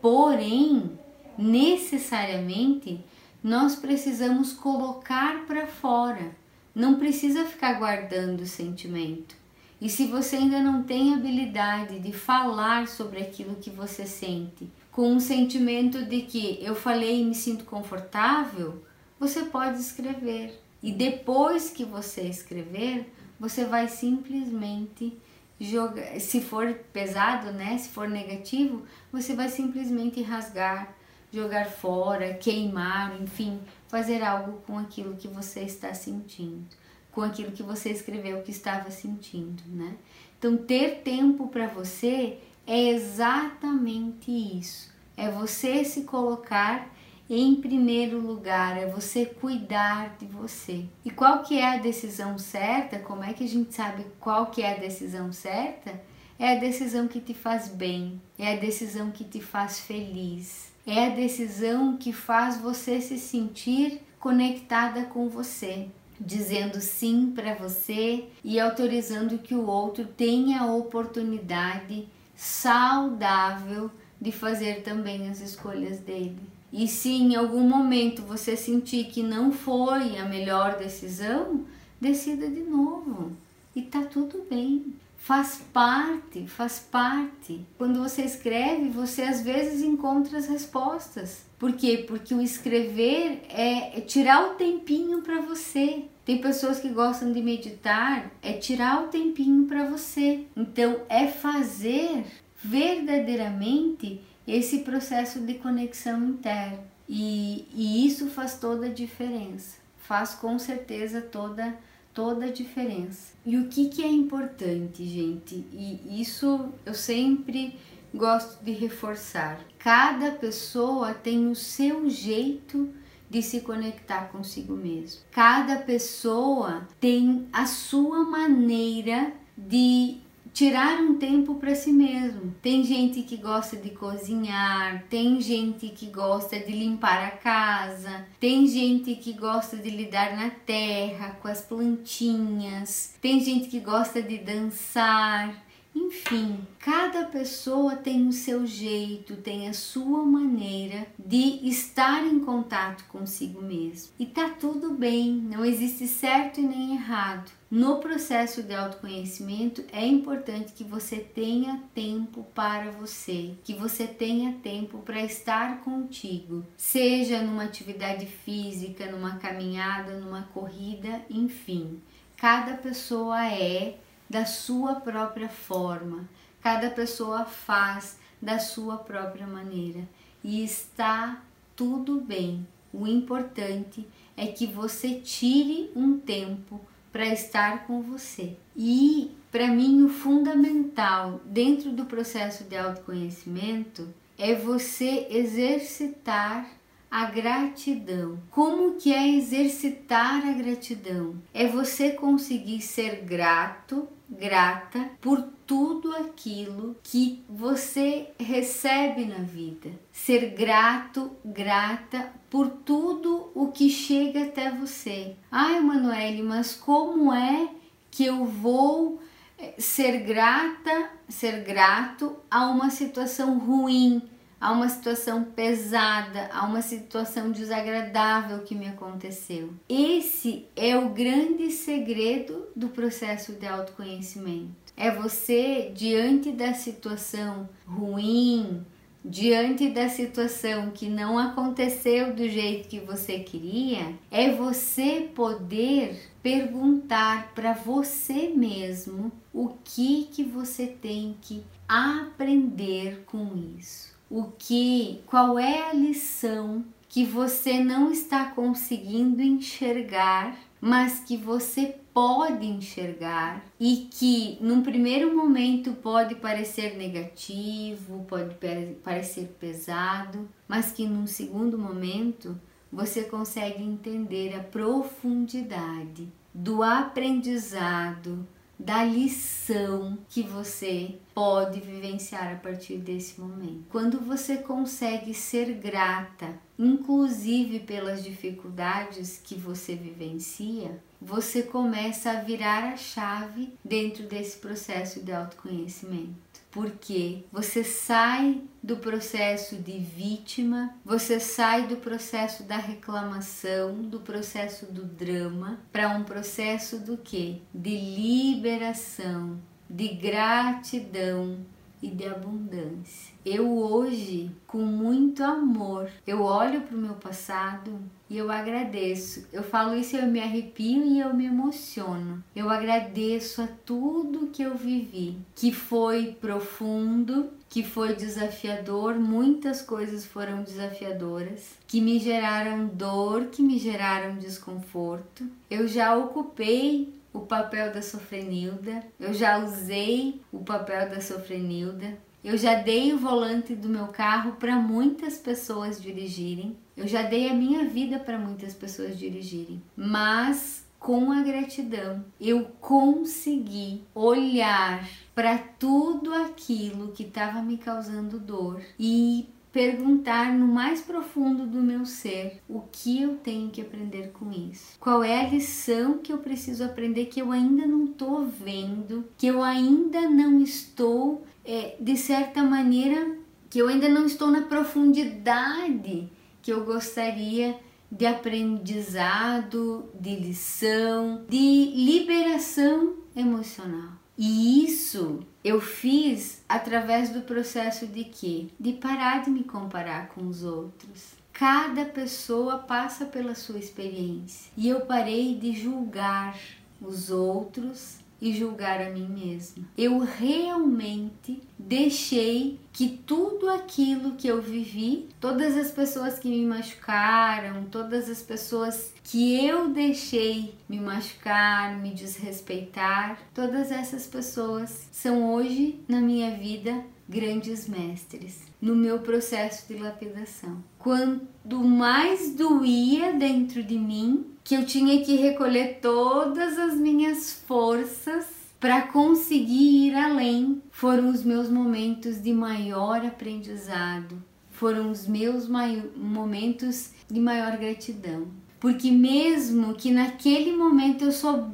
Porém, 0.00 0.98
necessariamente, 1.36 3.04
nós 3.44 3.76
precisamos 3.76 4.54
colocar 4.54 5.44
para 5.44 5.66
fora. 5.66 6.34
Não 6.74 6.94
precisa 6.94 7.44
ficar 7.44 7.74
guardando 7.74 8.40
o 8.40 8.46
sentimento. 8.46 9.36
E 9.78 9.90
se 9.90 10.06
você 10.06 10.36
ainda 10.36 10.62
não 10.62 10.84
tem 10.84 11.12
habilidade 11.12 11.98
de 11.98 12.14
falar 12.14 12.88
sobre 12.88 13.20
aquilo 13.20 13.56
que 13.56 13.68
você 13.68 14.06
sente, 14.06 14.66
com 14.90 15.12
um 15.12 15.20
sentimento 15.20 16.04
de 16.04 16.22
que 16.22 16.58
eu 16.60 16.74
falei 16.74 17.20
e 17.20 17.24
me 17.24 17.34
sinto 17.34 17.64
confortável, 17.64 18.82
você 19.18 19.44
pode 19.44 19.78
escrever. 19.78 20.60
E 20.82 20.92
depois 20.92 21.70
que 21.70 21.84
você 21.84 22.22
escrever, 22.22 23.12
você 23.38 23.64
vai 23.64 23.88
simplesmente 23.88 25.16
jogar, 25.60 26.18
se 26.18 26.40
for 26.40 26.74
pesado, 26.92 27.52
né, 27.52 27.76
se 27.78 27.90
for 27.90 28.08
negativo, 28.08 28.82
você 29.12 29.34
vai 29.34 29.48
simplesmente 29.48 30.22
rasgar, 30.22 30.94
jogar 31.32 31.66
fora, 31.66 32.34
queimar, 32.34 33.20
enfim, 33.22 33.60
fazer 33.88 34.22
algo 34.22 34.62
com 34.66 34.78
aquilo 34.78 35.16
que 35.16 35.28
você 35.28 35.60
está 35.60 35.92
sentindo, 35.94 36.66
com 37.12 37.22
aquilo 37.22 37.52
que 37.52 37.62
você 37.62 37.90
escreveu 37.90 38.42
que 38.42 38.50
estava 38.50 38.90
sentindo, 38.90 39.62
né? 39.68 39.96
Então, 40.38 40.56
ter 40.56 41.02
tempo 41.02 41.48
para 41.48 41.66
você 41.66 42.38
é 42.70 42.90
exatamente 42.90 44.30
isso. 44.30 44.92
É 45.16 45.28
você 45.28 45.84
se 45.84 46.02
colocar 46.02 46.88
em 47.28 47.56
primeiro 47.56 48.20
lugar, 48.20 48.78
é 48.78 48.86
você 48.86 49.26
cuidar 49.26 50.16
de 50.16 50.26
você. 50.26 50.84
E 51.04 51.10
qual 51.10 51.42
que 51.42 51.58
é 51.58 51.74
a 51.74 51.78
decisão 51.78 52.38
certa? 52.38 53.00
Como 53.00 53.24
é 53.24 53.32
que 53.32 53.42
a 53.42 53.48
gente 53.48 53.74
sabe 53.74 54.06
qual 54.20 54.46
que 54.46 54.62
é 54.62 54.76
a 54.76 54.78
decisão 54.78 55.32
certa? 55.32 56.00
É 56.38 56.56
a 56.56 56.60
decisão 56.60 57.08
que 57.08 57.18
te 57.20 57.34
faz 57.34 57.66
bem, 57.66 58.22
é 58.38 58.52
a 58.52 58.56
decisão 58.56 59.10
que 59.10 59.24
te 59.24 59.40
faz 59.40 59.80
feliz, 59.80 60.72
é 60.86 61.06
a 61.06 61.10
decisão 61.10 61.96
que 61.96 62.12
faz 62.12 62.56
você 62.56 63.00
se 63.00 63.18
sentir 63.18 64.00
conectada 64.20 65.06
com 65.06 65.28
você, 65.28 65.88
dizendo 66.20 66.80
sim 66.80 67.32
para 67.34 67.52
você 67.52 68.26
e 68.44 68.60
autorizando 68.60 69.38
que 69.38 69.56
o 69.56 69.66
outro 69.66 70.04
tenha 70.04 70.60
a 70.60 70.72
oportunidade 70.72 72.08
saudável 72.40 73.90
de 74.18 74.32
fazer 74.32 74.82
também 74.82 75.28
as 75.28 75.42
escolhas 75.42 75.98
dele. 75.98 76.40
E 76.72 76.88
se 76.88 77.10
em 77.10 77.36
algum 77.36 77.68
momento 77.68 78.22
você 78.22 78.56
sentir 78.56 79.08
que 79.08 79.22
não 79.22 79.52
foi 79.52 80.16
a 80.16 80.24
melhor 80.24 80.78
decisão, 80.78 81.66
decida 82.00 82.48
de 82.48 82.62
novo. 82.62 83.32
E 83.76 83.82
tá 83.82 84.04
tudo 84.04 84.46
bem. 84.48 84.94
Faz 85.18 85.60
parte, 85.70 86.46
faz 86.46 86.78
parte. 86.78 87.60
Quando 87.76 88.02
você 88.02 88.22
escreve, 88.22 88.88
você 88.88 89.20
às 89.20 89.42
vezes 89.42 89.82
encontra 89.82 90.38
as 90.38 90.46
respostas. 90.46 91.44
Por 91.60 91.74
quê? 91.74 92.06
Porque 92.08 92.32
o 92.32 92.40
escrever 92.40 93.42
é 93.50 94.00
tirar 94.00 94.46
o 94.46 94.54
tempinho 94.54 95.20
para 95.20 95.42
você. 95.42 96.04
Tem 96.24 96.40
pessoas 96.40 96.80
que 96.80 96.88
gostam 96.88 97.32
de 97.32 97.42
meditar, 97.42 98.32
é 98.40 98.54
tirar 98.54 99.04
o 99.04 99.08
tempinho 99.08 99.66
para 99.66 99.84
você. 99.84 100.46
Então 100.56 101.02
é 101.06 101.26
fazer 101.26 102.24
verdadeiramente 102.64 104.22
esse 104.48 104.78
processo 104.78 105.40
de 105.40 105.52
conexão 105.54 106.30
interna. 106.30 106.82
E, 107.06 107.66
e 107.74 108.06
isso 108.06 108.28
faz 108.28 108.58
toda 108.58 108.86
a 108.86 108.92
diferença. 108.92 109.76
Faz 109.98 110.32
com 110.32 110.58
certeza 110.58 111.20
toda 111.20 111.76
toda 112.14 112.46
a 112.46 112.50
diferença. 112.50 113.34
E 113.46 113.56
o 113.56 113.68
que, 113.68 113.88
que 113.88 114.02
é 114.02 114.08
importante, 114.08 115.06
gente? 115.06 115.54
E 115.72 116.20
isso 116.20 116.70
eu 116.84 116.94
sempre 116.94 117.78
gosto 118.14 118.62
de 118.64 118.72
reforçar. 118.72 119.60
Cada 119.78 120.32
pessoa 120.32 121.14
tem 121.14 121.48
o 121.48 121.54
seu 121.54 122.08
jeito 122.08 122.92
de 123.28 123.42
se 123.42 123.60
conectar 123.60 124.28
consigo 124.30 124.74
mesmo. 124.74 125.20
Cada 125.30 125.76
pessoa 125.76 126.88
tem 126.98 127.46
a 127.52 127.64
sua 127.64 128.24
maneira 128.24 129.32
de 129.56 130.18
tirar 130.52 131.00
um 131.00 131.14
tempo 131.14 131.54
para 131.54 131.74
si 131.74 131.92
mesmo. 131.92 132.54
Tem 132.60 132.82
gente 132.82 133.22
que 133.22 133.36
gosta 133.36 133.76
de 133.76 133.90
cozinhar, 133.90 135.04
tem 135.08 135.40
gente 135.40 135.88
que 135.90 136.06
gosta 136.06 136.58
de 136.58 136.72
limpar 136.72 137.24
a 137.24 137.30
casa, 137.30 138.26
tem 138.38 138.66
gente 138.66 139.14
que 139.14 139.32
gosta 139.32 139.76
de 139.76 139.90
lidar 139.90 140.36
na 140.36 140.50
terra 140.50 141.38
com 141.40 141.48
as 141.48 141.60
plantinhas, 141.60 143.14
tem 143.20 143.40
gente 143.40 143.68
que 143.68 143.80
gosta 143.80 144.20
de 144.20 144.38
dançar. 144.38 145.69
Enfim, 145.94 146.58
cada 146.78 147.24
pessoa 147.24 147.96
tem 147.96 148.28
o 148.28 148.32
seu 148.32 148.64
jeito, 148.64 149.36
tem 149.36 149.68
a 149.68 149.72
sua 149.72 150.24
maneira 150.24 151.06
de 151.18 151.68
estar 151.68 152.24
em 152.24 152.40
contato 152.40 153.04
consigo 153.08 153.60
mesmo. 153.60 154.12
E 154.18 154.26
tá 154.26 154.50
tudo 154.50 154.94
bem, 154.94 155.32
não 155.32 155.64
existe 155.64 156.06
certo 156.06 156.60
e 156.60 156.64
nem 156.64 156.94
errado. 156.94 157.50
No 157.70 157.98
processo 157.98 158.62
de 158.62 158.74
autoconhecimento 158.74 159.84
é 159.92 160.04
importante 160.04 160.72
que 160.72 160.82
você 160.82 161.16
tenha 161.16 161.80
tempo 161.94 162.44
para 162.54 162.90
você, 162.90 163.54
que 163.62 163.74
você 163.74 164.06
tenha 164.06 164.54
tempo 164.62 164.98
para 164.98 165.22
estar 165.22 165.80
contigo, 165.80 166.64
seja 166.76 167.42
numa 167.42 167.64
atividade 167.64 168.26
física, 168.26 169.10
numa 169.10 169.36
caminhada, 169.36 170.18
numa 170.18 170.42
corrida, 170.52 171.24
enfim. 171.30 172.00
Cada 172.36 172.74
pessoa 172.74 173.46
é 173.46 173.98
da 174.30 174.46
sua 174.46 174.94
própria 174.94 175.48
forma. 175.48 176.28
Cada 176.62 176.88
pessoa 176.88 177.44
faz 177.44 178.16
da 178.40 178.60
sua 178.60 178.96
própria 178.96 179.46
maneira 179.46 180.08
e 180.44 180.62
está 180.62 181.42
tudo 181.74 182.20
bem. 182.20 182.64
O 182.92 183.08
importante 183.08 184.06
é 184.36 184.46
que 184.46 184.66
você 184.66 185.14
tire 185.14 185.90
um 185.96 186.16
tempo 186.18 186.80
para 187.12 187.26
estar 187.26 187.86
com 187.86 188.00
você. 188.00 188.56
E 188.76 189.32
para 189.50 189.66
mim 189.66 190.04
o 190.04 190.08
fundamental 190.08 191.40
dentro 191.44 191.90
do 191.90 192.04
processo 192.04 192.62
de 192.64 192.76
autoconhecimento 192.76 194.08
é 194.38 194.54
você 194.54 195.26
exercitar 195.28 196.70
a 197.10 197.26
gratidão. 197.26 198.38
Como 198.50 198.94
que 198.94 199.12
é 199.12 199.28
exercitar 199.28 200.46
a 200.46 200.52
gratidão? 200.52 201.34
É 201.52 201.66
você 201.66 202.10
conseguir 202.10 202.80
ser 202.80 203.22
grato 203.24 204.08
grata 204.30 205.10
por 205.20 205.42
tudo 205.66 206.14
aquilo 206.14 206.96
que 207.02 207.42
você 207.48 208.28
recebe 208.38 209.24
na 209.24 209.38
vida. 209.38 209.90
Ser 210.12 210.50
grato, 210.50 211.32
grata 211.44 212.32
por 212.48 212.68
tudo 212.68 213.50
o 213.54 213.68
que 213.68 213.90
chega 213.90 214.44
até 214.44 214.70
você. 214.70 215.34
Ai, 215.50 215.80
Manoel, 215.80 216.44
mas 216.44 216.74
como 216.74 217.32
é 217.32 217.68
que 218.10 218.24
eu 218.24 218.44
vou 218.44 219.20
eh, 219.58 219.74
ser 219.78 220.20
grata, 220.20 221.10
ser 221.28 221.64
grato 221.64 222.36
a 222.50 222.68
uma 222.68 222.90
situação 222.90 223.58
ruim? 223.58 224.22
A 224.60 224.72
uma 224.72 224.90
situação 224.90 225.42
pesada, 225.42 226.50
a 226.52 226.66
uma 226.66 226.82
situação 226.82 227.50
desagradável 227.50 228.58
que 228.58 228.74
me 228.74 228.86
aconteceu. 228.86 229.70
Esse 229.88 230.66
é 230.76 230.98
o 230.98 231.08
grande 231.08 231.70
segredo 231.70 232.66
do 232.76 232.88
processo 232.88 233.54
de 233.54 233.66
autoconhecimento. 233.66 234.92
É 234.94 235.10
você, 235.10 235.90
diante 235.94 236.52
da 236.52 236.74
situação 236.74 237.66
ruim, 237.86 238.84
diante 239.24 239.88
da 239.88 240.10
situação 240.10 240.90
que 240.90 241.08
não 241.08 241.38
aconteceu 241.38 242.34
do 242.34 242.46
jeito 242.46 242.86
que 242.86 243.00
você 243.00 243.38
queria, 243.38 244.14
é 244.30 244.50
você 244.50 245.30
poder 245.34 246.30
perguntar 246.42 247.52
para 247.54 247.72
você 247.72 248.48
mesmo 248.54 249.32
o 249.54 249.70
que 249.82 250.28
que 250.30 250.44
você 250.44 250.86
tem 250.86 251.34
que 251.40 251.62
aprender 251.88 253.24
com 253.24 253.56
isso 253.78 254.19
o 254.30 254.44
que, 254.56 255.20
qual 255.26 255.58
é 255.58 255.90
a 255.90 255.92
lição 255.92 256.84
que 257.08 257.24
você 257.24 257.82
não 257.82 258.12
está 258.12 258.44
conseguindo 258.44 259.42
enxergar, 259.42 260.56
mas 260.80 261.18
que 261.18 261.36
você 261.36 261.96
pode 262.14 262.64
enxergar 262.64 263.64
e 263.78 264.08
que 264.10 264.56
num 264.60 264.82
primeiro 264.82 265.36
momento 265.36 265.92
pode 265.94 266.36
parecer 266.36 266.96
negativo, 266.96 268.24
pode 268.28 268.56
parecer 269.02 269.56
pesado, 269.58 270.48
mas 270.68 270.92
que 270.92 271.06
num 271.06 271.26
segundo 271.26 271.76
momento 271.76 272.58
você 272.92 273.24
consegue 273.24 273.82
entender 273.82 274.54
a 274.54 274.62
profundidade 274.62 276.32
do 276.54 276.82
aprendizado, 276.82 278.46
da 278.80 279.04
lição 279.04 280.18
que 280.28 280.42
você 280.42 281.18
pode 281.34 281.80
vivenciar 281.80 282.52
a 282.54 282.56
partir 282.56 282.96
desse 282.96 283.38
momento. 283.38 283.84
Quando 283.90 284.18
você 284.18 284.56
consegue 284.56 285.34
ser 285.34 285.74
grata, 285.74 286.58
inclusive 286.78 287.80
pelas 287.80 288.24
dificuldades 288.24 289.38
que 289.44 289.54
você 289.54 289.94
vivencia, 289.94 290.98
você 291.20 291.62
começa 291.62 292.30
a 292.30 292.40
virar 292.40 292.92
a 292.92 292.96
chave 292.96 293.74
dentro 293.84 294.26
desse 294.26 294.56
processo 294.56 295.20
de 295.20 295.30
autoconhecimento 295.30 296.49
porque 296.70 297.44
você 297.52 297.82
sai 297.82 298.62
do 298.82 298.96
processo 298.96 299.76
de 299.76 299.98
vítima, 299.98 300.94
você 301.04 301.40
sai 301.40 301.86
do 301.86 301.96
processo 301.96 302.62
da 302.62 302.76
reclamação, 302.76 304.02
do 304.02 304.20
processo 304.20 304.86
do 304.86 305.04
drama, 305.04 305.80
para 305.92 306.08
um 306.10 306.24
processo 306.24 306.98
do 306.98 307.16
que? 307.16 307.62
De 307.74 307.96
liberação, 307.96 309.60
de 309.88 310.08
gratidão, 310.08 311.58
e 312.02 312.08
de 312.08 312.26
abundância. 312.26 313.34
Eu 313.44 313.78
hoje, 313.78 314.50
com 314.66 314.78
muito 314.78 315.42
amor, 315.42 316.10
eu 316.26 316.42
olho 316.42 316.82
para 316.82 316.96
o 316.96 317.00
meu 317.00 317.14
passado 317.14 318.00
e 318.30 318.38
eu 318.38 318.50
agradeço. 318.50 319.44
Eu 319.52 319.64
falo 319.64 319.96
isso, 319.96 320.16
eu 320.16 320.28
me 320.28 320.40
arrepio 320.40 321.04
e 321.04 321.18
eu 321.18 321.34
me 321.34 321.46
emociono. 321.46 322.42
Eu 322.54 322.70
agradeço 322.70 323.60
a 323.60 323.68
tudo 323.84 324.50
que 324.52 324.62
eu 324.62 324.76
vivi, 324.76 325.36
que 325.56 325.72
foi 325.72 326.36
profundo, 326.40 327.50
que 327.68 327.82
foi 327.82 328.14
desafiador, 328.14 329.16
muitas 329.18 329.82
coisas 329.82 330.24
foram 330.24 330.62
desafiadoras, 330.62 331.74
que 331.88 332.00
me 332.00 332.20
geraram 332.20 332.86
dor, 332.86 333.46
que 333.46 333.62
me 333.62 333.78
geraram 333.78 334.38
desconforto. 334.38 335.44
Eu 335.68 335.88
já 335.88 336.16
ocupei 336.16 337.12
o 337.32 337.40
papel 337.40 337.92
da 337.92 338.02
sofrenilda, 338.02 339.04
eu 339.18 339.34
já 339.34 339.58
usei 339.58 340.40
o 340.52 340.60
papel 340.60 341.10
da 341.10 341.20
sofrenilda, 341.20 342.16
eu 342.42 342.56
já 342.56 342.74
dei 342.74 343.12
o 343.12 343.18
volante 343.18 343.74
do 343.74 343.88
meu 343.88 344.08
carro 344.08 344.52
para 344.52 344.76
muitas 344.76 345.36
pessoas 345.36 346.00
dirigirem, 346.00 346.76
eu 347.00 347.08
já 347.08 347.22
dei 347.22 347.48
a 347.48 347.54
minha 347.54 347.86
vida 347.86 348.18
para 348.18 348.38
muitas 348.38 348.74
pessoas 348.74 349.18
dirigirem, 349.18 349.82
mas 349.96 350.84
com 350.98 351.32
a 351.32 351.40
gratidão 351.40 352.22
eu 352.38 352.66
consegui 352.78 354.02
olhar 354.14 355.08
para 355.34 355.56
tudo 355.56 356.34
aquilo 356.34 357.12
que 357.12 357.22
estava 357.22 357.62
me 357.62 357.78
causando 357.78 358.38
dor 358.38 358.82
e 358.98 359.48
perguntar 359.72 360.52
no 360.52 360.66
mais 360.66 361.00
profundo 361.00 361.66
do 361.66 361.80
meu 361.80 362.04
ser 362.04 362.60
o 362.68 362.80
que 362.92 363.22
eu 363.22 363.36
tenho 363.36 363.70
que 363.70 363.80
aprender 363.80 364.32
com 364.32 364.52
isso. 364.52 364.98
Qual 365.00 365.24
é 365.24 365.40
a 365.40 365.48
lição 365.48 366.18
que 366.18 366.30
eu 366.30 366.38
preciso 366.38 366.84
aprender 366.84 367.26
que 367.26 367.40
eu 367.40 367.50
ainda 367.50 367.86
não 367.86 368.04
estou 368.04 368.44
vendo, 368.44 369.24
que 369.38 369.46
eu 369.46 369.62
ainda 369.62 370.28
não 370.28 370.60
estou, 370.60 371.46
é, 371.64 371.96
de 371.98 372.16
certa 372.16 372.62
maneira, 372.62 373.36
que 373.70 373.78
eu 373.78 373.88
ainda 373.88 374.08
não 374.08 374.26
estou 374.26 374.50
na 374.50 374.62
profundidade 374.62 376.28
que 376.70 376.74
eu 376.74 376.84
gostaria 376.84 377.76
de 378.08 378.24
aprendizado, 378.24 380.08
de 380.14 380.36
lição, 380.36 381.44
de 381.48 381.86
liberação 381.96 383.16
emocional. 383.34 384.12
E 384.38 384.84
isso 384.84 385.40
eu 385.64 385.80
fiz 385.80 386.62
através 386.68 387.30
do 387.30 387.40
processo 387.40 388.06
de 388.06 388.22
quê? 388.22 388.68
De 388.78 388.92
parar 388.92 389.42
de 389.42 389.50
me 389.50 389.64
comparar 389.64 390.28
com 390.28 390.46
os 390.46 390.62
outros. 390.62 391.32
Cada 391.52 392.04
pessoa 392.04 392.78
passa 392.78 393.24
pela 393.24 393.56
sua 393.56 393.80
experiência 393.80 394.70
e 394.76 394.88
eu 394.88 395.00
parei 395.00 395.56
de 395.56 395.72
julgar 395.72 396.56
os 397.02 397.32
outros 397.32 398.19
e 398.40 398.52
julgar 398.52 399.00
a 399.00 399.10
mim 399.10 399.28
mesma. 399.28 399.84
Eu 399.96 400.20
realmente 400.20 401.62
deixei 401.78 402.78
que 402.92 403.08
tudo 403.08 403.68
aquilo 403.68 404.36
que 404.36 404.48
eu 404.48 404.60
vivi, 404.60 405.28
todas 405.40 405.76
as 405.76 405.90
pessoas 405.90 406.38
que 406.38 406.48
me 406.48 406.64
machucaram, 406.64 407.84
todas 407.84 408.28
as 408.28 408.42
pessoas 408.42 409.12
que 409.24 409.64
eu 409.64 409.90
deixei 409.90 410.74
me 410.88 410.98
machucar, 410.98 411.98
me 411.98 412.12
desrespeitar, 412.12 413.38
todas 413.54 413.90
essas 413.90 414.26
pessoas 414.26 415.08
são 415.12 415.52
hoje 415.52 416.00
na 416.08 416.20
minha 416.20 416.56
vida 416.56 417.04
grandes 417.28 417.88
mestres 417.88 418.70
no 418.80 418.96
meu 418.96 419.20
processo 419.20 419.86
de 419.86 420.00
lapidação. 420.00 420.82
Quanto 420.98 421.78
mais 421.78 422.54
doía 422.54 423.32
dentro 423.34 423.82
de 423.82 423.98
mim, 423.98 424.46
que 424.70 424.76
eu 424.76 424.86
tinha 424.86 425.20
que 425.24 425.34
recolher 425.34 425.98
todas 426.00 426.78
as 426.78 426.94
minhas 426.94 427.60
forças 427.66 428.46
para 428.78 429.02
conseguir 429.02 430.06
ir 430.06 430.14
além. 430.14 430.80
Foram 430.92 431.28
os 431.28 431.42
meus 431.42 431.68
momentos 431.68 432.40
de 432.40 432.52
maior 432.52 433.26
aprendizado, 433.26 434.40
foram 434.70 435.10
os 435.10 435.26
meus 435.26 435.68
momentos 435.68 437.10
de 437.28 437.40
maior 437.40 437.78
gratidão. 437.78 438.46
Porque 438.78 439.10
mesmo 439.10 439.94
que 439.94 440.12
naquele 440.12 440.70
momento 440.70 441.24
eu, 441.24 441.32
sou, 441.32 441.72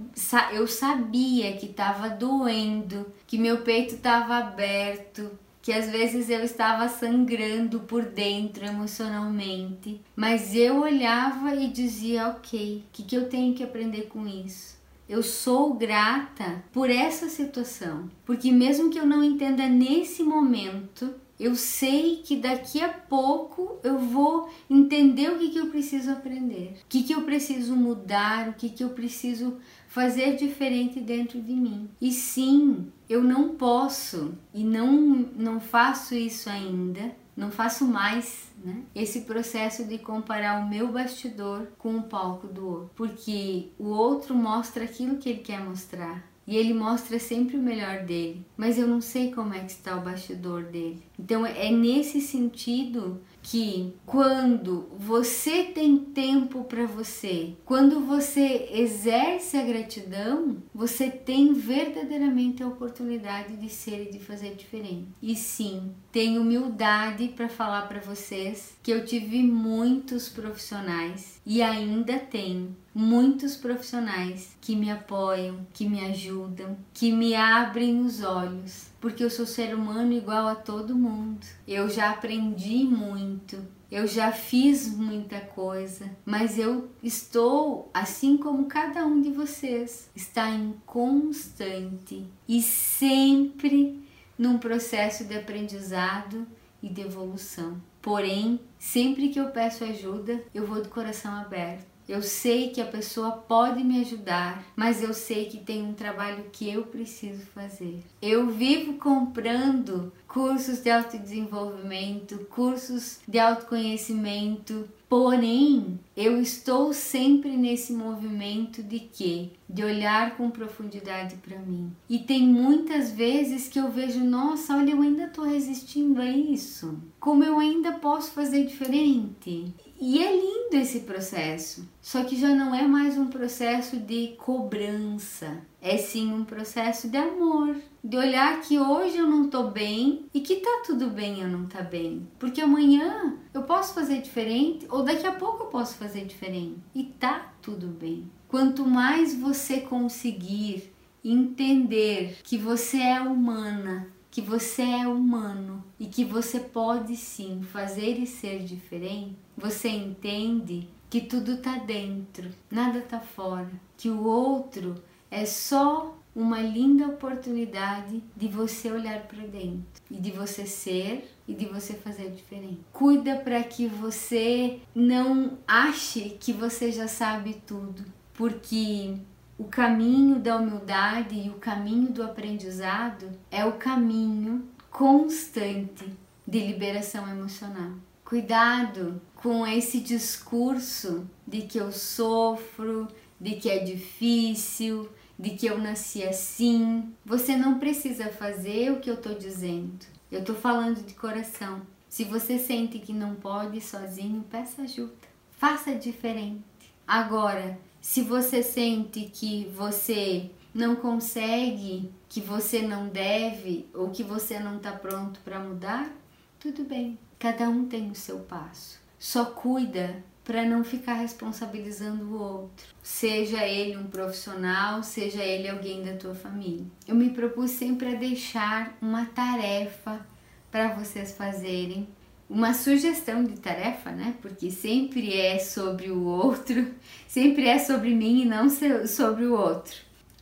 eu 0.55 0.67
sabia 0.67 1.53
que 1.53 1.67
estava 1.67 2.09
doendo, 2.09 3.13
que 3.27 3.37
meu 3.37 3.59
peito 3.59 3.97
estava 3.97 4.39
aberto, 4.39 5.31
que 5.67 5.73
às 5.73 5.91
vezes 5.91 6.31
eu 6.31 6.45
estava 6.45 6.89
sangrando 6.89 7.81
por 7.81 8.05
dentro 8.05 8.65
emocionalmente, 8.65 10.01
mas 10.15 10.55
eu 10.55 10.83
olhava 10.83 11.57
e 11.57 11.67
dizia: 11.67 12.29
ok, 12.29 12.85
o 12.87 12.93
que, 12.93 13.03
que 13.03 13.17
eu 13.17 13.29
tenho 13.29 13.53
que 13.53 13.65
aprender 13.65 14.03
com 14.03 14.29
isso? 14.29 14.77
Eu 15.09 15.25
sou 15.25 15.75
grata 15.75 16.63
por 16.73 16.89
essa 16.89 17.29
situação, 17.29 18.09
porque 18.25 18.53
mesmo 18.53 18.91
que 18.91 18.99
eu 19.01 19.05
não 19.05 19.25
entenda 19.25 19.67
nesse 19.67 20.23
momento, 20.23 21.13
eu 21.39 21.55
sei 21.55 22.23
que 22.25 22.37
daqui 22.37 22.81
a 22.81 22.89
pouco 22.89 23.79
eu 23.83 23.99
vou 23.99 24.49
entender 24.69 25.31
o 25.31 25.39
que, 25.39 25.51
que 25.51 25.59
eu 25.59 25.69
preciso 25.69 26.11
aprender, 26.11 26.79
o 26.85 26.89
que, 26.89 27.03
que 27.03 27.15
eu 27.15 27.23
preciso 27.23 27.77
mudar, 27.77 28.49
o 28.49 28.55
que, 28.55 28.69
que 28.69 28.83
eu 28.83 28.91
preciso 28.91 29.59
fazer 29.89 30.37
diferente 30.37 31.01
dentro 31.01 31.41
de 31.41 31.53
mim. 31.53 31.89
E 32.01 32.13
sim, 32.13 32.91
eu 33.09 33.23
não 33.23 33.51
posso 33.51 34.35
e 34.53 34.65
não, 34.65 34.93
não 35.37 35.61
faço 35.61 36.15
isso 36.15 36.49
ainda, 36.51 37.15
não 37.37 37.51
faço 37.51 37.85
mais 37.85 38.47
né? 38.65 38.83
Esse 38.95 39.23
processo 39.23 39.85
de 39.85 39.99
comparar 39.99 40.61
o 40.61 40.69
meu 40.69 40.91
bastidor 40.91 41.69
com 41.79 41.97
o 41.99 42.03
palco 42.03 42.47
do 42.47 42.67
outro, 42.67 42.91
porque 42.97 43.69
o 43.79 43.89
outro 43.89 44.35
mostra 44.35 44.85
aquilo 44.85 45.19
que 45.19 45.29
ele 45.29 45.41
quer 45.41 45.61
mostrar. 45.61 46.25
E 46.47 46.57
ele 46.57 46.73
mostra 46.73 47.19
sempre 47.19 47.57
o 47.57 47.63
melhor 47.63 48.05
dele, 48.05 48.47
mas 48.57 48.79
eu 48.79 48.87
não 48.87 49.01
sei 49.01 49.33
como 49.33 49.53
é 49.53 49.61
que 49.61 49.73
está 49.73 49.97
o 49.97 50.03
bastidor 50.03 50.65
dele. 50.65 51.03
Então 51.19 51.45
é 51.45 51.71
nesse 51.71 52.21
sentido 52.21 53.21
que 53.43 53.95
quando 54.05 54.89
você 54.99 55.65
tem 55.65 55.97
tempo 55.99 56.65
para 56.65 56.87
você, 56.87 57.55
quando 57.65 58.01
você 58.01 58.69
exerce 58.73 59.57
a 59.57 59.63
gratidão, 59.63 60.57
você 60.75 61.11
tem 61.11 61.53
verdadeiramente 61.53 62.63
a 62.63 62.69
oportunidade 62.69 63.57
de 63.57 63.69
ser 63.69 64.09
e 64.09 64.13
de 64.13 64.19
fazer 64.19 64.55
diferente. 64.55 65.09
E 65.23 65.35
sim, 65.37 65.93
tenho 66.13 66.43
humildade 66.43 67.29
para 67.29 67.49
falar 67.49 67.83
para 67.83 68.01
vocês 68.01 68.77
que 68.83 68.91
eu 68.91 69.05
tive 69.05 69.43
muitos 69.43 70.29
profissionais 70.29 71.36
e 71.47 71.63
ainda 71.63 72.19
tenho 72.19 72.77
muitos 72.93 73.57
profissionais 73.57 74.57
que 74.61 74.75
me 74.75 74.91
apoiam, 74.91 75.67
que 75.73 75.89
me 75.89 76.01
ajudam, 76.01 76.77
que 76.93 77.13
me 77.13 77.35
abrem 77.35 78.01
os 78.01 78.23
olhos 78.23 78.91
porque 79.07 79.23
eu 79.23 79.31
sou 79.31 79.47
ser 79.47 79.73
humano 79.73 80.13
igual 80.13 80.49
a 80.49 80.57
todo 80.57 80.97
mundo. 80.97 81.47
Eu 81.65 81.89
já 81.89 82.11
aprendi 82.11 82.83
muito, 82.83 83.57
eu 83.89 84.05
já 84.05 84.33
fiz 84.33 84.93
muita 84.97 85.39
coisa, 85.39 86.11
mas 86.25 86.59
eu 86.59 86.91
estou, 87.01 87.89
assim 87.95 88.37
como 88.37 88.67
cada 88.67 89.07
um 89.07 89.23
de 89.23 89.31
vocês, 89.31 90.11
está 90.13 90.51
em 90.51 90.75
constante 90.85 92.27
e 92.49 92.61
sempre 92.61 94.05
num 94.37 94.59
processo 94.59 95.25
de 95.25 95.37
aprendizado 95.37 96.45
e 96.83 96.89
de 96.89 97.03
evolução. 97.03 97.81
Porém, 98.03 98.59
sempre 98.87 99.31
que 99.31 99.41
eu 99.41 99.51
peço 99.51 99.83
ajuda, 99.83 100.41
eu 100.55 100.65
vou 100.65 100.81
de 100.81 100.89
coração 100.89 101.35
aberto 101.35 101.96
eu 102.09 102.23
sei 102.23 102.71
que 102.71 102.81
a 102.81 102.87
pessoa 102.87 103.33
pode 103.33 103.83
me 103.83 104.01
ajudar, 104.01 104.65
mas 104.77 105.03
eu 105.03 105.13
sei 105.13 105.47
que 105.47 105.59
tem 105.59 105.83
um 105.83 105.93
trabalho 105.93 106.45
que 106.53 106.71
eu 106.71 106.85
preciso 106.85 107.45
fazer. 107.47 108.01
Eu 108.23 108.49
vivo 108.49 108.95
comprando 108.95 110.13
cursos 110.29 110.81
de 110.81 110.91
autodesenvolvimento, 110.91 112.47
cursos 112.51 113.19
de 113.27 113.39
autoconhecimento, 113.39 114.89
porém 115.09 115.99
eu 116.17 116.41
estou 116.41 116.93
sempre 116.93 117.57
nesse 117.57 117.93
movimento 117.93 118.83
de 118.83 119.01
quê? 119.01 119.51
De 119.69 119.83
olhar 119.83 120.37
com 120.37 120.51
profundidade 120.51 121.37
para 121.37 121.59
mim. 121.59 121.91
E 122.09 122.19
tem 122.19 122.43
muitas 122.43 123.11
vezes 123.11 123.69
que 123.69 123.79
eu 123.79 123.91
vejo, 123.91 124.21
nossa, 124.21 124.77
olha, 124.77 124.93
eu 124.93 125.01
ainda 125.01 125.25
estou 125.25 125.45
resistindo 125.45 126.21
a 126.21 126.29
isso. 126.29 126.99
Como 127.19 127.43
eu 127.43 127.59
ainda 127.59 127.93
posso 127.93 128.31
fazer 128.33 128.65
diferente? 128.67 129.75
E 129.99 130.23
é 130.23 130.31
lindo 130.31 130.77
esse 130.77 131.01
processo, 131.01 131.89
só 132.03 132.23
que 132.23 132.39
já 132.39 132.55
não 132.55 132.75
é 132.75 132.87
mais 132.87 133.17
um 133.17 133.29
processo 133.29 133.97
de 133.97 134.35
cobrança, 134.37 135.63
é 135.81 135.97
sim 135.97 136.35
um 136.35 136.45
processo 136.45 137.09
de 137.09 137.17
amor, 137.17 137.77
de 138.05 138.17
olhar 138.17 138.61
que 138.61 138.79
hoje 138.79 139.17
eu 139.17 139.27
não 139.27 139.49
tô 139.49 139.71
bem 139.71 140.27
e 140.35 140.41
que 140.41 140.57
tá 140.57 140.83
tudo 140.85 141.09
bem 141.09 141.41
eu 141.41 141.49
não 141.49 141.65
tá 141.65 141.81
bem, 141.81 142.29
porque 142.39 142.61
amanhã 142.61 143.39
eu 143.55 143.63
posso 143.63 143.95
fazer 143.95 144.21
diferente 144.21 144.87
ou 144.91 145.03
daqui 145.03 145.27
a 145.27 145.33
pouco 145.33 145.65
eu 145.65 145.69
posso 145.69 145.97
fazer 145.97 146.27
diferente. 146.27 146.77
E 146.95 147.05
tá 147.05 147.55
tudo 147.63 147.87
bem. 147.87 148.31
Quanto 148.49 148.85
mais 148.85 149.35
você 149.35 149.81
conseguir 149.81 150.93
entender 151.25 152.39
que 152.45 152.59
você 152.59 152.99
é 152.99 153.21
humana, 153.21 154.09
que 154.31 154.43
você 154.43 154.83
é 154.83 155.09
humano 155.09 155.83
e 155.99 156.07
que 156.07 156.23
você 156.23 156.61
pode 156.61 157.17
sim 157.17 157.63
fazer 157.63 158.19
e 158.19 158.27
ser 158.27 158.63
diferente, 158.63 159.46
você 159.57 159.89
entende 159.89 160.89
que 161.09 161.21
tudo 161.21 161.59
tá 161.59 161.79
dentro, 161.79 162.51
nada 162.71 163.01
tá 163.01 163.21
fora, 163.21 163.71
que 163.97 164.11
o 164.11 164.25
outro 164.25 164.97
é 165.31 165.47
só 165.47 166.17
uma 166.35 166.61
linda 166.61 167.07
oportunidade 167.07 168.23
de 168.37 168.47
você 168.49 168.93
olhar 168.93 169.23
para 169.23 169.47
dentro 169.47 170.03
e 170.11 170.17
de 170.17 170.31
você 170.31 170.67
ser 170.67 171.35
e 171.49 171.55
de 171.55 171.65
você 171.65 171.95
fazer 171.95 172.31
diferente. 172.31 172.81
Cuida 172.93 173.37
para 173.37 173.63
que 173.63 173.87
você 173.87 174.81
não 174.95 175.57
ache 175.67 176.37
que 176.39 176.53
você 176.53 176.93
já 176.93 177.09
sabe 177.09 177.63
tudo, 177.67 178.05
porque 178.35 179.15
o 179.59 179.65
caminho 179.65 180.39
da 180.39 180.59
humildade 180.59 181.35
e 181.35 181.49
o 181.49 181.55
caminho 181.55 182.13
do 182.13 182.23
aprendizado 182.23 183.31
é 183.51 183.65
o 183.65 183.73
caminho 183.73 184.69
constante 184.91 186.13
de 186.47 186.59
liberação 186.59 187.27
emocional. 187.31 187.93
Cuidado 188.23 189.23
com 189.47 189.65
esse 189.65 190.01
discurso 190.01 191.25
de 191.47 191.63
que 191.63 191.79
eu 191.79 191.93
sofro, 191.93 193.07
de 193.41 193.55
que 193.55 193.71
é 193.71 193.79
difícil, 193.79 195.09
de 195.39 195.51
que 195.51 195.67
eu 195.67 195.79
nasci 195.79 196.25
assim. 196.25 197.15
Você 197.25 197.57
não 197.57 197.79
precisa 197.79 198.29
fazer 198.29 198.91
o 198.91 198.99
que 198.99 199.09
eu 199.09 199.15
estou 199.15 199.37
dizendo. 199.37 200.05
Eu 200.33 200.41
estou 200.41 200.57
falando 200.57 201.01
de 201.07 201.15
coração. 201.15 201.83
Se 202.09 202.25
você 202.25 202.59
sente 202.59 202.99
que 202.99 203.13
não 203.13 203.37
pode 203.37 203.81
sozinho, 203.81 204.45
peça 204.51 204.83
ajuda. 204.83 205.15
Faça 205.53 205.95
diferente. 205.95 206.65
Agora, 207.07 207.79
se 208.01 208.23
você 208.23 208.65
sente 208.65 209.31
que 209.33 209.71
você 209.77 210.51
não 210.75 210.97
consegue, 210.97 212.11
que 212.29 212.41
você 212.41 212.83
não 212.83 213.07
deve 213.07 213.87
ou 213.95 214.11
que 214.11 214.25
você 214.25 214.59
não 214.59 214.79
está 214.79 214.91
pronto 214.91 215.39
para 215.45 215.61
mudar, 215.61 216.11
tudo 216.59 216.83
bem. 216.83 217.17
Cada 217.39 217.69
um 217.69 217.85
tem 217.87 218.11
o 218.11 218.15
seu 218.17 218.41
passo. 218.41 219.06
Só 219.19 219.47
cuida 219.47 220.23
para 220.45 220.65
não 220.65 220.85
ficar 220.85 221.15
responsabilizando 221.15 222.25
o 222.25 222.41
outro, 222.41 222.87
seja 223.03 223.67
ele 223.67 223.97
um 223.97 224.07
profissional, 224.07 225.03
seja 225.03 225.43
ele 225.43 225.69
alguém 225.69 226.05
da 226.05 226.15
tua 226.15 226.37
família. 226.37 226.87
Eu 227.07 227.17
me 227.17 227.31
propus 227.31 227.73
sempre 227.73 228.15
a 228.15 228.19
deixar 228.19 228.97
uma 229.03 229.27
tarefa 229.27 230.25
para 230.71 230.95
vocês 230.95 231.33
fazerem 231.33 232.09
uma 232.49 232.73
sugestão 232.73 233.43
de 233.43 233.59
tarefa, 233.59 234.13
né? 234.13 234.37
Porque 234.41 234.71
sempre 234.71 235.37
é 235.37 235.59
sobre 235.59 236.13
o 236.13 236.25
outro, 236.25 236.95
sempre 237.27 237.67
é 237.67 237.79
sobre 237.79 238.15
mim 238.15 238.43
e 238.43 238.45
não 238.45 238.69
sobre 238.71 239.47
o 239.47 239.55
outro. 239.55 239.97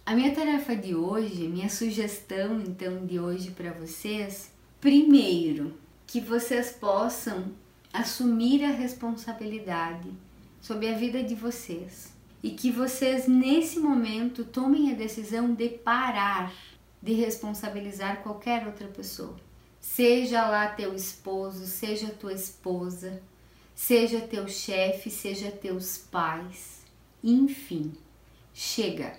A 0.05 0.15
minha 0.15 0.35
tarefa 0.35 0.77
de 0.77 0.95
hoje, 0.95 1.49
minha 1.49 1.71
sugestão 1.71 2.61
então 2.61 3.07
de 3.07 3.19
hoje 3.19 3.53
para 3.53 3.73
vocês, 3.73 4.53
primeiro, 4.83 5.73
que 6.07 6.21
vocês 6.21 6.73
possam 6.73 7.47
assumir 7.95 8.63
a 8.63 8.71
responsabilidade 8.71 10.11
sobre 10.61 10.93
a 10.93 10.99
vida 10.99 11.23
de 11.23 11.35
vocês 11.35 12.13
e 12.43 12.51
que 12.51 12.71
vocês 12.71 13.27
nesse 13.27 13.81
momento 13.81 14.45
tomem 14.45 14.93
a 14.93 14.95
decisão 14.95 15.55
de 15.55 15.71
parar 15.71 16.53
de 17.03 17.15
responsabilizar 17.15 18.23
qualquer 18.23 18.67
outra 18.67 18.89
pessoa 18.89 19.37
Seja 19.85 20.49
lá 20.49 20.67
teu 20.69 20.95
esposo, 20.95 21.67
seja 21.67 22.09
tua 22.09 22.33
esposa, 22.33 23.23
seja 23.75 24.19
teu 24.19 24.49
chefe, 24.49 25.11
seja 25.11 25.51
teus 25.53 25.99
pais, 25.99 26.83
enfim, 27.23 27.93
chega. 28.55 29.15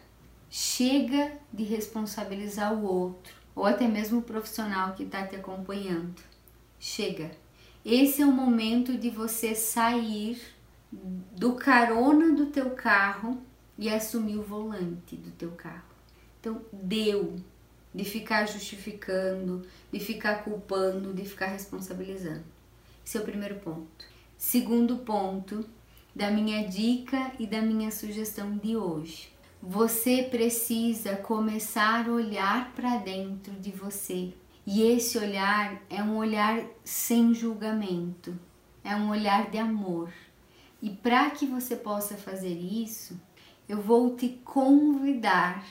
Chega 0.50 1.38
de 1.54 1.64
responsabilizar 1.64 2.74
o 2.74 2.84
outro 2.84 3.36
ou 3.56 3.64
até 3.64 3.88
mesmo 3.88 4.20
o 4.20 4.24
profissional 4.24 4.96
que 4.96 5.04
está 5.04 5.26
te 5.28 5.36
acompanhando. 5.36 6.20
Chega. 6.80 7.30
Esse 7.86 8.24
é 8.24 8.26
o 8.26 8.32
momento 8.32 8.98
de 8.98 9.12
você 9.12 9.54
sair 9.54 10.42
do 10.92 11.54
carona 11.54 12.36
do 12.36 12.48
teu 12.48 12.72
carro 12.72 13.40
e 13.78 13.88
assumir 13.88 14.38
o 14.38 14.44
volante 14.44 15.16
do 15.16 15.30
teu 15.30 15.52
carro. 15.52 15.94
Então, 16.40 16.64
deu 16.74 17.36
de 17.94 18.04
ficar 18.04 18.48
justificando, 18.48 19.68
de 19.92 20.00
ficar 20.00 20.44
culpando, 20.44 21.14
de 21.14 21.26
ficar 21.26 21.46
responsabilizando. 21.46 22.44
Esse 23.06 23.20
é 23.20 23.22
o 23.22 23.24
primeiro 23.24 23.56
ponto. 23.60 24.06
Segundo 24.36 24.98
ponto 24.98 25.64
da 26.16 26.32
minha 26.32 26.68
dica 26.68 27.34
e 27.38 27.46
da 27.46 27.62
minha 27.62 27.92
sugestão 27.92 28.58
de 28.58 28.76
hoje. 28.76 29.30
Você 29.62 30.24
precisa 30.24 31.16
começar 31.16 32.10
a 32.10 32.12
olhar 32.12 32.74
para 32.74 32.98
dentro 32.98 33.54
de 33.54 33.70
você. 33.70 34.34
E 34.66 34.82
esse 34.82 35.18
olhar 35.18 35.80
é 35.90 36.02
um 36.02 36.18
olhar 36.18 36.66
sem 36.84 37.36
julgamento, 37.36 38.38
é 38.84 38.96
um 38.96 39.10
olhar 39.10 39.52
de 39.52 39.60
amor. 39.60 40.12
E 40.82 40.90
para 40.90 41.30
que 41.30 41.46
você 41.46 41.76
possa 41.76 42.16
fazer 42.16 42.58
isso, 42.58 43.20
eu 43.70 43.80
vou 43.80 44.16
te 44.16 44.30
convidar 44.44 45.64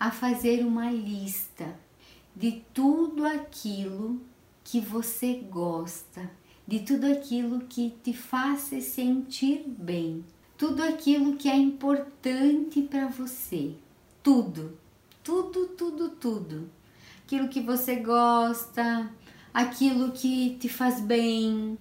a 0.00 0.10
fazer 0.10 0.64
uma 0.64 0.90
lista 0.90 1.78
de 2.34 2.62
tudo 2.72 3.26
aquilo 3.26 4.20
que 4.64 4.80
você 4.80 5.34
gosta, 5.34 6.30
de 6.66 6.80
tudo 6.80 7.06
aquilo 7.06 7.60
que 7.60 7.90
te 8.02 8.14
faz 8.14 8.60
se 8.60 8.80
sentir 8.80 9.64
bem, 9.66 10.24
tudo 10.56 10.82
aquilo 10.82 11.36
que 11.36 11.48
é 11.48 11.56
importante 11.56 12.82
para 12.82 13.08
você. 13.08 13.74
Tudo, 14.22 14.78
tudo, 15.22 15.66
tudo, 15.68 16.10
tudo. 16.10 16.77
Aquilo 17.28 17.48
que 17.48 17.60
você 17.60 17.96
gosta, 17.96 19.06
aquilo 19.52 20.12
que 20.12 20.56
te 20.58 20.66
faz 20.66 20.98
bem, 20.98 21.76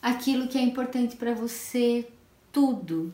aquilo 0.00 0.46
que 0.46 0.56
é 0.56 0.62
importante 0.62 1.16
para 1.16 1.34
você, 1.34 2.06
tudo. 2.52 3.12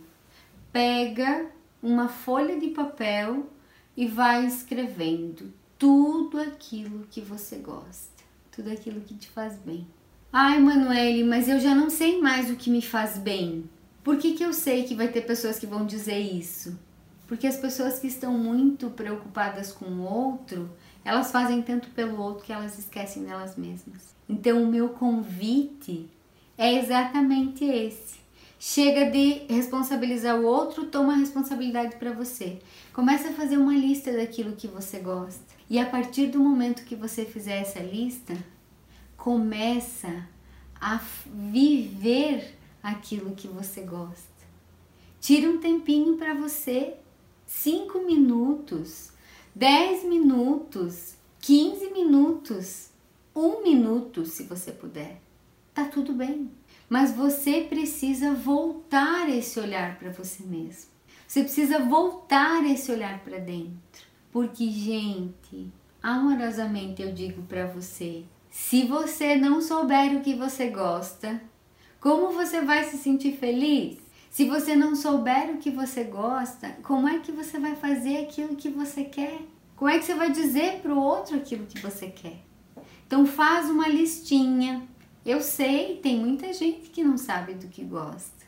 Pega 0.70 1.47
uma 1.83 2.07
folha 2.07 2.61
de 2.61 2.68
papel 2.68 3.49
e 3.97 4.07
vai 4.07 4.45
escrevendo 4.45 5.55
tudo 5.78 6.39
aquilo 6.39 7.07
que 7.11 7.22
você 7.22 7.57
gosta, 7.57 8.22
tudo 8.53 8.70
aquilo 8.70 9.01
que 9.01 9.14
te 9.14 9.28
faz 9.28 9.57
bem. 9.57 9.87
Ai, 10.31 10.61
Manuele, 10.61 11.24
mas 11.24 11.49
eu 11.49 11.59
já 11.59 11.74
não 11.74 11.89
sei 11.89 12.20
mais 12.20 12.51
o 12.51 12.57
que 12.57 12.68
me 12.68 12.83
faz 12.83 13.16
bem. 13.16 13.64
Por 14.05 14.18
que, 14.18 14.35
que 14.35 14.45
eu 14.45 14.53
sei 14.53 14.85
que 14.85 14.95
vai 14.95 15.09
ter 15.09 15.22
pessoas 15.22 15.59
que 15.59 15.66
vão 15.66 15.87
dizer 15.87 16.18
isso? 16.18 16.78
Porque 17.26 17.47
as 17.47 17.57
pessoas 17.57 17.99
que 17.99 18.07
estão 18.07 18.37
muito 18.37 18.91
preocupadas 18.91 19.72
com 19.72 19.87
o 19.87 20.03
outro, 20.03 20.68
elas 21.05 21.30
fazem 21.30 21.62
tanto 21.62 21.88
pelo 21.90 22.20
outro 22.20 22.44
que 22.44 22.53
elas 22.53 22.78
esquecem 22.78 23.24
delas 23.24 23.57
mesmas. 23.57 24.14
Então, 24.28 24.62
o 24.62 24.66
meu 24.66 24.90
convite 24.90 26.09
é 26.57 26.74
exatamente 26.74 27.64
esse. 27.64 28.20
Chega 28.59 29.11
de 29.11 29.46
responsabilizar 29.48 30.38
o 30.38 30.44
outro, 30.44 30.84
toma 30.84 31.14
a 31.14 31.16
responsabilidade 31.16 31.96
para 31.96 32.12
você. 32.12 32.59
Começa 32.92 33.30
a 33.30 33.32
fazer 33.32 33.57
uma 33.57 33.74
lista 33.74 34.12
daquilo 34.12 34.55
que 34.55 34.68
você 34.68 34.98
gosta. 34.98 35.55
E 35.68 35.78
a 35.78 35.86
partir 35.86 36.26
do 36.26 36.38
momento 36.38 36.84
que 36.84 36.94
você 36.94 37.24
fizer 37.24 37.61
essa 37.61 37.80
lista, 37.80 38.36
começa 39.16 40.28
a 40.78 41.01
viver 41.26 42.55
aquilo 42.82 43.34
que 43.34 43.48
você 43.48 43.80
gosta. 43.80 44.28
Tire 45.20 45.48
um 45.48 45.59
tempinho 45.59 46.16
para 46.16 46.34
você, 46.34 46.94
5 47.46 48.01
minutos, 48.01 49.09
10 49.55 50.05
minutos, 50.05 51.16
15 51.40 51.90
minutos, 51.90 52.90
um 53.34 53.62
minuto, 53.62 54.24
se 54.24 54.44
você 54.44 54.70
puder. 54.70 55.20
Tá 55.74 55.84
tudo 55.86 56.12
bem. 56.12 56.51
Mas 56.88 57.12
você 57.12 57.62
precisa 57.62 58.32
voltar 58.34 59.28
esse 59.28 59.59
olhar 59.59 59.98
para 59.98 60.11
você 60.11 60.42
mesmo. 60.44 60.90
Você 61.26 61.42
precisa 61.42 61.78
voltar 61.78 62.64
esse 62.64 62.90
olhar 62.90 63.20
para 63.20 63.38
dentro. 63.38 64.05
Porque, 64.32 64.68
gente, 64.70 65.68
amorosamente 66.03 67.03
eu 67.03 67.12
digo 67.12 67.42
para 67.42 67.66
você, 67.66 68.24
se 68.51 68.84
você 68.84 69.36
não 69.36 69.61
souber 69.61 70.16
o 70.16 70.20
que 70.20 70.34
você 70.34 70.68
gosta, 70.68 71.40
como 72.01 72.32
você 72.32 72.61
vai 72.61 72.84
se 72.84 72.96
sentir 72.98 73.36
feliz? 73.36 73.98
Se 74.31 74.45
você 74.45 74.76
não 74.76 74.95
souber 74.95 75.51
o 75.51 75.59
que 75.59 75.72
você 75.72 76.05
gosta, 76.05 76.70
como 76.85 77.09
é 77.09 77.18
que 77.18 77.33
você 77.33 77.59
vai 77.59 77.74
fazer 77.74 78.18
aquilo 78.18 78.55
que 78.55 78.68
você 78.68 79.03
quer? 79.03 79.41
Como 79.74 79.91
é 79.91 79.99
que 79.99 80.05
você 80.05 80.14
vai 80.14 80.31
dizer 80.31 80.81
para 80.81 80.95
o 80.95 81.03
outro 81.03 81.37
aquilo 81.37 81.66
que 81.66 81.81
você 81.81 82.07
quer? 82.07 82.39
Então 83.05 83.26
faz 83.26 83.68
uma 83.68 83.89
listinha. 83.89 84.87
Eu 85.26 85.41
sei, 85.41 85.97
tem 85.97 86.16
muita 86.16 86.53
gente 86.53 86.91
que 86.91 87.03
não 87.03 87.18
sabe 87.18 87.55
do 87.55 87.66
que 87.66 87.83
gosta. 87.83 88.47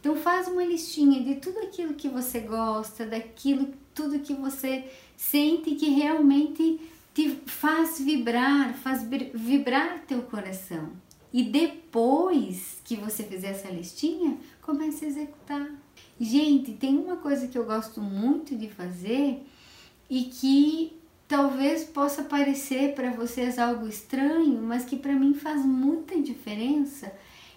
Então 0.00 0.16
faz 0.16 0.48
uma 0.48 0.64
listinha 0.64 1.22
de 1.22 1.36
tudo 1.36 1.60
aquilo 1.60 1.94
que 1.94 2.08
você 2.08 2.40
gosta, 2.40 3.06
daquilo, 3.06 3.68
tudo 3.94 4.18
que 4.18 4.34
você 4.34 4.90
sente 5.16 5.76
que 5.76 5.90
realmente 5.90 6.80
te 7.14 7.30
faz 7.46 8.00
vibrar, 8.00 8.74
faz 8.74 9.06
vibrar 9.32 10.00
teu 10.04 10.22
coração. 10.22 10.90
E 11.32 11.42
depois 11.42 12.78
que 12.84 12.96
você 12.96 13.22
fizer 13.22 13.50
essa 13.50 13.70
listinha, 13.70 14.36
comece 14.62 15.04
a 15.04 15.08
executar. 15.08 15.68
Gente, 16.18 16.72
tem 16.72 16.96
uma 16.96 17.16
coisa 17.16 17.48
que 17.48 17.58
eu 17.58 17.64
gosto 17.64 18.00
muito 18.00 18.56
de 18.56 18.68
fazer 18.68 19.44
e 20.08 20.24
que 20.24 20.96
talvez 21.28 21.84
possa 21.84 22.22
parecer 22.22 22.94
para 22.94 23.10
vocês 23.10 23.58
algo 23.58 23.86
estranho, 23.86 24.62
mas 24.62 24.84
que 24.84 24.96
para 24.96 25.14
mim 25.14 25.34
faz 25.34 25.64
muita 25.64 26.20
diferença, 26.20 27.12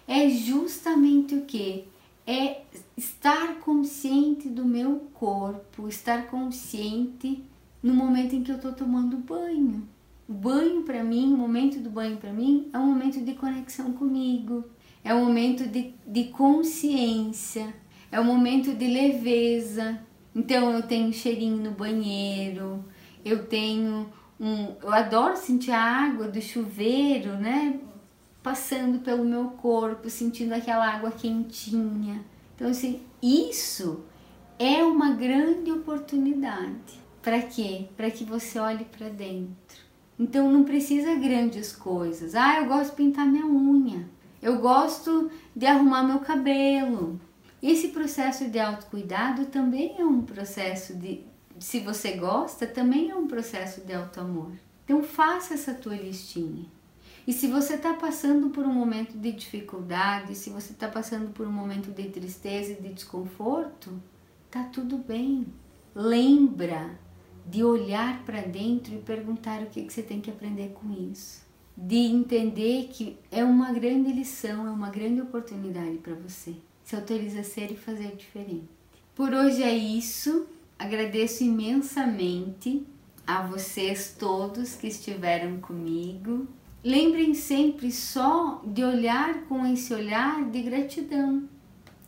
é 0.08 0.28
justamente 0.28 1.34
o 1.34 1.42
que? 1.42 1.84
É 2.26 2.62
estar 2.96 3.60
consciente 3.60 4.48
do 4.48 4.64
meu 4.64 5.06
corpo, 5.14 5.88
estar 5.88 6.26
consciente 6.26 7.42
no 7.82 7.94
momento 7.94 8.34
em 8.34 8.42
que 8.42 8.50
eu 8.50 8.56
estou 8.56 8.72
tomando 8.72 9.16
banho. 9.16 9.86
O 10.28 10.32
banho 10.32 10.82
para 10.82 11.04
mim, 11.04 11.32
o 11.32 11.36
momento 11.36 11.78
do 11.78 11.88
banho 11.88 12.16
para 12.16 12.32
mim 12.32 12.68
é 12.72 12.78
um 12.78 12.86
momento 12.86 13.20
de 13.20 13.34
conexão 13.34 13.92
comigo, 13.92 14.64
é 15.06 15.14
um 15.14 15.24
momento 15.24 15.64
de, 15.68 15.94
de 16.04 16.24
consciência, 16.24 17.72
é 18.10 18.20
um 18.20 18.24
momento 18.24 18.74
de 18.74 18.88
leveza. 18.88 20.00
Então 20.34 20.72
eu 20.72 20.82
tenho 20.82 21.12
cheirinho 21.12 21.58
no 21.58 21.70
banheiro, 21.70 22.84
eu 23.24 23.46
tenho 23.46 24.10
um, 24.40 24.74
eu 24.82 24.92
adoro 24.92 25.36
sentir 25.36 25.70
a 25.70 25.80
água 25.80 26.26
do 26.26 26.42
chuveiro, 26.42 27.38
né? 27.38 27.78
Passando 28.42 28.98
pelo 28.98 29.24
meu 29.24 29.50
corpo, 29.50 30.10
sentindo 30.10 30.52
aquela 30.52 30.92
água 30.92 31.12
quentinha. 31.12 32.24
Então 32.56 32.68
assim, 32.68 33.00
isso 33.22 34.04
é 34.58 34.82
uma 34.82 35.12
grande 35.12 35.70
oportunidade. 35.70 37.00
Para 37.22 37.40
quê? 37.42 37.86
Para 37.96 38.10
que 38.10 38.24
você 38.24 38.58
olhe 38.58 38.84
para 38.84 39.08
dentro 39.08 39.86
então 40.18 40.50
não 40.50 40.64
precisa 40.64 41.14
grandes 41.14 41.72
coisas. 41.72 42.34
Ah, 42.34 42.60
eu 42.60 42.66
gosto 42.66 42.90
de 42.90 42.96
pintar 42.96 43.26
minha 43.26 43.46
unha. 43.46 44.08
Eu 44.42 44.58
gosto 44.60 45.30
de 45.54 45.66
arrumar 45.66 46.02
meu 46.02 46.20
cabelo. 46.20 47.20
Esse 47.62 47.88
processo 47.88 48.48
de 48.48 48.58
autocuidado 48.58 49.46
também 49.46 49.96
é 49.98 50.04
um 50.04 50.22
processo 50.22 50.94
de, 50.94 51.24
se 51.58 51.80
você 51.80 52.12
gosta, 52.12 52.66
também 52.66 53.10
é 53.10 53.16
um 53.16 53.26
processo 53.26 53.80
de 53.80 53.94
autoamor. 53.94 54.52
Então 54.84 55.02
faça 55.02 55.54
essa 55.54 55.74
tua 55.74 55.96
listinha. 55.96 56.66
E 57.26 57.32
se 57.32 57.48
você 57.48 57.74
está 57.74 57.94
passando 57.94 58.50
por 58.50 58.64
um 58.64 58.72
momento 58.72 59.18
de 59.18 59.32
dificuldade, 59.32 60.36
se 60.36 60.48
você 60.50 60.72
está 60.72 60.86
passando 60.86 61.32
por 61.32 61.46
um 61.46 61.52
momento 61.52 61.90
de 61.90 62.08
tristeza 62.08 62.72
e 62.72 62.80
de 62.80 62.92
desconforto, 62.92 64.00
tá 64.48 64.62
tudo 64.64 64.96
bem. 64.98 65.46
Lembra 65.92 66.96
de 67.44 67.64
olhar 67.64 68.22
para 68.24 68.42
dentro 68.42 68.94
e 68.94 68.98
perguntar 68.98 69.62
o 69.62 69.66
que, 69.66 69.82
que 69.82 69.92
você 69.92 70.02
tem 70.02 70.20
que 70.20 70.30
aprender 70.30 70.72
com 70.74 70.92
isso. 70.92 71.45
De 71.76 71.96
entender 71.96 72.88
que 72.90 73.18
é 73.30 73.44
uma 73.44 73.72
grande 73.72 74.12
lição, 74.12 74.66
é 74.66 74.70
uma 74.70 74.88
grande 74.88 75.20
oportunidade 75.20 75.98
para 75.98 76.14
você 76.14 76.54
se 76.86 76.94
autoriza 76.94 77.40
a 77.40 77.44
ser 77.44 77.72
e 77.72 77.76
fazer 77.76 78.14
diferente. 78.14 78.68
Por 79.12 79.34
hoje 79.34 79.62
é 79.62 79.74
isso. 79.74 80.46
Agradeço 80.78 81.42
imensamente 81.42 82.86
a 83.26 83.42
vocês 83.42 84.14
todos 84.16 84.76
que 84.76 84.86
estiveram 84.86 85.58
comigo. 85.58 86.46
Lembrem 86.84 87.34
sempre 87.34 87.90
só 87.90 88.62
de 88.64 88.84
olhar 88.84 89.42
com 89.48 89.66
esse 89.66 89.92
olhar 89.92 90.48
de 90.48 90.62
gratidão 90.62 91.48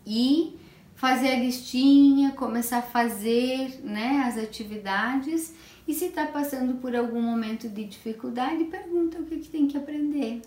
e 0.06 0.56
fazer 0.94 1.30
a 1.30 1.40
listinha, 1.40 2.30
começar 2.32 2.78
a 2.78 2.82
fazer 2.82 3.80
né, 3.82 4.22
as 4.26 4.38
atividades 4.38 5.54
e 5.88 5.94
se 5.94 6.04
está 6.04 6.26
passando 6.26 6.74
por 6.74 6.94
algum 6.94 7.22
momento 7.22 7.66
de 7.66 7.86
dificuldade, 7.86 8.64
pergunta 8.64 9.18
o 9.18 9.24
que, 9.24 9.38
que 9.38 9.48
tem 9.48 9.66
que 9.66 9.78
aprender. 9.78 10.42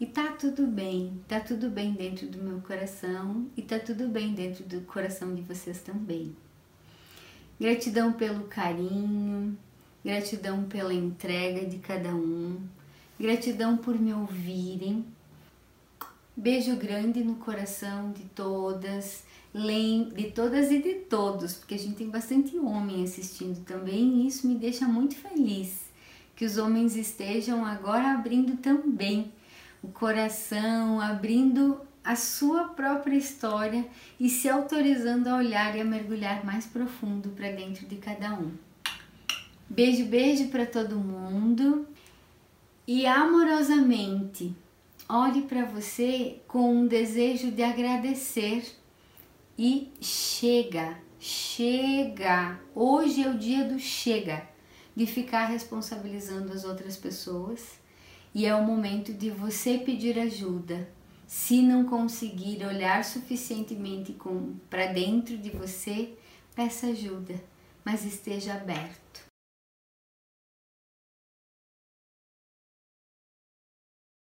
E 0.00 0.04
tá 0.04 0.32
tudo 0.32 0.66
bem, 0.66 1.22
tá 1.28 1.38
tudo 1.38 1.70
bem 1.70 1.92
dentro 1.92 2.26
do 2.26 2.38
meu 2.42 2.60
coração 2.60 3.46
e 3.56 3.62
tá 3.62 3.78
tudo 3.78 4.08
bem 4.08 4.34
dentro 4.34 4.64
do 4.64 4.80
coração 4.80 5.32
de 5.32 5.42
vocês 5.42 5.80
também. 5.80 6.34
Gratidão 7.60 8.12
pelo 8.12 8.48
carinho, 8.48 9.56
gratidão 10.04 10.64
pela 10.64 10.92
entrega 10.92 11.64
de 11.64 11.78
cada 11.78 12.08
um, 12.08 12.60
gratidão 13.18 13.76
por 13.76 13.96
me 13.96 14.12
ouvirem. 14.12 15.04
Beijo 16.36 16.74
grande 16.74 17.22
no 17.22 17.36
coração 17.36 18.10
de 18.10 18.24
todas 18.24 19.22
de 19.54 20.30
todas 20.34 20.70
e 20.70 20.80
de 20.80 20.94
todos, 20.94 21.54
porque 21.54 21.74
a 21.74 21.78
gente 21.78 21.96
tem 21.96 22.08
bastante 22.08 22.56
homem 22.58 23.02
assistindo 23.02 23.64
também, 23.64 24.22
e 24.22 24.26
isso 24.26 24.46
me 24.46 24.54
deixa 24.54 24.86
muito 24.86 25.16
feliz 25.16 25.88
que 26.36 26.44
os 26.44 26.56
homens 26.56 26.96
estejam 26.96 27.64
agora 27.64 28.12
abrindo 28.12 28.56
também 28.58 29.32
o 29.82 29.88
coração, 29.88 31.00
abrindo 31.00 31.80
a 32.04 32.14
sua 32.14 32.68
própria 32.68 33.16
história 33.16 33.86
e 34.18 34.28
se 34.28 34.48
autorizando 34.48 35.26
a 35.26 35.36
olhar 35.36 35.76
e 35.76 35.80
a 35.80 35.84
mergulhar 35.84 36.44
mais 36.44 36.64
profundo 36.64 37.30
para 37.30 37.50
dentro 37.50 37.86
de 37.86 37.96
cada 37.96 38.34
um. 38.34 38.52
Beijo, 39.68 40.06
beijo 40.06 40.48
para 40.48 40.64
todo 40.64 40.96
mundo 40.96 41.86
e 42.86 43.04
amorosamente 43.04 44.54
olhe 45.08 45.42
para 45.42 45.64
você 45.64 46.40
com 46.46 46.72
um 46.72 46.86
desejo 46.86 47.50
de 47.50 47.62
agradecer 47.62 48.77
e 49.58 49.92
chega, 50.00 50.96
chega. 51.18 52.60
Hoje 52.72 53.24
é 53.24 53.28
o 53.28 53.36
dia 53.36 53.64
do 53.64 53.76
chega, 53.80 54.48
de 54.94 55.04
ficar 55.04 55.46
responsabilizando 55.46 56.52
as 56.52 56.64
outras 56.64 56.96
pessoas 56.96 57.80
e 58.32 58.46
é 58.46 58.54
o 58.54 58.62
momento 58.62 59.12
de 59.12 59.30
você 59.30 59.78
pedir 59.78 60.16
ajuda. 60.16 60.88
Se 61.26 61.60
não 61.60 61.84
conseguir 61.84 62.64
olhar 62.64 63.04
suficientemente 63.04 64.16
para 64.70 64.86
dentro 64.86 65.36
de 65.36 65.50
você, 65.50 66.14
peça 66.54 66.86
ajuda, 66.86 67.34
mas 67.84 68.04
esteja 68.04 68.54
aberto 68.54 69.27